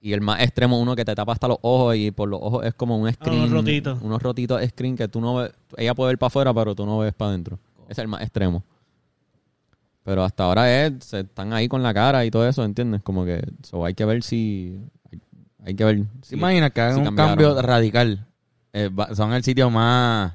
Y 0.02 0.12
el 0.12 0.20
más 0.20 0.42
extremo, 0.42 0.78
uno 0.78 0.94
que 0.94 1.06
te 1.06 1.14
tapa 1.14 1.32
hasta 1.32 1.48
los 1.48 1.56
ojos 1.62 1.96
y 1.96 2.10
por 2.10 2.28
los 2.28 2.38
ojos 2.42 2.66
es 2.66 2.74
como 2.74 2.98
un 2.98 3.10
screen. 3.10 3.38
unos 3.38 3.50
rotitos. 3.52 4.02
Unos 4.02 4.22
rotitos 4.22 4.62
screen 4.68 4.94
que 4.94 5.08
tú 5.08 5.22
no 5.22 5.36
ves. 5.36 5.52
Ella 5.78 5.94
puede 5.94 6.10
ver 6.10 6.18
para 6.18 6.26
afuera, 6.26 6.52
pero 6.52 6.74
tú 6.74 6.84
no 6.84 6.98
ves 6.98 7.14
para 7.14 7.30
adentro. 7.30 7.58
Es 7.88 7.96
el 7.96 8.08
más 8.08 8.20
extremo. 8.20 8.62
Pero 10.02 10.22
hasta 10.22 10.44
ahora 10.44 10.84
es, 10.84 11.02
se 11.02 11.20
están 11.20 11.54
ahí 11.54 11.66
con 11.66 11.82
la 11.82 11.94
cara 11.94 12.26
y 12.26 12.30
todo 12.30 12.46
eso, 12.46 12.62
¿entiendes? 12.62 13.00
Como 13.02 13.24
que 13.24 13.42
so, 13.62 13.82
hay 13.86 13.94
que 13.94 14.04
ver 14.04 14.22
si. 14.22 14.78
Hay, 15.64 15.74
que 15.74 15.84
ver. 15.84 15.96
¿Te 16.20 16.28
si- 16.28 16.34
imaginas 16.36 16.70
que 16.72 16.80
hagan 16.80 17.02
si 17.02 17.08
un 17.08 17.16
cambio 17.16 17.60
radical? 17.62 18.26
Eh, 18.72 18.88
va- 18.88 19.14
son 19.14 19.32
el 19.32 19.42
sitio 19.42 19.70
más... 19.70 20.34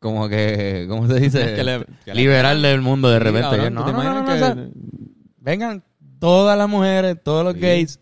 Como 0.00 0.28
que... 0.28 0.86
¿Cómo 0.88 1.06
se 1.08 1.20
dice? 1.20 1.38
Que 1.56 1.64
le- 1.64 1.84
que 2.04 2.14
le- 2.14 2.20
Liberal 2.20 2.62
del 2.62 2.80
mundo 2.80 3.08
de 3.10 3.18
Sí, 3.18 3.24
repente. 3.24 3.48
cabrón, 3.56 3.74
no, 3.74 3.80
¿tú 3.84 3.86
te 3.86 3.92
no, 3.92 3.98
no, 3.98 4.10
imaginas 4.10 4.22
no, 4.22 4.46
que- 4.54 4.60
o 4.62 4.64
sea, 4.64 4.68
vengan 5.38 5.82
todas 6.18 6.56
las 6.58 6.68
mujeres, 6.68 7.16
todos 7.22 7.44
los 7.44 7.54
Sí. 7.54 7.60
gays. 7.60 8.00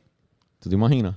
¿Tú 0.61 0.69
te 0.71 0.75
imaginas? 0.75 1.15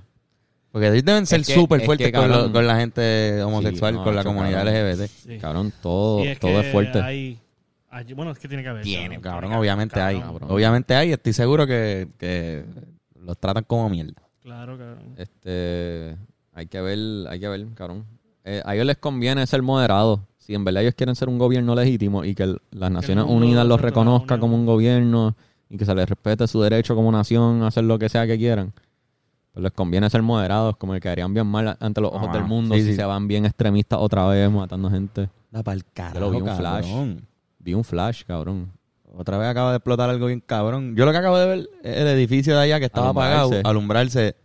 Porque 0.72 0.88
ellos 0.88 1.04
deben 1.04 1.26
ser 1.26 1.44
súper 1.44 1.80
es 1.80 1.86
fuertes 1.86 2.06
que, 2.06 2.12
con, 2.12 2.28
lo- 2.28 2.34
cabrón, 2.34 2.52
con 2.52 2.66
la 2.66 2.76
gente 2.76 3.42
homosexual, 3.42 3.94
no, 3.94 4.04
con 4.04 4.14
la 4.14 4.22
comunidad 4.24 4.64
cabrón. 4.64 4.74
LGBT. 4.92 5.10
Sí. 5.10 5.38
Cabrón, 5.38 5.72
todo, 5.82 6.24
es 6.24 6.38
todo 6.38 6.60
es 6.60 6.70
fuerte. 6.72 7.00
hay- 7.00 7.40
bueno, 8.14 8.30
es 8.30 8.38
que 8.38 8.46
tiene 8.46 8.62
que 8.62 8.68
haber. 8.68 8.82
Tiene, 8.84 9.20
cabrón, 9.20 9.52
obviamente 9.54 10.00
hay. 10.00 10.20
cabrón. 10.20 10.48
Obviamente 10.50 10.94
hay. 10.94 11.12
Estoy 11.12 11.32
seguro 11.32 11.66
que, 11.66 12.06
que 12.18 12.64
los 13.20 13.36
tratan 13.38 13.64
como 13.64 13.88
mierda. 13.90 14.14
Claro, 14.50 14.76
cabrón. 14.76 15.14
Este, 15.16 16.16
hay 16.54 16.66
que 16.66 16.80
ver, 16.80 16.98
hay 17.28 17.38
que 17.38 17.48
ver, 17.48 17.66
cabrón. 17.74 18.04
Eh, 18.44 18.60
a 18.64 18.74
ellos 18.74 18.86
les 18.86 18.96
conviene 18.96 19.46
ser 19.46 19.62
moderados. 19.62 20.20
Si 20.38 20.54
en 20.54 20.64
verdad 20.64 20.82
ellos 20.82 20.94
quieren 20.96 21.14
ser 21.14 21.28
un 21.28 21.38
gobierno 21.38 21.74
legítimo 21.76 22.24
y 22.24 22.34
que 22.34 22.42
el- 22.42 22.60
las 22.72 22.90
Naciones 22.90 23.26
Unidas 23.28 23.64
los 23.64 23.80
reconozca 23.80 24.40
como 24.40 24.56
un 24.56 24.66
gobierno 24.66 25.36
y 25.68 25.76
que 25.76 25.84
se 25.84 25.94
les 25.94 26.08
respete 26.08 26.48
su 26.48 26.60
derecho 26.60 26.96
como 26.96 27.12
nación 27.12 27.62
a 27.62 27.68
hacer 27.68 27.84
lo 27.84 27.96
que 27.98 28.08
sea 28.08 28.26
que 28.26 28.36
quieran, 28.36 28.72
pues 29.52 29.62
les 29.62 29.72
conviene 29.72 30.10
ser 30.10 30.22
moderados, 30.22 30.76
como 30.78 30.94
que 30.94 31.00
quedarían 31.00 31.32
bien 31.32 31.46
mal 31.46 31.76
ante 31.78 32.00
los 32.00 32.10
Ah, 32.12 32.16
ojos 32.16 32.32
del 32.32 32.42
mano. 32.42 32.54
mundo 32.54 32.74
Sí, 32.74 32.80
si 32.82 32.88
sí. 32.88 32.94
se 32.96 33.04
van 33.04 33.28
bien 33.28 33.44
extremistas 33.46 34.00
otra 34.02 34.26
vez 34.26 34.50
matando 34.50 34.90
gente. 34.90 35.28
Da 35.52 35.62
Yo 36.12 36.20
lo 36.20 36.30
vi 36.32 36.40
un 36.40 36.48
flash. 36.56 36.86
Vi 37.60 37.74
un 37.74 37.84
flash, 37.84 38.24
cabrón. 38.24 38.72
Otra 39.16 39.38
vez 39.38 39.48
acaba 39.48 39.70
de 39.70 39.76
explotar 39.78 40.08
algo 40.10 40.26
bien 40.26 40.40
cabrón. 40.40 40.94
Yo 40.96 41.04
lo 41.04 41.12
que 41.12 41.18
acabo 41.18 41.36
de 41.38 41.46
ver 41.46 41.70
es 41.82 41.96
el 41.96 42.06
edificio 42.08 42.54
de 42.56 42.62
allá 42.62 42.78
que 42.78 42.86
estaba 42.86 43.08
apagado, 43.10 43.50
alumbrarse, 43.64 44.36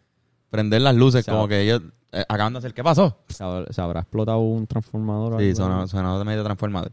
prender 0.50 0.82
las 0.82 0.96
luces, 0.96 1.26
como 1.26 1.48
que 1.48 1.62
ellos 1.62 1.82
eh, 2.12 2.24
acaban 2.28 2.54
de 2.54 2.60
hacer. 2.60 2.74
¿Qué 2.74 2.84
pasó? 2.84 3.18
¿Se, 3.30 3.44
habrá- 3.44 3.72
se 3.72 3.82
habrá 3.82 4.00
explotado 4.02 4.40
un 4.40 4.66
transformador? 4.68 5.34
o 5.36 5.40
Sí, 5.40 5.50
algo? 5.62 5.88
sonó, 5.88 6.24
medio 6.26 6.44
transformador. 6.44 6.92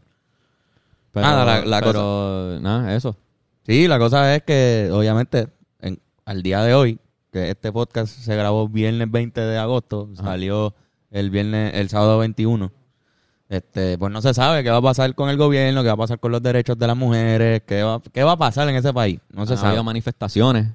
Pero, 1.11 1.25
Nada, 1.27 1.45
la- 1.45 1.65
la 1.65 1.81
pero, 1.81 2.57
nada, 2.59 2.95
eso. 2.95 3.15
Sí, 3.65 3.87
la 3.87 3.97
cosa 3.99 4.35
es 4.35 4.43
que, 4.43 4.89
obviamente, 4.91 5.47
en- 5.79 5.99
al 6.25 6.41
día 6.43 6.61
de 6.63 6.73
hoy, 6.73 6.99
que 7.31 7.49
este 7.51 7.71
podcast 7.71 8.13
se 8.15 8.35
grabó 8.35 8.67
viernes 8.67 9.09
20 9.09 9.41
de 9.41 9.57
agosto, 9.57 10.09
salió 10.15 10.73
el 11.11 11.29
viernes, 11.29 11.73
el 11.75 11.89
sábado 11.89 12.19
21. 12.19 12.71
Este, 13.53 13.99
pues 13.99 14.11
no 14.11 14.19
se 14.19 14.33
sabe 14.33 14.63
qué 14.63 14.71
va 14.71 14.77
a 14.77 14.81
pasar 14.81 15.13
con 15.13 15.29
el 15.29 15.37
gobierno, 15.37 15.81
qué 15.83 15.87
va 15.89 15.93
a 15.93 15.97
pasar 15.97 16.19
con 16.19 16.31
los 16.31 16.41
derechos 16.41 16.75
de 16.77 16.87
las 16.87 16.97
mujeres, 16.97 17.61
qué 17.67 17.83
va, 17.83 18.01
qué 18.11 18.23
va 18.23 18.31
a 18.31 18.37
pasar 18.37 18.67
en 18.67 18.75
ese 18.75 18.91
país. 18.91 19.19
No 19.31 19.45
se 19.45 19.53
Han 19.53 19.57
sabe. 19.57 19.69
habido 19.69 19.83
manifestaciones 19.83 20.67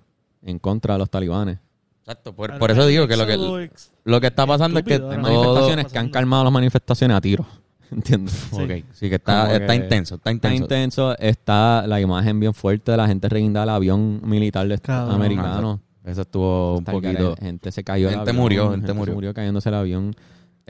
en 0.42 0.58
contra 0.60 0.94
de 0.94 1.00
los 1.00 1.10
talibanes. 1.10 1.58
Exacto, 2.02 2.32
por, 2.32 2.56
por 2.58 2.70
eso 2.70 2.86
digo 2.86 3.08
que 3.08 3.16
lo 3.16 3.26
que 3.26 3.68
lo 4.04 4.20
que 4.20 4.26
está 4.28 4.46
pasando 4.46 4.78
es 4.78 4.84
que 4.84 4.94
Hay 4.94 5.00
manifestaciones 5.18 5.86
que 5.86 5.98
han 5.98 6.08
calmado 6.10 6.44
las 6.44 6.52
manifestaciones 6.52 7.16
a 7.16 7.20
tiros. 7.20 7.46
¿Entiendes? 7.90 8.32
Sí. 8.52 8.84
Sí 8.92 9.08
que 9.08 9.16
está, 9.16 9.52
está 9.52 9.66
que 9.66 9.74
intenso, 9.74 10.14
está 10.14 10.30
Está 10.30 10.54
intenso. 10.54 11.18
Está 11.18 11.84
la 11.86 12.00
imagen 12.00 12.38
bien 12.38 12.54
fuerte 12.54 12.92
de 12.92 12.96
la 12.96 13.08
gente 13.08 13.28
reguindada 13.28 13.64
al 13.64 13.70
avión 13.70 14.20
militar 14.24 14.68
de- 14.68 14.78
Cabrón. 14.78 15.16
americano. 15.16 15.80
Eso 16.04 16.20
estuvo 16.22 16.76
un 16.78 16.84
poquito... 16.84 17.34
gente 17.40 17.72
se 17.72 17.82
cayó. 17.82 18.06
del 18.06 18.16
Gente 18.18 18.30
avión, 18.30 18.42
murió, 18.42 18.70
gente 18.70 18.92
murió. 18.92 19.12
se 19.12 19.14
murió 19.16 19.34
cayéndose 19.34 19.68
el 19.68 19.74
avión. 19.74 20.14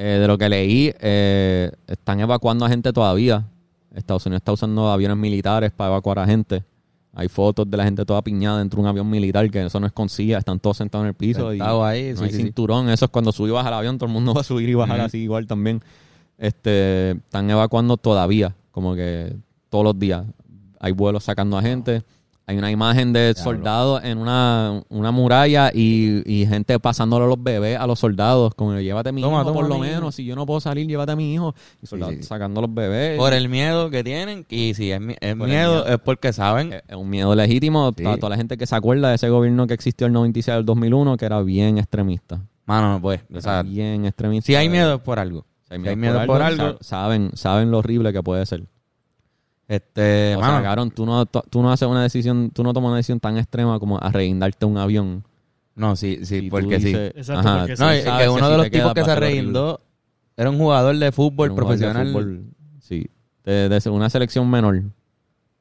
Eh, 0.01 0.19
de 0.21 0.29
lo 0.29 0.39
que 0.39 0.49
leí, 0.49 0.93
eh, 1.01 1.73
están 1.89 2.21
evacuando 2.21 2.65
a 2.65 2.69
gente 2.69 2.93
todavía. 2.93 3.45
Estados 3.93 4.25
Unidos 4.27 4.43
está 4.43 4.53
usando 4.53 4.89
aviones 4.93 5.17
militares 5.17 5.73
para 5.73 5.91
evacuar 5.91 6.21
a 6.21 6.27
gente. 6.27 6.63
Hay 7.13 7.27
fotos 7.27 7.69
de 7.69 7.77
la 7.77 7.83
gente 7.83 8.05
toda 8.05 8.23
piñada 8.23 8.61
dentro 8.61 8.77
de 8.77 8.83
un 8.83 8.87
avión 8.87 9.11
militar, 9.11 9.51
que 9.51 9.67
eso 9.67 9.81
no 9.81 9.89
es 9.89 9.93
con 9.93 10.09
silla, 10.09 10.39
están 10.39 10.61
todos 10.61 10.77
sentados 10.77 11.03
en 11.03 11.09
el 11.09 11.15
piso. 11.15 11.53
y 11.53 11.61
ahí, 11.61 12.13
no 12.13 12.19
sí, 12.19 12.25
hay 12.25 12.31
sí, 12.31 12.37
sí. 12.37 12.43
cinturón. 12.45 12.89
Eso 12.91 13.07
es 13.07 13.11
cuando 13.11 13.33
subí 13.33 13.49
y 13.49 13.53
baja 13.53 13.71
el 13.71 13.75
avión, 13.75 13.99
todo 13.99 14.07
el 14.07 14.13
mundo 14.13 14.35
va 14.37 14.43
a 14.43 14.45
subir 14.45 14.69
y 14.69 14.75
bajar 14.75 15.01
así 15.01 15.19
igual 15.19 15.49
también. 15.49 15.83
Este, 16.39 17.11
están 17.11 17.51
evacuando 17.51 17.97
todavía, 17.97 18.55
como 18.71 18.95
que 18.95 19.35
todos 19.69 19.83
los 19.83 19.99
días. 19.99 20.25
Hay 20.79 20.93
vuelos 20.93 21.25
sacando 21.25 21.59
a 21.59 21.63
gente. 21.63 22.05
Hay 22.51 22.57
una 22.57 22.71
imagen 22.71 23.13
de 23.13 23.35
Diablo. 23.35 23.43
soldados 23.43 24.03
en 24.05 24.17
una, 24.17 24.83
una 24.89 25.11
muralla 25.11 25.71
y, 25.75 26.23
y 26.25 26.47
gente 26.47 26.81
pasándole 26.81 27.27
los 27.27 27.37
bebés 27.43 27.79
a 27.79 27.87
los 27.87 27.99
soldados. 27.99 28.55
Como 28.55 28.75
llévate 28.79 29.11
a 29.11 29.13
mi 29.13 29.21
Toma, 29.21 29.43
hijo 29.43 29.53
por 29.53 29.65
toma, 29.67 29.69
lo 29.69 29.81
mi 29.83 29.87
hijo. 29.89 29.97
menos. 29.97 30.15
Si 30.15 30.25
yo 30.25 30.35
no 30.35 30.47
puedo 30.47 30.59
salir, 30.59 30.87
llévate 30.87 31.13
a 31.13 31.17
mi 31.17 31.35
hijo. 31.35 31.55
Y 31.83 31.87
soldados 31.87 32.15
sí, 32.15 32.23
sí. 32.23 32.27
sacando 32.27 32.63
los 32.63 32.73
bebés. 32.73 33.19
Por 33.19 33.35
el 33.35 33.51
miedo 33.51 33.91
que 33.91 34.03
tienen. 34.03 34.47
Y 34.49 34.73
si 34.73 34.91
es, 34.91 34.99
mi- 34.99 35.15
es 35.21 35.37
Por 35.37 35.47
miedo, 35.47 35.83
miedo. 35.85 35.87
es 35.95 35.99
porque 36.01 36.33
saben... 36.33 36.73
Es 36.73 36.83
es 36.89 36.97
un 36.97 37.11
miedo 37.11 37.35
legítimo 37.35 37.93
Sí. 37.95 38.03
para 38.03 38.17
toda 38.17 38.31
la 38.31 38.37
gente 38.39 38.57
que 38.57 38.67
se 38.67 38.75
acuerda 38.75 39.11
de 39.11 39.17
ese 39.17 39.29
gobierno 39.29 39.67
que 39.67 39.75
existió 39.75 40.07
el 40.07 40.15
96 40.15 40.57
del 40.57 40.65
2001, 40.65 41.19
que 41.19 41.27
era 41.27 41.43
bien 41.43 41.77
extremista. 41.77 42.41
Mano, 42.65 42.99
pues, 43.03 43.21
o 43.35 43.41
sea, 43.43 43.63
bien 43.63 44.07
extremista. 44.07 44.47
si 44.47 44.55
hay 44.55 44.71
miedo 44.71 44.95
es 44.95 45.01
por 45.03 45.19
algo. 45.19 45.45
Si 45.69 45.75
hay 45.75 45.83
Si 45.83 45.89
hay 45.91 45.97
miedo, 45.97 46.15
miedo 46.15 46.27
por 46.27 46.41
algo, 46.41 46.79
sa- 46.79 46.79
saben, 46.81 47.31
saben 47.35 47.71
lo 47.71 47.79
horrible 47.79 48.11
que 48.11 48.23
puede 48.23 48.47
ser. 48.47 48.65
Este, 49.69 50.35
O 50.37 50.41
mano, 50.41 50.55
sea, 50.55 50.63
cabrón, 50.63 50.91
tú 50.91 51.05
no, 51.07 51.27
tú 51.27 51.63
no 51.63 51.71
haces 51.71 51.87
una 51.87 52.03
decisión, 52.03 52.51
tú 52.51 52.65
no 52.65 52.73
tomas 52.73 52.89
una 52.89 52.97
decisión 52.97 53.21
tan 53.21 53.37
extrema 53.39 53.79
como 53.79 53.99
arreguindarte 54.03 54.65
un 54.67 54.79
avión. 54.79 55.25
no, 55.77 55.95
sí, 55.95 56.21
sí, 56.25 56.37
Y 56.47 56.51
porque 56.51 56.81
sí. 56.81 56.93
Exacto, 56.95 57.49
ajá, 57.49 57.59
porque 57.67 57.75
No, 57.77 57.93
sí, 57.93 58.01
que 58.19 58.29
uno 58.29 58.45
si 58.47 58.51
de 58.53 58.57
los 58.59 58.71
tipos 58.71 58.95
que 58.95 59.01
se 59.01 59.07
ser 59.07 59.19
horrible. 59.19 59.41
reindó 59.43 59.81
era 60.37 60.51
un 60.51 60.59
jugador 60.59 60.97
de 60.97 61.13
fútbol 61.13 61.51
de 61.51 61.55
profesional. 61.55 62.09
fútbol, 62.09 62.45
sí, 62.81 63.07
de, 63.45 63.69
de 63.69 63.91
una 63.91 64.09
selección 64.11 64.49
menor. 64.51 64.83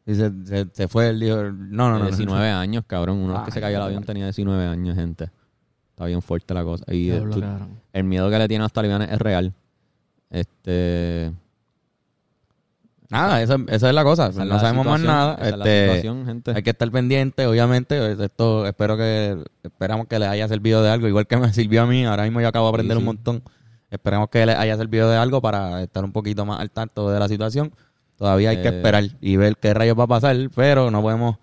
Y 0.06 0.15
se, 0.15 0.32
se, 0.46 0.67
se 0.72 0.88
fue, 0.88 1.10
él 1.10 1.20
dijo, 1.20 1.36
no, 1.52 1.89
no, 1.89 1.93
de 1.96 2.00
no. 2.00 2.00
no. 2.00 2.06
19 2.08 2.50
años, 2.50 2.84
cabrón. 2.88 3.17
Uno 3.17 3.39
de 3.39 3.43
que 3.46 3.52
se 3.52 3.60
Ay, 3.60 3.63
cayó 3.63 3.78
el 3.78 3.84
avión 3.84 4.04
tenía 4.06 4.24
19 4.24 4.65
años, 4.65 4.96
gente. 4.96 5.30
Está 5.89 6.06
bien 6.06 6.22
fuerte 6.22 6.54
la 6.54 6.63
cosa. 6.63 6.86
Y 6.93 7.10
eh, 7.12 7.22
tú- 7.30 7.43
el 7.91 8.04
miedo 8.06 8.30
que 8.30 8.38
le 8.39 8.48
tienen 8.48 8.62
a 8.62 8.65
los 8.65 8.72
talibanes 8.74 9.12
es 9.12 9.20
real. 9.20 9.54
Este. 10.30 11.34
Nada, 13.10 13.41
eso, 13.41 13.56
eso 13.70 13.88
es 13.88 13.93
la 13.93 14.04
cosa. 14.04 14.28
esa 14.28 14.43
no 14.43 14.56
la 14.56 14.60
sabemos 14.60 14.86
más 14.86 15.00
nada. 15.02 15.36
esa 15.41 15.50
Este, 15.58 16.02
gente. 16.26 16.52
hay 16.56 16.62
que 16.63 16.72
estar 16.72 16.91
pendiente, 16.91 17.46
obviamente. 17.48 18.12
Esto 18.24 18.65
espero 18.67 18.98
que 18.98 19.38
esperamos 19.63 20.08
que 20.08 20.20
les 20.20 20.28
haya 20.28 20.48
servido 20.48 20.84
de 20.84 20.89
algo, 20.89 21.08
igual 21.08 21.26
que 21.28 21.38
me 21.38 21.52
sirvió 21.54 21.84
a 21.84 21.86
mí. 21.86 22.06
Ahora 22.06 22.24
mismo 22.24 22.41
yo 22.41 22.48
acabo 22.50 22.65
de 22.67 22.70
aprender 22.72 22.98
Sí, 22.98 23.00
un 23.00 23.06
montón. 23.06 23.43
Esperemos 23.89 24.28
que 24.30 24.46
les 24.46 24.58
haya 24.58 24.76
servido 24.76 25.10
de 25.10 25.15
algo 25.15 25.41
para 25.41 25.82
estar 25.82 26.04
un 26.04 26.12
poquito 26.12 26.46
más 26.46 26.60
al 26.60 26.70
tanto 26.72 27.10
de 27.10 27.20
la 27.20 27.30
situación. 27.30 27.72
Todavía 28.17 28.50
hay 28.50 28.62
que 28.62 28.67
Eh. 28.67 28.76
esperar 28.78 29.06
y 29.22 29.38
ver 29.38 29.56
qué 29.56 29.74
rayos 29.74 29.98
va 29.98 30.04
a 30.04 30.08
pasar, 30.08 30.36
pero 30.54 30.91
no 30.91 31.02
podemos, 31.02 31.38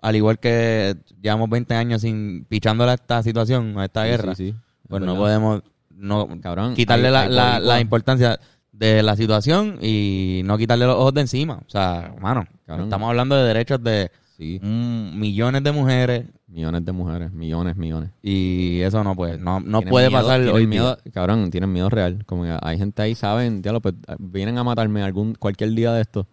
al 0.00 0.14
igual 0.14 0.38
que 0.38 0.94
llevamos 1.20 1.50
20 1.50 1.74
años 1.74 2.02
sin 2.02 2.44
pichándole 2.44 2.92
a 2.92 2.94
esta 2.94 3.22
situación, 3.24 3.76
a 3.78 3.86
esta 3.86 4.04
Sí, 4.04 4.08
guerra, 4.10 4.34
pues 4.36 5.00
Es 5.02 5.06
no 5.06 5.16
podemos 5.16 5.62
no 5.90 6.28
Cabrón, 6.40 6.74
quitarle 6.74 7.08
hay- 7.08 7.12
la, 7.12 7.22
hay 7.22 7.30
la- 7.30 7.58
la 7.58 7.80
importancia 7.80 8.38
de 8.78 9.02
la 9.02 9.16
situación 9.16 9.78
y 9.82 10.42
no 10.44 10.56
quitarle 10.56 10.86
los 10.86 10.96
ojos 10.96 11.14
de 11.14 11.22
encima. 11.22 11.54
O 11.66 11.70
sea, 11.70 12.14
mano, 12.20 12.44
Cabrón. 12.66 12.86
estamos 12.86 13.08
hablando 13.08 13.34
de 13.36 13.42
derechos 13.44 13.82
de 13.82 14.10
Sí, 14.36 14.60
mm, 14.62 15.18
millones 15.18 15.64
de 15.64 15.72
mujeres 15.72 16.24
millones 16.46 16.84
de 16.84 16.92
mujeres, 16.92 17.32
millones, 17.32 17.76
millones. 17.76 18.10
y 18.22 18.80
eso 18.80 19.02
no 19.04 19.14
puede, 19.14 19.36
no, 19.36 19.60
no 19.60 19.82
puede 19.82 20.08
miedo- 20.08 20.22
pasar 20.22 20.40
hoy 20.48 20.66
miedo, 20.66 20.96
día. 21.04 21.12
cabrón, 21.12 21.50
tienen 21.50 21.70
miedo 21.72 21.90
real. 21.90 22.24
Como 22.24 22.44
que 22.44 22.56
hay 22.62 22.78
gente 22.78 23.02
ahí, 23.02 23.14
saben, 23.14 23.60
diablo, 23.60 23.80
pues 23.82 23.94
vienen 24.18 24.56
a 24.56 24.64
matarme 24.64 25.02
algún 25.02 25.34
cualquier 25.34 25.72
día 25.72 25.92
de 25.92 26.00
esto. 26.00 26.26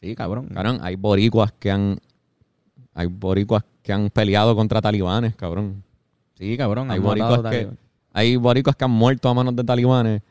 Sí, 0.00 0.14
cabrón. 0.16 0.48
Cabrón, 0.52 0.80
hay 0.82 0.96
boricuas 0.96 1.52
que 1.52 1.70
han 1.70 2.00
hay 2.94 3.06
boricuas 3.06 3.62
que 3.82 3.92
han 3.92 4.10
peleado 4.10 4.56
contra 4.56 4.80
talibanes, 4.80 5.36
cabrón. 5.36 5.84
Sí, 6.34 6.56
cabrón. 6.56 6.90
Hay 6.90 6.98
boricuas 6.98 7.42
que 7.42 7.68
hay 8.12 8.36
boricuas 8.36 8.74
que 8.74 8.84
han 8.84 8.90
muerto 8.90 9.28
a 9.28 9.34
manos 9.34 9.54
de 9.54 9.62
talibanes, 9.62 10.22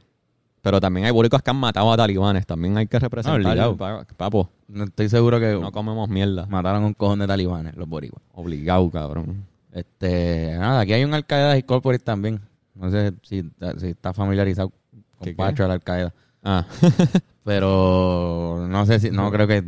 pero 0.62 0.80
también 0.82 1.06
hay 1.06 1.12
boricuas 1.12 1.41
que 1.41 1.50
han 1.50 1.58
matado 1.58 1.91
a 1.91 1.98
talibanes. 1.98 2.45
También 2.45 2.78
hay 2.78 2.88
que 2.88 3.00
representar, 3.00 3.39
obligado. 3.41 3.78
pa- 3.78 4.06
papo. 4.17 4.50
No 4.67 4.84
estoy 4.84 5.10
seguro 5.10 5.39
que 5.39 5.54
No 5.54 5.72
comemos 5.72 6.10
mierda. 6.10 6.45
mataron 6.48 6.84
un 6.84 6.93
cojón 6.93 7.19
de 7.19 7.28
talibanes, 7.28 7.76
los 7.76 7.88
boricuas. 7.88 8.22
Obligado, 8.34 8.89
cabrón. 8.91 9.45
Este, 9.72 10.56
nada, 10.58 10.80
aquí 10.82 10.93
hay 10.93 11.04
un 11.04 11.13
Al 11.13 11.26
Qaeda 11.26 11.58
Incorporated 11.58 12.04
también. 12.04 12.41
No 12.76 12.89
sé 12.91 13.13
si, 13.24 13.43
si 13.78 13.88
está 13.88 14.13
familiarizado 14.13 14.69
con 15.17 15.26
¿Qué? 15.26 15.34
Pacho 15.34 15.63
al 15.65 15.72
Al 15.72 15.84
Qaeda. 15.84 16.13
Ah, 16.43 16.65
Pero 17.43 18.65
no 18.69 18.86
sé 18.86 19.00
si, 19.00 19.12
no 19.12 19.32
creo 19.32 19.48
que, 19.48 19.63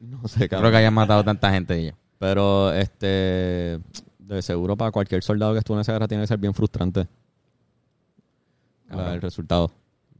no 0.00 0.26
sé, 0.28 0.36
creo 0.40 0.48
cabrón. 0.50 0.70
que 0.72 0.76
hayan 0.78 0.94
matado 0.94 1.24
tanta 1.24 1.50
gente 1.52 1.76
ellos. 1.78 1.94
Pero 2.18 2.72
este 2.72 3.78
de 4.18 4.40
seguro 4.42 4.76
para 4.76 4.90
cualquier 4.90 5.22
soldado 5.22 5.52
que 5.52 5.58
estuvo 5.58 5.76
en 5.76 5.82
esa 5.82 5.92
guerra 5.92 6.08
tiene 6.08 6.22
que 6.22 6.28
ser 6.28 6.38
bien 6.38 6.54
frustrante. 6.54 7.06
La- 8.88 8.96
Cabrón. 8.96 9.14
el 9.14 9.20
resultado. 9.22 9.70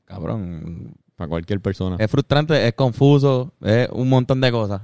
Cabrón. 0.04 0.94
Para 1.16 1.28
cualquier 1.28 1.60
persona. 1.60 1.96
Es 2.00 2.10
frustrante, 2.10 2.66
es 2.66 2.74
confuso, 2.74 3.52
es 3.60 3.88
un 3.92 4.08
montón 4.08 4.40
de 4.40 4.50
cosas. 4.50 4.82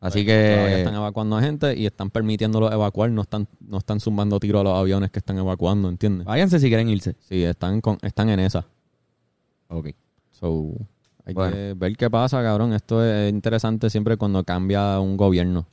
Así 0.00 0.24
Todavía 0.24 0.66
que, 0.66 0.78
están 0.80 0.94
evacuando 0.96 1.36
a 1.36 1.40
gente 1.40 1.74
y 1.78 1.86
están 1.86 2.10
permitiéndolo 2.10 2.70
evacuar, 2.70 3.10
no 3.10 3.22
están, 3.22 3.48
no 3.60 3.78
están 3.78 4.00
zumbando 4.00 4.38
tiro 4.40 4.60
a 4.60 4.64
los 4.64 4.76
aviones 4.78 5.10
que 5.10 5.20
están 5.20 5.38
evacuando, 5.38 5.88
¿entiendes? 5.88 6.26
váyanse 6.26 6.58
si 6.58 6.68
quieren 6.68 6.88
irse. 6.90 7.16
Sí, 7.20 7.42
están 7.42 7.80
con, 7.80 7.96
están 8.02 8.28
en 8.28 8.40
esa. 8.40 8.66
Ok. 9.68 9.90
So, 10.32 10.72
hay 11.24 11.32
Bueno. 11.32 11.52
que 11.56 11.74
ver 11.74 11.96
qué 11.96 12.10
pasa, 12.10 12.42
cabrón. 12.42 12.74
Esto 12.74 13.02
es 13.02 13.32
interesante 13.32 13.88
siempre 13.88 14.16
cuando 14.18 14.44
cambia 14.44 14.98
un 15.00 15.16
gobierno. 15.16 15.66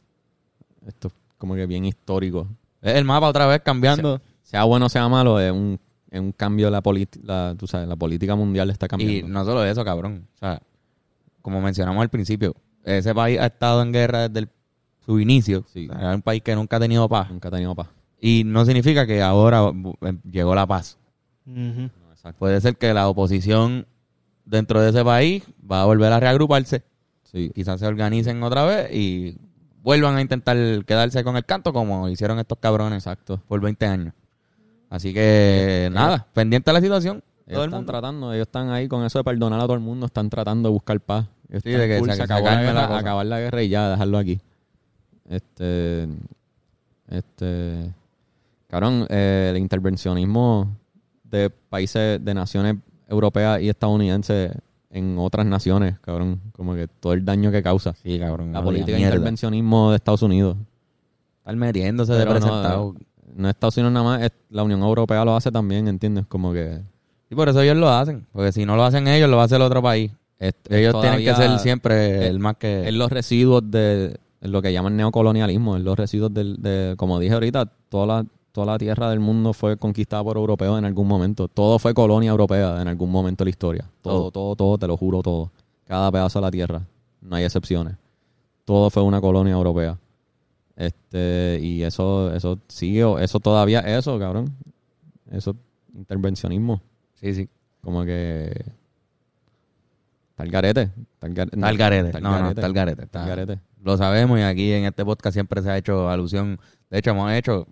Esto 0.86 1.10
es 1.10 1.13
como 1.38 1.56
que 1.56 1.65
bien 1.65 1.84
histórico. 1.86 2.48
Es 2.82 2.96
el 2.96 3.04
mapa 3.04 3.28
otra 3.28 3.48
vez 3.48 3.62
cambiando. 3.63 4.22
Sea 4.44 4.63
bueno 4.63 4.86
o 4.86 4.89
sea 4.89 5.10
malo, 5.10 5.39
es 5.39 5.52
un, 5.52 5.78
es 6.12 6.19
un 6.19 6.32
cambio 6.34 6.67
de 6.67 6.71
la 6.71 6.82
política, 6.82 7.56
tú 7.58 7.65
sabes, 7.67 7.88
la 7.88 7.95
política 7.95 8.36
mundial 8.36 8.69
está 8.69 8.86
Y 8.86 8.89
cambiando. 8.89 9.28
no 9.30 9.45
solo 9.45 9.63
eso, 9.65 9.84
cabrón. 9.84 10.28
O 10.36 10.38
sea, 10.38 10.62
como 11.41 11.62
mencionamos 11.62 12.02
al 12.02 12.10
principio, 12.10 12.54
ese 12.84 13.15
país 13.15 13.39
ha 13.39 13.47
estado 13.47 13.82
en 13.82 13.91
guerra 13.91 14.28
desde 14.28 14.39
el- 14.41 14.50
su 15.06 15.19
inicio. 15.19 15.63
Sí. 15.74 15.88
O 15.89 15.97
sea, 15.97 16.10
es 16.12 16.15
un 16.15 16.21
país 16.21 16.43
que 16.43 16.54
nunca 16.56 16.78
ha 16.78 16.80
tenido 16.80 17.08
paz. 17.10 17.32
Nunca 17.32 17.47
ha 17.47 17.52
tenido 17.52 17.74
paz. 17.74 17.88
Y 18.19 18.43
no 18.45 18.63
significa 18.65 19.08
que 19.08 19.21
ahora 19.24 19.71
eh, 20.02 20.13
llegó 20.30 20.54
la 20.54 20.67
paz. 20.67 20.97
No. 21.45 21.89
Puede 22.38 22.62
ser 22.62 22.76
que 22.78 22.93
la 22.93 23.08
oposición 23.10 23.88
dentro 24.45 24.80
de 24.80 24.89
ese 24.91 25.04
país 25.04 25.43
va 25.69 25.82
a 25.82 25.86
volver 25.86 26.12
a 26.13 26.19
reagruparse. 26.19 26.84
Sí. 27.24 27.52
Quizás 27.56 27.80
se 27.80 27.88
organicen 27.88 28.43
otra 28.43 28.63
vez 28.65 28.93
y 28.93 29.38
vuelvan 29.82 30.17
a 30.17 30.21
intentar 30.21 30.56
quedarse 30.86 31.24
con 31.24 31.36
el 31.38 31.45
canto 31.45 31.74
como 31.74 32.08
hicieron 32.10 32.38
estos 32.38 32.60
cabrones 32.60 32.97
Exacto. 32.97 33.41
por 33.47 33.60
20 33.62 33.86
años. 33.88 34.13
Así 34.91 35.12
que 35.13 35.89
nada, 35.91 36.27
pendiente 36.34 36.69
de 36.69 36.73
la 36.75 36.82
situación. 36.82 37.23
Ellos 37.47 37.56
Todo 37.56 37.63
el 37.63 37.69
están 37.69 37.80
mundo. 37.80 37.91
tratando, 37.91 38.34
ellos 38.34 38.45
están 38.47 38.69
ahí 38.69 38.88
con 38.88 39.04
eso 39.04 39.17
de 39.17 39.23
perdonar 39.23 39.60
a 39.60 39.63
todo 39.63 39.73
el 39.73 39.80
mundo, 39.80 40.06
están 40.06 40.30
tratando 40.30 40.69
de 40.69 40.73
buscar 40.73 40.99
paz. 40.99 41.25
Ellos 41.49 41.63
Sí, 41.63 41.69
están 41.71 41.82
de 41.82 41.88
que 41.88 41.99
se- 42.04 42.12
se 42.12 42.15
se 42.17 42.23
acabó 42.23 42.45
la 42.45 42.62
guerra, 42.62 42.97
acabar 42.97 43.25
la 43.25 43.39
guerra 43.39 43.63
y 43.63 43.69
ya, 43.69 43.89
dejarlo 43.89 44.17
aquí. 44.19 44.39
Este, 45.30 46.08
este, 47.10 47.93
cabrón, 48.67 49.06
eh, 49.10 49.49
el 49.51 49.58
intervencionismo 49.58 50.77
de 51.23 51.49
países, 51.49 52.23
de 52.23 52.34
naciones 52.34 52.75
europeas 53.08 53.62
y 53.62 53.69
estadounidenses 53.69 54.51
en 54.89 55.17
otras 55.17 55.45
naciones, 55.45 55.99
cabrón, 55.99 56.41
como 56.54 56.75
que 56.75 56.88
todo 56.88 57.13
el 57.13 57.23
daño 57.23 57.51
que 57.51 57.63
causa. 57.63 57.93
Sí, 58.04 58.19
cabrón. 58.19 58.51
La 58.51 58.62
política 58.63 58.97
de 58.97 59.04
intervencionismo 59.04 59.91
de 59.91 59.95
Estados 59.97 60.22
Unidos. 60.22 60.57
Estar 61.39 61.55
metiéndose 61.55 62.11
de 62.13 62.20
Pero 62.20 62.34
no, 62.34 62.39
presentado. 62.39 62.95
No 63.36 63.47
es 63.47 63.53
Estados 63.55 63.77
Unidos 63.77 63.93
nada 63.93 64.05
más, 64.05 64.21
es- 64.23 64.32
la 64.49 64.63
Unión 64.63 64.82
Europea 64.82 65.23
lo 65.25 65.36
hace 65.36 65.51
también, 65.51 65.88
¿entiendes? 65.88 66.25
Como 66.27 66.53
que... 66.53 66.79
Y 67.29 67.36
por 67.36 67.47
eso 67.49 67.61
ellos 67.61 67.77
lo 67.77 67.89
hacen. 67.89 68.25
Porque 68.34 68.51
si 68.51 68.65
no 68.65 68.75
lo 68.75 68.84
hacen 68.84 69.07
ellos, 69.07 69.29
lo 69.29 69.38
va 69.38 69.43
a 69.43 69.45
hacer 69.45 69.57
el 69.57 69.61
otro 69.63 69.82
país. 69.82 70.11
es- 70.39 70.53
Ellos 70.69 70.95
es 70.95 71.01
tienen 71.01 71.19
que 71.23 71.34
ser 71.36 71.59
siempre 71.59 72.27
el 72.27 72.39
más 72.39 72.55
que... 72.57 72.88
es 72.88 72.93
los 72.93 73.11
residuos 73.11 73.61
de 73.69 74.17
lo 74.41 74.61
que 74.61 74.73
llaman 74.73 74.97
neocolonialismo, 74.97 75.77
es 75.77 75.84
los 75.84 75.97
residuos 75.97 76.34
del, 76.34 76.57
de, 76.61 76.95
como 76.97 77.19
dije 77.19 77.34
ahorita, 77.36 77.65
toda 77.89 78.05
la, 78.07 78.25
toda 78.51 78.65
la 78.67 78.77
tierra 78.79 79.09
del 79.09 79.19
mundo 79.19 79.53
fue 79.53 79.77
conquistada 79.77 80.23
por 80.23 80.36
europeos 80.38 80.77
en 80.79 80.86
algún 80.86 81.07
momento. 81.07 81.47
Todo 81.47 81.77
fue 81.79 81.93
colonia 81.93 82.32
europea 82.32 82.82
en 82.82 82.88
algún 82.88 83.11
momento 83.11 83.43
de 83.43 83.45
la 83.45 83.49
historia. 83.51 83.86
Todo, 84.01 84.32
todo, 84.32 84.55
todo, 84.55 84.77
te 84.77 84.88
lo 84.88 84.97
juro, 84.97 85.21
todo. 85.21 85.51
Cada 85.88 86.11
pedazo 86.11 86.39
de 86.39 86.45
la 86.45 86.51
tierra. 86.51 86.82
No 87.21 87.36
hay 87.36 87.43
excepciones. 87.43 87.95
Todo 88.65 88.89
fue 88.89 89.03
una 89.03 89.21
colonia 89.21 89.53
europea. 89.53 89.97
Este, 90.86 91.59
y 91.61 91.84
eso, 91.84 92.34
eso 92.34 92.59
sigue, 92.67 93.03
eso 93.23 93.39
todavía, 93.39 93.82
eso, 93.82 94.17
cabrón. 94.17 94.53
Eso, 95.29 95.55
intervencionismo. 95.93 96.82
Sí, 97.13 97.34
sí. 97.36 97.49
Como 97.82 98.03
que. 98.03 98.51
Está 100.32 100.43
el 100.43 100.51
garete. 100.51 100.82
Está 101.13 101.27
el 101.27 101.34
garete. 101.34 101.55
Está 101.55 101.69
el 101.69 101.77
garete. 101.77 102.21
No, 102.21 102.29
no, 102.32 102.39
garete. 102.45 102.65
el 102.65 102.73
garete. 102.73 103.03
El 103.03 103.27
garete. 103.27 103.59
Lo 103.84 103.97
sabemos 103.97 104.39
y 104.39 104.41
aquí 104.41 104.71
en 104.73 104.86
este 104.86 105.05
podcast 105.05 105.34
siempre 105.34 105.61
se 105.61 105.69
ha 105.69 105.77
hecho 105.77 106.09
alusión. 106.09 106.59
De 106.89 106.97
hecho, 106.99 107.11
hemos 107.11 107.32
hecho 107.32 107.67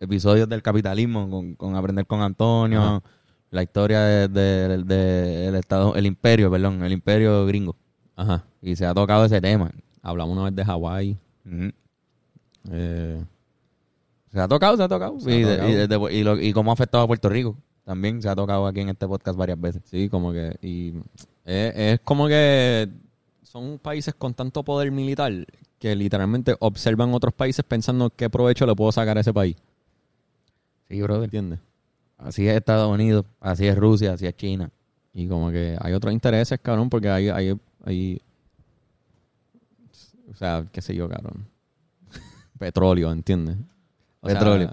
episodios 0.00 0.48
del 0.48 0.62
capitalismo, 0.62 1.28
con, 1.30 1.54
con 1.54 1.76
aprender 1.76 2.06
con 2.06 2.20
Antonio, 2.22 2.80
Ajá. 2.82 3.02
la 3.50 3.62
historia 3.62 4.00
del 4.00 4.32
de, 4.32 4.68
de- 4.68 4.84
de- 4.84 5.46
el 5.48 5.54
estado, 5.56 5.94
el 5.94 6.06
imperio, 6.06 6.50
perdón, 6.50 6.82
el 6.82 6.92
imperio 6.92 7.44
gringo. 7.46 7.76
Ajá. 8.16 8.44
Y 8.62 8.76
se 8.76 8.86
ha 8.86 8.94
tocado 8.94 9.24
ese 9.24 9.40
tema. 9.40 9.70
Hablamos 10.02 10.34
una 10.34 10.44
vez 10.44 10.54
de 10.56 10.64
Hawái. 10.64 11.16
Ujú. 11.46 11.70
Eh, 12.70 13.24
Se 14.32 14.40
ha 14.40 14.46
tocado, 14.48 14.76
se 14.76 14.82
ha 14.82 14.88
tocado. 14.88 15.18
Se 15.20 15.30
ha 15.30 15.34
y, 15.34 15.42
de- 15.44 16.08
y 16.12 16.16
y 16.18 16.24
lo- 16.24 16.40
y 16.40 16.52
cómo 16.52 16.70
ha 16.70 16.74
afectado 16.74 17.04
a 17.04 17.06
Puerto 17.06 17.28
Rico. 17.28 17.56
También 17.84 18.20
se 18.22 18.28
ha 18.28 18.36
tocado 18.36 18.66
aquí 18.66 18.80
en 18.80 18.90
este 18.90 19.08
podcast 19.08 19.36
varias 19.38 19.60
veces. 19.60 19.82
sí, 19.86 20.08
como 20.08 20.32
que. 20.32 20.56
Y 20.62 20.94
es, 21.44 21.72
es 21.76 22.00
como 22.00 22.28
que 22.28 22.88
son 23.42 23.78
países 23.78 24.14
con 24.14 24.34
tanto 24.34 24.62
poder 24.62 24.92
militar 24.92 25.32
que 25.78 25.96
literalmente 25.96 26.54
observan 26.60 27.12
otros 27.14 27.32
países 27.34 27.64
pensando 27.64 28.10
qué 28.10 28.28
provecho 28.30 28.66
le 28.66 28.76
puedo 28.76 28.92
sacar 28.92 29.16
a 29.16 29.22
ese 29.22 29.32
país. 29.32 29.56
Sí, 30.88 31.00
brother. 31.02 31.24
¿Entiendes? 31.24 31.58
Así 32.18 32.46
es 32.46 32.54
Estados 32.54 32.92
Unidos, 32.92 33.24
así 33.40 33.66
es 33.66 33.76
Rusia, 33.76 34.12
así 34.12 34.26
es 34.26 34.36
China. 34.36 34.70
Y 35.14 35.26
como 35.26 35.50
que 35.50 35.76
hay 35.80 35.92
otros 35.94 36.12
intereses, 36.12 36.60
cabrón, 36.62 36.90
porque 36.90 37.08
hay, 37.08 37.28
hay, 37.30 37.58
hay 37.84 38.20
o 40.30 40.34
sea, 40.36 40.64
qué 40.70 40.80
sé 40.82 40.94
yo, 40.94 41.08
cabrón. 41.08 41.46
Petróleo, 42.60 43.10
¿entiendes? 43.10 43.56
O 44.20 44.28
sea, 44.28 44.38
Petróleo. 44.38 44.70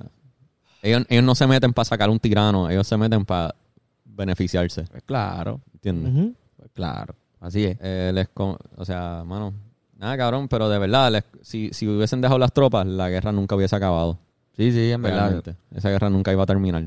ellos, 0.82 1.06
ellos 1.10 1.24
no 1.24 1.34
se 1.36 1.48
meten 1.48 1.72
para 1.74 1.86
sacar 1.86 2.10
un 2.10 2.20
tirano, 2.20 2.70
ellos 2.70 2.86
se 2.86 2.98
meten 2.98 3.24
para 3.26 3.56
beneficiarse, 4.04 4.84
Pues 4.92 5.04
claro, 5.04 5.62
¿entiendes? 5.74 6.36
Pues 6.58 6.70
claro. 6.74 7.16
Así 7.40 7.64
es. 7.64 7.78
Eh, 7.80 8.12
les 8.14 8.28
con- 8.30 8.58
o 8.76 8.84
sea, 8.84 9.24
mano, 9.26 9.54
nada, 9.98 10.18
cabrón, 10.18 10.48
pero 10.50 10.68
de 10.68 10.78
verdad, 10.80 11.12
les- 11.12 11.24
si, 11.42 11.70
si 11.72 11.88
hubiesen 11.88 12.20
dejado 12.20 12.38
las 12.40 12.52
tropas, 12.52 12.86
la 12.86 13.10
guerra 13.10 13.32
nunca 13.32 13.56
hubiese 13.56 13.76
acabado. 13.76 14.18
Sí, 14.58 14.72
sí, 14.72 14.92
en 14.92 15.02
verdad. 15.02 15.20
Realmente. 15.32 15.56
Esa 15.74 15.90
guerra 15.90 16.10
nunca 16.10 16.32
iba 16.34 16.44
a 16.44 16.48
terminar. 16.48 16.84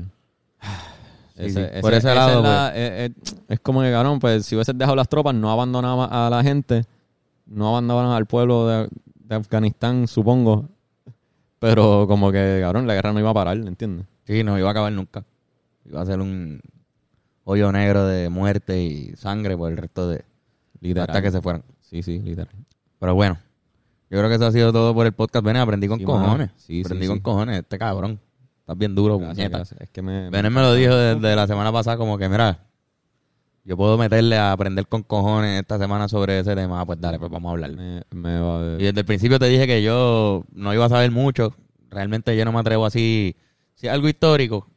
Sí, 1.37 1.49
sí. 1.49 1.61
Por 1.81 1.93
ese 1.95 2.13
lado, 2.13 2.37
es, 2.39 2.43
la- 2.43 2.71
eh, 2.75 3.05
eh, 3.05 3.13
es 3.47 3.59
como 3.61 3.81
que, 3.81 3.89
cabrón, 3.91 4.19
pues 4.19 4.45
si 4.45 4.53
hubieses 4.55 4.77
dejado 4.77 4.95
las 4.95 5.09
tropas, 5.09 5.33
no 5.33 5.49
abandonaba 5.49 6.27
a 6.27 6.29
la 6.29 6.43
gente, 6.43 6.83
no 7.47 7.69
abandonaban 7.69 8.11
al 8.11 8.27
pueblo 8.27 8.67
de, 8.67 8.89
de 9.15 9.35
Afganistán, 9.35 10.07
supongo. 10.07 10.69
Pero 11.61 12.07
como 12.07 12.31
que, 12.31 12.57
cabrón, 12.59 12.87
la 12.87 12.95
guerra 12.95 13.13
no 13.13 13.19
iba 13.19 13.29
a 13.29 13.33
parar, 13.35 13.55
¿entiendes? 13.55 14.07
Sí, 14.25 14.43
no 14.43 14.57
iba 14.57 14.67
a 14.67 14.71
acabar 14.71 14.91
nunca. 14.91 15.23
Iba 15.85 16.01
a 16.01 16.05
ser 16.07 16.19
un 16.19 16.59
hoyo 17.43 17.71
negro 17.71 18.07
de 18.07 18.29
muerte 18.29 18.81
y 18.81 19.13
sangre 19.15 19.55
por 19.55 19.71
el 19.71 19.77
resto 19.77 20.09
de... 20.09 20.25
Literal. 20.79 21.07
Hasta 21.07 21.21
que 21.21 21.29
se 21.29 21.39
fueran. 21.39 21.63
Sí, 21.81 22.01
sí, 22.01 22.17
literal. 22.17 22.49
Pero 22.97 23.13
bueno, 23.13 23.37
yo 24.09 24.17
creo 24.17 24.27
que 24.27 24.35
eso 24.35 24.47
ha 24.47 24.51
sido 24.51 24.73
todo 24.73 24.95
por 24.95 25.05
el 25.05 25.11
podcast. 25.11 25.45
Ven, 25.45 25.57
aprendí 25.57 25.87
con 25.87 25.99
Sí, 25.99 26.03
cojones. 26.05 26.49
Sí, 26.57 26.81
aprendí 26.83 27.05
sí, 27.05 27.09
con 27.09 27.19
cojones. 27.19 27.59
Este 27.59 27.77
cabrón. 27.77 28.19
Estás 28.61 28.75
bien 28.77 28.95
duro, 28.95 29.19
Gracias, 29.19 29.35
puñeta. 29.37 29.57
gracias. 29.57 29.81
Es 29.81 29.89
que 29.91 30.01
me... 30.01 30.31
Me 30.31 30.41
lo 30.49 30.73
dijo 30.73 30.95
desde 30.95 31.35
la 31.35 31.45
semana 31.45 31.71
pasada 31.71 31.95
como 31.97 32.17
que, 32.17 32.27
mira, 32.27 32.57
yo 33.63 33.77
puedo 33.77 33.97
meterle 33.97 34.37
a 34.37 34.51
aprender 34.51 34.87
con 34.87 35.03
cojones 35.03 35.59
esta 35.61 35.77
semana 35.77 36.07
sobre 36.07 36.39
ese 36.39 36.55
tema. 36.55 36.81
Ah, 36.81 36.85
pues 36.85 36.99
dale, 36.99 37.19
pues 37.19 37.31
vamos 37.31 37.49
a 37.49 37.51
hablar. 37.53 37.71
me, 37.71 38.01
me 38.11 38.39
va- 38.39 38.75
Y 38.79 38.83
desde 38.83 38.99
el 39.01 39.05
principio 39.05 39.37
te 39.39 39.45
dije 39.47 39.67
que 39.67 39.83
yo 39.83 40.43
no 40.53 40.73
iba 40.73 40.85
a 40.85 40.89
saber 40.89 41.11
mucho. 41.11 41.53
Realmente 41.89 42.35
yo 42.35 42.45
no 42.45 42.51
me 42.51 42.59
atrevo 42.59 42.85
así. 42.85 43.35
Si 43.75 43.87
es 43.87 43.93
algo 43.93 44.07
histórico, 44.07 44.67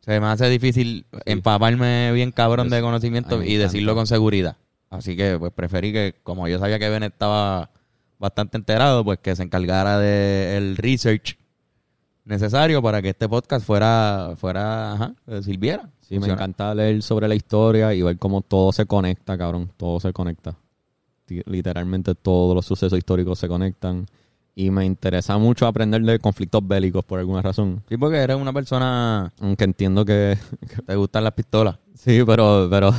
se 0.00 0.18
me 0.20 0.26
hace 0.26 0.48
difícil 0.48 1.06
empaparme 1.26 2.12
bien 2.12 2.32
cabrón 2.32 2.68
de 2.68 2.78
Eso. 2.78 2.86
conocimiento 2.86 3.42
y 3.42 3.56
decirlo 3.56 3.94
con 3.94 4.06
seguridad. 4.06 4.56
Así 4.90 5.16
que 5.16 5.38
pues 5.38 5.52
preferí 5.52 5.92
que, 5.92 6.14
como 6.22 6.48
yo 6.48 6.58
sabía 6.58 6.78
que 6.78 6.88
Ben 6.88 7.02
estaba 7.02 7.70
bastante 8.18 8.56
enterado, 8.56 9.04
pues 9.04 9.18
que 9.18 9.34
se 9.36 9.42
encargara 9.42 9.98
del 9.98 10.76
research 10.76 11.36
necesario 12.24 12.82
para 12.82 13.02
que 13.02 13.10
este 13.10 13.28
podcast 13.28 13.64
fuera, 13.64 14.34
fuera, 14.36 14.92
ajá, 14.92 15.14
eh, 15.26 15.42
sirviera. 15.42 15.88
Sí, 16.00 16.18
me 16.18 16.28
encanta 16.28 16.74
leer 16.74 17.02
sobre 17.02 17.28
la 17.28 17.34
historia 17.34 17.94
y 17.94 18.02
ver 18.02 18.18
cómo 18.18 18.42
todo 18.42 18.72
se 18.72 18.86
conecta, 18.86 19.36
cabrón. 19.38 19.70
Todo 19.76 19.98
se 20.00 20.12
conecta. 20.12 20.56
Literalmente 21.46 22.14
todos 22.14 22.54
los 22.54 22.66
sucesos 22.66 22.98
históricos 22.98 23.38
se 23.38 23.48
conectan. 23.48 24.06
Y 24.54 24.70
me 24.70 24.84
interesa 24.84 25.38
mucho 25.38 25.66
aprender 25.66 26.02
de 26.02 26.18
conflictos 26.18 26.66
bélicos 26.66 27.02
por 27.04 27.18
alguna 27.18 27.40
razón. 27.40 27.82
Sí, 27.88 27.96
porque 27.96 28.18
eres 28.18 28.36
una 28.36 28.52
persona 28.52 29.32
Aunque 29.40 29.64
entiendo 29.64 30.04
que... 30.04 30.36
que 30.68 30.82
te 30.82 30.94
gustan 30.94 31.24
las 31.24 31.32
pistolas. 31.32 31.78
Sí, 31.94 32.22
pero... 32.26 32.68
pero 32.70 32.92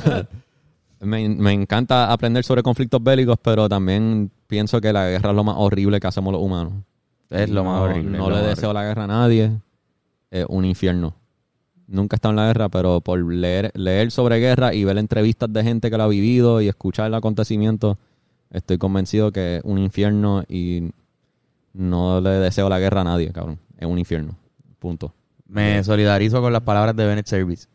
me, 1.01 1.29
me 1.29 1.51
encanta 1.53 2.11
aprender 2.11 2.43
sobre 2.43 2.63
conflictos 2.63 3.03
bélicos, 3.03 3.37
pero 3.39 3.69
también 3.69 4.31
pienso 4.47 4.81
que 4.81 4.91
la 4.91 5.07
guerra 5.09 5.29
es 5.29 5.35
lo 5.35 5.43
más 5.43 5.55
horrible 5.59 5.99
que 5.99 6.07
hacemos 6.07 6.33
los 6.33 6.41
humanos. 6.41 6.73
Es 7.29 7.49
lo 7.49 7.63
más 7.63 7.77
No- 7.79 7.83
horrible. 7.83 8.17
No 8.17 8.29
le 8.29 8.37
deseo 8.41 8.73
la 8.73 8.83
guerra 8.83 9.05
a 9.05 9.07
nadie. 9.07 9.51
Es 10.31 10.45
un 10.49 10.65
infierno. 10.65 11.15
Nunca 11.87 12.15
he 12.15 12.17
estado 12.17 12.31
en 12.31 12.37
la 12.37 12.47
guerra, 12.47 12.69
pero 12.69 13.01
por 13.01 13.19
leer, 13.23 13.71
leer 13.75 14.09
sobre 14.11 14.39
guerra 14.39 14.73
y 14.73 14.83
ver 14.83 14.97
entrevistas 14.97 15.51
de 15.51 15.63
gente 15.63 15.91
que 15.91 15.97
lo 15.97 16.03
ha 16.03 16.07
vivido 16.07 16.61
y 16.61 16.67
escuchar 16.67 17.07
el 17.07 17.13
acontecimiento, 17.13 17.97
estoy 18.49 18.77
convencido 18.77 19.31
que 19.31 19.57
es 19.57 19.63
un 19.63 19.77
infierno 19.79 20.43
y 20.47 20.91
no 21.73 22.21
le 22.21 22.29
deseo 22.31 22.69
la 22.69 22.79
guerra 22.79 23.01
a 23.01 23.03
nadie, 23.03 23.31
cabrón. 23.31 23.59
Es 23.77 23.85
un 23.87 23.99
infierno. 23.99 24.37
Punto. 24.79 25.13
Me 25.47 25.83
solidarizo 25.83 26.41
con 26.41 26.53
las 26.53 26.61
palabras 26.63 26.95
de 26.95 27.05
Bennett 27.05 27.27
Service 27.27 27.67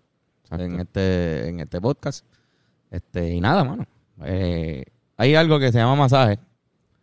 Exacto. 0.45 0.65
en 0.65 0.81
este, 0.81 1.49
en 1.49 1.61
este 1.61 1.81
podcast. 1.81 2.25
Este, 2.91 3.35
y 3.35 3.41
nada, 3.41 3.63
mano. 3.63 3.87
Eh, 4.25 4.85
hay 5.17 5.35
algo 5.35 5.59
que 5.61 5.71
se 5.71 5.79
llama 5.79 5.95
masaje. 5.95 6.39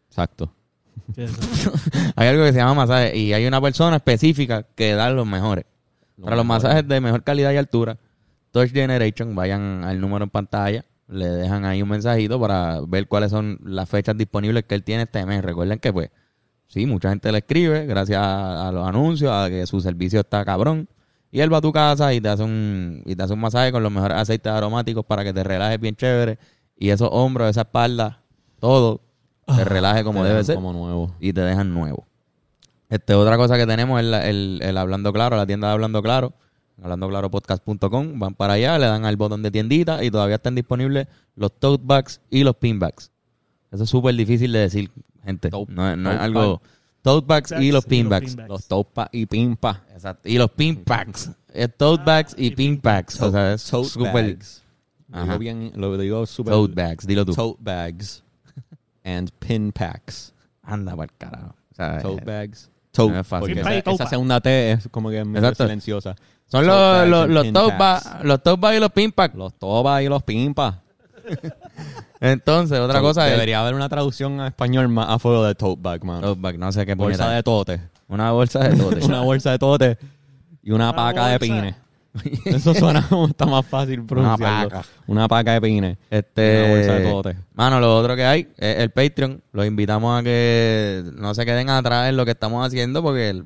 Exacto. 0.09 0.51
Hay 2.15 2.27
algo 2.27 2.43
que 2.43 2.51
se 2.51 2.59
llama 2.59 2.73
masaje. 2.73 3.17
Y 3.17 3.33
hay 3.33 3.45
una 3.45 3.61
persona 3.61 3.97
específica 3.97 4.63
que 4.75 4.93
da 4.93 5.09
los 5.09 5.25
mejores. 5.25 5.65
Para 6.21 6.35
los 6.35 6.45
masajes 6.45 6.87
de 6.87 7.01
mejor 7.01 7.23
calidad 7.23 7.51
y 7.51 7.57
altura, 7.57 7.97
Touch 8.51 8.71
Generation, 8.71 9.35
vayan 9.35 9.83
al 9.83 9.99
número 9.99 10.23
en 10.23 10.29
pantalla, 10.29 10.85
le 11.09 11.27
dejan 11.27 11.65
ahí 11.65 11.81
un 11.81 11.89
mensajito 11.89 12.39
para 12.39 12.79
ver 12.87 13.07
cuáles 13.07 13.31
son 13.31 13.59
las 13.63 13.89
fechas 13.89 14.17
disponibles 14.17 14.63
que 14.63 14.75
él 14.75 14.83
tiene 14.83 15.03
este 15.03 15.25
mes. 15.25 15.43
Recuerden 15.43 15.79
que, 15.79 15.91
pues, 15.91 16.09
sí, 16.67 16.85
mucha 16.85 17.09
gente 17.09 17.31
le 17.31 17.39
escribe 17.39 17.85
gracias 17.85 18.19
a, 18.19 18.69
a 18.69 18.71
los 18.71 18.87
anuncios, 18.87 19.31
a 19.31 19.49
que 19.49 19.65
su 19.67 19.81
servicio 19.81 20.21
está 20.21 20.45
cabrón. 20.45 20.87
Y 21.31 21.41
él 21.41 21.51
va 21.51 21.57
a 21.57 21.61
tu 21.61 21.73
casa 21.73 22.13
y 22.13 22.21
te 22.21 22.29
hace 22.29 22.43
un, 22.43 23.03
y 23.05 23.13
te 23.13 23.23
hace 23.23 23.33
un 23.33 23.41
masaje 23.41 23.73
con 23.73 23.83
los 23.83 23.91
mejores 23.91 24.17
aceites 24.17 24.49
aromáticos 24.51 25.05
para 25.05 25.21
que 25.25 25.33
te 25.33 25.43
relajes 25.43 25.77
bien 25.81 25.95
chévere. 25.95 26.39
Y 26.77 26.91
esos 26.91 27.09
hombros, 27.11 27.49
esa 27.49 27.61
espalda, 27.61 28.21
todo, 28.59 29.01
te 29.45 29.63
relaje 29.65 30.03
como 30.03 30.23
Te 30.23 30.29
debe 30.29 30.43
ser 30.43 30.55
Como 30.55 30.73
nuevo. 30.73 31.13
y 31.19 31.33
te 31.33 31.41
dejan 31.41 31.73
nuevo. 31.73 32.05
Este, 32.89 33.13
otra 33.15 33.35
cosa 33.37 33.57
que 33.57 33.65
tenemos 33.65 33.99
es 33.99 34.05
la- 34.05 34.27
el, 34.29 34.59
el 34.61 34.77
Hablando 34.77 35.11
Claro, 35.11 35.35
la 35.37 35.45
tienda 35.45 35.67
de 35.67 35.73
Hablando 35.73 36.01
Claro, 36.03 36.33
hablandoclaropodcast.com. 36.81 38.19
Van 38.19 38.33
para 38.35 38.53
allá, 38.53 38.77
le 38.77 38.85
dan 38.87 39.05
al 39.05 39.17
botón 39.17 39.41
de 39.43 39.51
tiendita 39.51 40.03
y 40.03 40.11
todavía 40.11 40.35
están 40.35 40.55
disponibles 40.55 41.07
los 41.35 41.51
tote 41.59 41.83
bags 41.85 42.21
y 42.29 42.43
los 42.43 42.55
pin 42.55 42.79
bags. 42.79 43.11
Eso 43.71 43.83
es 43.83 43.89
súper 43.89 44.15
difícil 44.15 44.51
de 44.51 44.59
decir, 44.59 44.91
gente. 45.23 45.49
Tote- 45.49 45.71
no, 45.73 45.89
es- 45.91 45.97
no 45.97 46.09
es 46.11 46.15
tote 46.17 46.25
algo. 46.25 46.61
Tote 47.01 47.27
bags 47.27 47.53
y 47.59 47.71
los 47.71 47.85
pin 47.85 48.09
bags. 48.09 48.35
Los 48.47 48.67
topa 48.67 49.09
y 49.11 49.25
pimpa. 49.25 49.83
Exacto. 49.93 50.27
Y 50.29 50.37
los 50.37 50.49
pin 50.51 50.83
packs. 50.83 51.31
Tote 51.77 52.03
bags 52.03 52.33
y 52.37 52.51
pin 52.51 52.79
packs. 52.79 53.21
O 53.21 53.31
sea, 53.31 53.53
es 53.53 53.63
Tote 53.65 53.89
súper. 53.89 54.13
bags. 54.13 54.63
Lo 55.09 55.37
bien, 55.39 55.71
lo 55.75 55.97
digo 55.97 56.25
súper. 56.25 56.53
Tote 56.53 56.73
bags, 56.73 57.05
dilo 57.07 57.23
tú. 57.25 57.33
Tote 57.33 57.57
bags. 57.61 58.23
And 59.05 59.29
pin 59.39 59.71
packs. 59.71 60.33
Anda 60.63 60.91
para 60.95 61.03
el 61.05 61.17
carajo. 61.17 61.55
O 61.71 61.75
sea, 61.75 61.99
Tote 62.01 62.21
eh, 62.21 62.25
bags. 62.25 62.69
No 62.97 63.19
es 63.19 63.27
fácil. 63.27 63.57
Esa, 63.57 63.81
tote 63.81 64.07
segunda 64.07 64.41
T 64.41 64.71
es 64.71 64.87
como 64.89 65.09
que 65.09 65.19
Exacto. 65.19 65.63
silenciosa. 65.63 66.15
son 66.47 66.65
Tote 66.65 66.67
los, 66.67 66.77
bags 66.77 67.09
los, 67.09 67.29
los 67.29 67.43
pin 67.43 67.53
tote 67.53 67.75
packs. 67.77 68.05
bags 68.05 68.23
los 68.25 68.43
tote 68.43 68.61
bags 68.61 68.77
y 68.77 68.79
los 68.79 68.91
pin 68.91 69.11
packs. 69.11 69.35
Los 69.35 69.53
toba 69.53 70.01
y 70.03 70.07
los 70.09 70.23
pimpa. 70.23 70.81
Entonces, 72.19 72.79
otra 72.79 72.99
Tote- 72.99 73.01
cosa 73.01 73.25
es. 73.27 73.33
Debería 73.33 73.61
haber 73.61 73.73
una 73.75 73.89
traducción 73.89 74.39
a 74.39 74.47
español 74.47 74.87
más 74.89 75.09
a 75.09 75.19
fuego 75.19 75.43
de 75.45 75.55
tote 75.55 75.81
bag, 75.81 76.03
man. 76.03 76.21
Tote 76.21 76.39
bag, 76.41 76.57
no 76.57 76.71
sé 76.71 76.85
qué 76.85 76.95
bolsa 76.95 77.17
puñeta 77.17 77.35
de 77.35 77.43
tote. 77.43 77.81
Una 78.07 78.31
bolsa 78.31 78.59
de 78.67 78.75
tote. 78.77 79.05
una 79.05 79.21
bolsa 79.21 79.51
de 79.51 79.59
tote 79.59 79.97
y 80.63 80.71
una, 80.71 80.89
Una 80.89 80.95
paca 80.95 81.27
de 81.27 81.39
pines. 81.39 81.75
Eso 82.45 82.73
suena 82.73 83.07
como 83.07 83.27
está 83.27 83.45
más 83.45 83.65
fácil 83.65 84.03
pronunciarlo. 84.05 84.69
paca. 84.69 84.85
Una 85.07 85.27
paca 85.27 85.53
de 85.53 85.61
pines. 85.61 85.97
Este, 86.09 86.63
Una 86.63 86.75
bolsa 86.75 86.93
de 86.93 87.11
tote. 87.11 87.35
Mano, 87.53 87.79
lo 87.79 87.95
otro 87.97 88.15
que 88.15 88.25
hay 88.25 88.47
es 88.57 88.77
el 88.79 88.89
Patreon. 88.91 89.41
Los 89.51 89.65
invitamos 89.65 90.19
a 90.19 90.23
que 90.23 91.03
no 91.15 91.33
se 91.35 91.45
queden 91.45 91.69
atrás 91.69 92.09
en 92.09 92.17
lo 92.17 92.25
que 92.25 92.31
estamos 92.31 92.65
haciendo 92.65 93.01
porque 93.03 93.43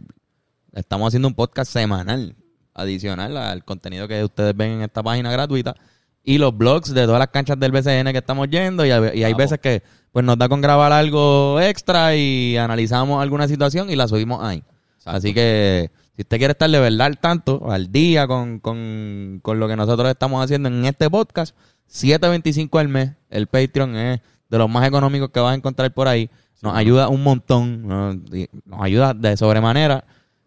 estamos 0.74 1.08
haciendo 1.08 1.28
un 1.28 1.34
podcast 1.34 1.72
semanal 1.72 2.36
adicional 2.74 3.36
al 3.38 3.66
contenido 3.66 4.08
que 4.08 4.24
ustedes 4.24 4.56
ven 4.56 4.72
en 4.74 4.82
esta 4.84 5.04
página 5.04 5.32
gratuita 5.32 5.76
y 6.24 6.38
los 6.38 6.56
blogs 6.56 6.94
de 6.94 7.06
todas 7.06 7.20
las 7.20 7.30
canchas 7.30 7.60
del 7.60 7.72
BCN 7.72 8.12
que 8.12 8.20
estamos 8.20 8.48
yendo 8.50 8.86
y, 8.86 8.92
hay- 8.92 9.20
y 9.20 9.24
hay 9.24 9.34
veces 9.34 9.60
que 9.60 9.82
pues 10.12 10.24
nos 10.26 10.38
da 10.38 10.48
con 10.48 10.62
grabar 10.62 10.92
algo 10.92 11.60
extra 11.60 12.16
y 12.16 12.56
analizamos 12.58 13.22
alguna 13.22 13.48
situación 13.48 13.90
y 13.90 13.96
la 13.96 14.08
subimos 14.08 14.42
ahí. 14.44 14.64
Exacto. 14.98 15.18
Así 15.18 15.34
que 15.34 15.92
si 16.20 16.24
usted 16.24 16.38
quiere 16.38 16.52
estar 16.52 16.70
de 16.70 16.80
verdad 16.82 17.08
al 17.08 17.18
tanto, 17.18 17.72
al 17.72 17.94
día 17.94 18.28
con, 18.28 18.60
con, 18.60 19.40
con 19.42 19.58
lo 19.58 19.70
que 19.70 19.78
nosotros 19.78 20.10
estamos 20.10 20.44
haciendo 20.44 20.68
en 20.68 20.84
este 20.84 21.10
podcast, 21.10 21.56
7.25 21.90 22.78
al 22.78 22.90
mes. 22.90 23.12
El 23.30 23.48
Patreon 23.48 23.96
es 23.96 24.20
de 24.50 24.58
los 24.58 24.70
más 24.70 24.86
económicos 24.86 25.30
que 25.30 25.40
vas 25.40 25.54
a 25.54 25.56
encontrar 25.56 25.94
por 25.94 26.10
ahí. 26.10 26.30
Nos 26.62 26.76
ayuda 26.76 27.08
un 27.08 27.24
montón. 27.24 27.88
Nos, 27.88 28.18
ayuda 28.82 29.14
de 29.14 29.38
sobremanera. 29.38 30.04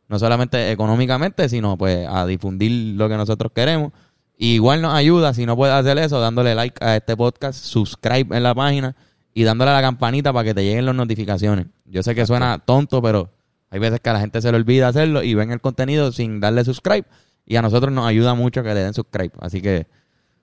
no 0.09 0.19
solamente 0.19 0.73
económicamente, 0.73 1.49
sino 1.49 1.79
pues 1.79 2.07
a 2.07 2.27
difundir 2.27 2.95
lo 2.99 3.09
que 3.09 3.17
nosotros 3.17 3.51
queremos. 3.55 3.93
Y 4.37 4.57
igual 4.57 4.83
nos 4.83 4.93
ayuda, 4.93 5.33
si 5.33 5.47
no 5.47 5.57
puedes 5.57 5.75
hacer 5.75 5.97
eso, 5.97 6.21
dándole 6.21 6.55
like 6.55 6.85
a 6.85 6.97
este 6.97 7.17
podcast, 7.17 7.59
subscribe 7.59 8.37
en 8.37 8.43
la 8.43 8.55
página 8.55 8.95
y 9.33 9.45
dándole 9.45 9.71
a 9.71 9.75
la 9.77 9.81
campanita 9.81 10.35
para 10.35 10.45
que 10.45 10.53
te 10.53 10.65
lleguen 10.65 10.85
las 10.85 10.95
notificaciones. 10.95 11.69
Yo 11.87 12.03
sé 12.03 12.15
que 12.15 12.27
suena 12.27 12.59
tonto, 12.59 13.01
pero 13.01 13.31
hay 13.73 13.79
veces 13.79 14.01
que 14.01 14.11
a 14.11 14.13
la 14.13 14.21
gente 14.21 14.43
se 14.43 14.53
le 14.53 14.59
olvida 14.59 14.89
hacerlo 14.89 15.23
y 15.23 15.33
ven 15.35 15.51
el 15.51 15.63
contenido 15.63 16.13
sin 16.13 16.41
darle 16.41 16.63
subscribe. 16.63 17.07
Y 17.47 17.57
a 17.57 17.63
nosotros 17.63 17.91
nos 17.91 18.07
ayuda 18.07 18.35
mucho 18.35 18.63
que 18.63 18.75
le 18.75 18.81
den 18.81 18.93
subscribe. 18.93 19.33
Así 19.41 19.63
que 19.63 19.87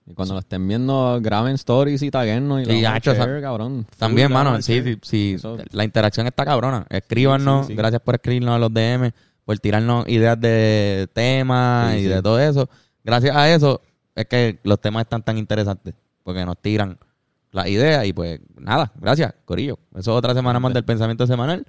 Y 0.08 0.16
cuando 0.16 0.34
lo 0.34 0.40
estén 0.40 0.68
viendo, 0.68 1.20
graben 1.22 1.54
stories 1.54 2.02
y 2.02 2.10
taguennos 2.10 2.64
y 2.64 2.66
Sí, 2.66 2.82
lo 2.82 2.90
hacho, 2.90 3.14
share, 3.14 3.40
cabrón. 3.40 3.86
También, 4.00 4.30
Full, 4.30 4.34
mano, 4.34 4.62
sí, 4.64 4.82
sí, 4.82 4.98
sí, 5.04 5.38
la 5.70 5.84
interacción 5.84 6.26
está 6.26 6.44
cabrona. 6.44 6.88
Escríbanos, 6.90 7.68
Sí, 7.68 7.76
gracias 7.76 8.02
por 8.02 8.16
escribirnos 8.16 8.56
a 8.56 8.58
los 8.58 8.74
DM, 8.74 9.12
por 9.46 9.60
tirarnos 9.60 10.08
ideas 10.08 10.42
de 10.42 11.08
temas 11.14 11.98
y 11.98 12.06
de 12.06 12.24
todo 12.24 12.40
eso. 12.40 12.68
Gracias 13.04 13.36
a 13.36 13.48
eso 13.54 13.80
es 14.16 14.26
que 14.26 14.60
los 14.64 14.82
temas 14.82 15.04
están 15.04 15.22
tan 15.22 15.38
interesantes, 15.38 15.94
porque 16.24 16.44
nos 16.44 16.58
tiran 16.58 16.98
las 17.52 17.68
ideas 17.68 18.08
y 18.08 18.14
pues 18.14 18.40
nada, 18.58 18.92
gracias, 19.00 19.36
Corillo. 19.46 19.78
Eso 19.92 20.00
es 20.00 20.18
otra 20.18 20.34
semana 20.34 20.60
más 20.60 20.74
del 20.74 20.84
pensamiento 20.84 21.28
semanal 21.28 21.64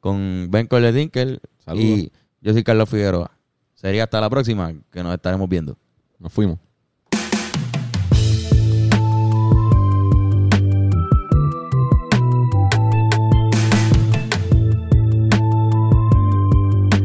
con 0.00 0.48
Ben 0.50 0.66
Colledinkel 0.66 1.40
Saludos. 1.64 1.84
y 1.84 2.12
yo 2.40 2.52
soy 2.52 2.62
Carlos 2.64 2.88
Figueroa. 2.88 3.30
Sería 3.74 4.04
hasta 4.04 4.20
la 4.20 4.30
próxima 4.30 4.72
que 4.90 5.02
nos 5.02 5.14
estaremos 5.14 5.48
viendo. 5.48 5.76
Nos 6.18 6.32
fuimos. 6.32 6.58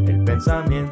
El 0.07 0.23
pensamiento 0.25 0.90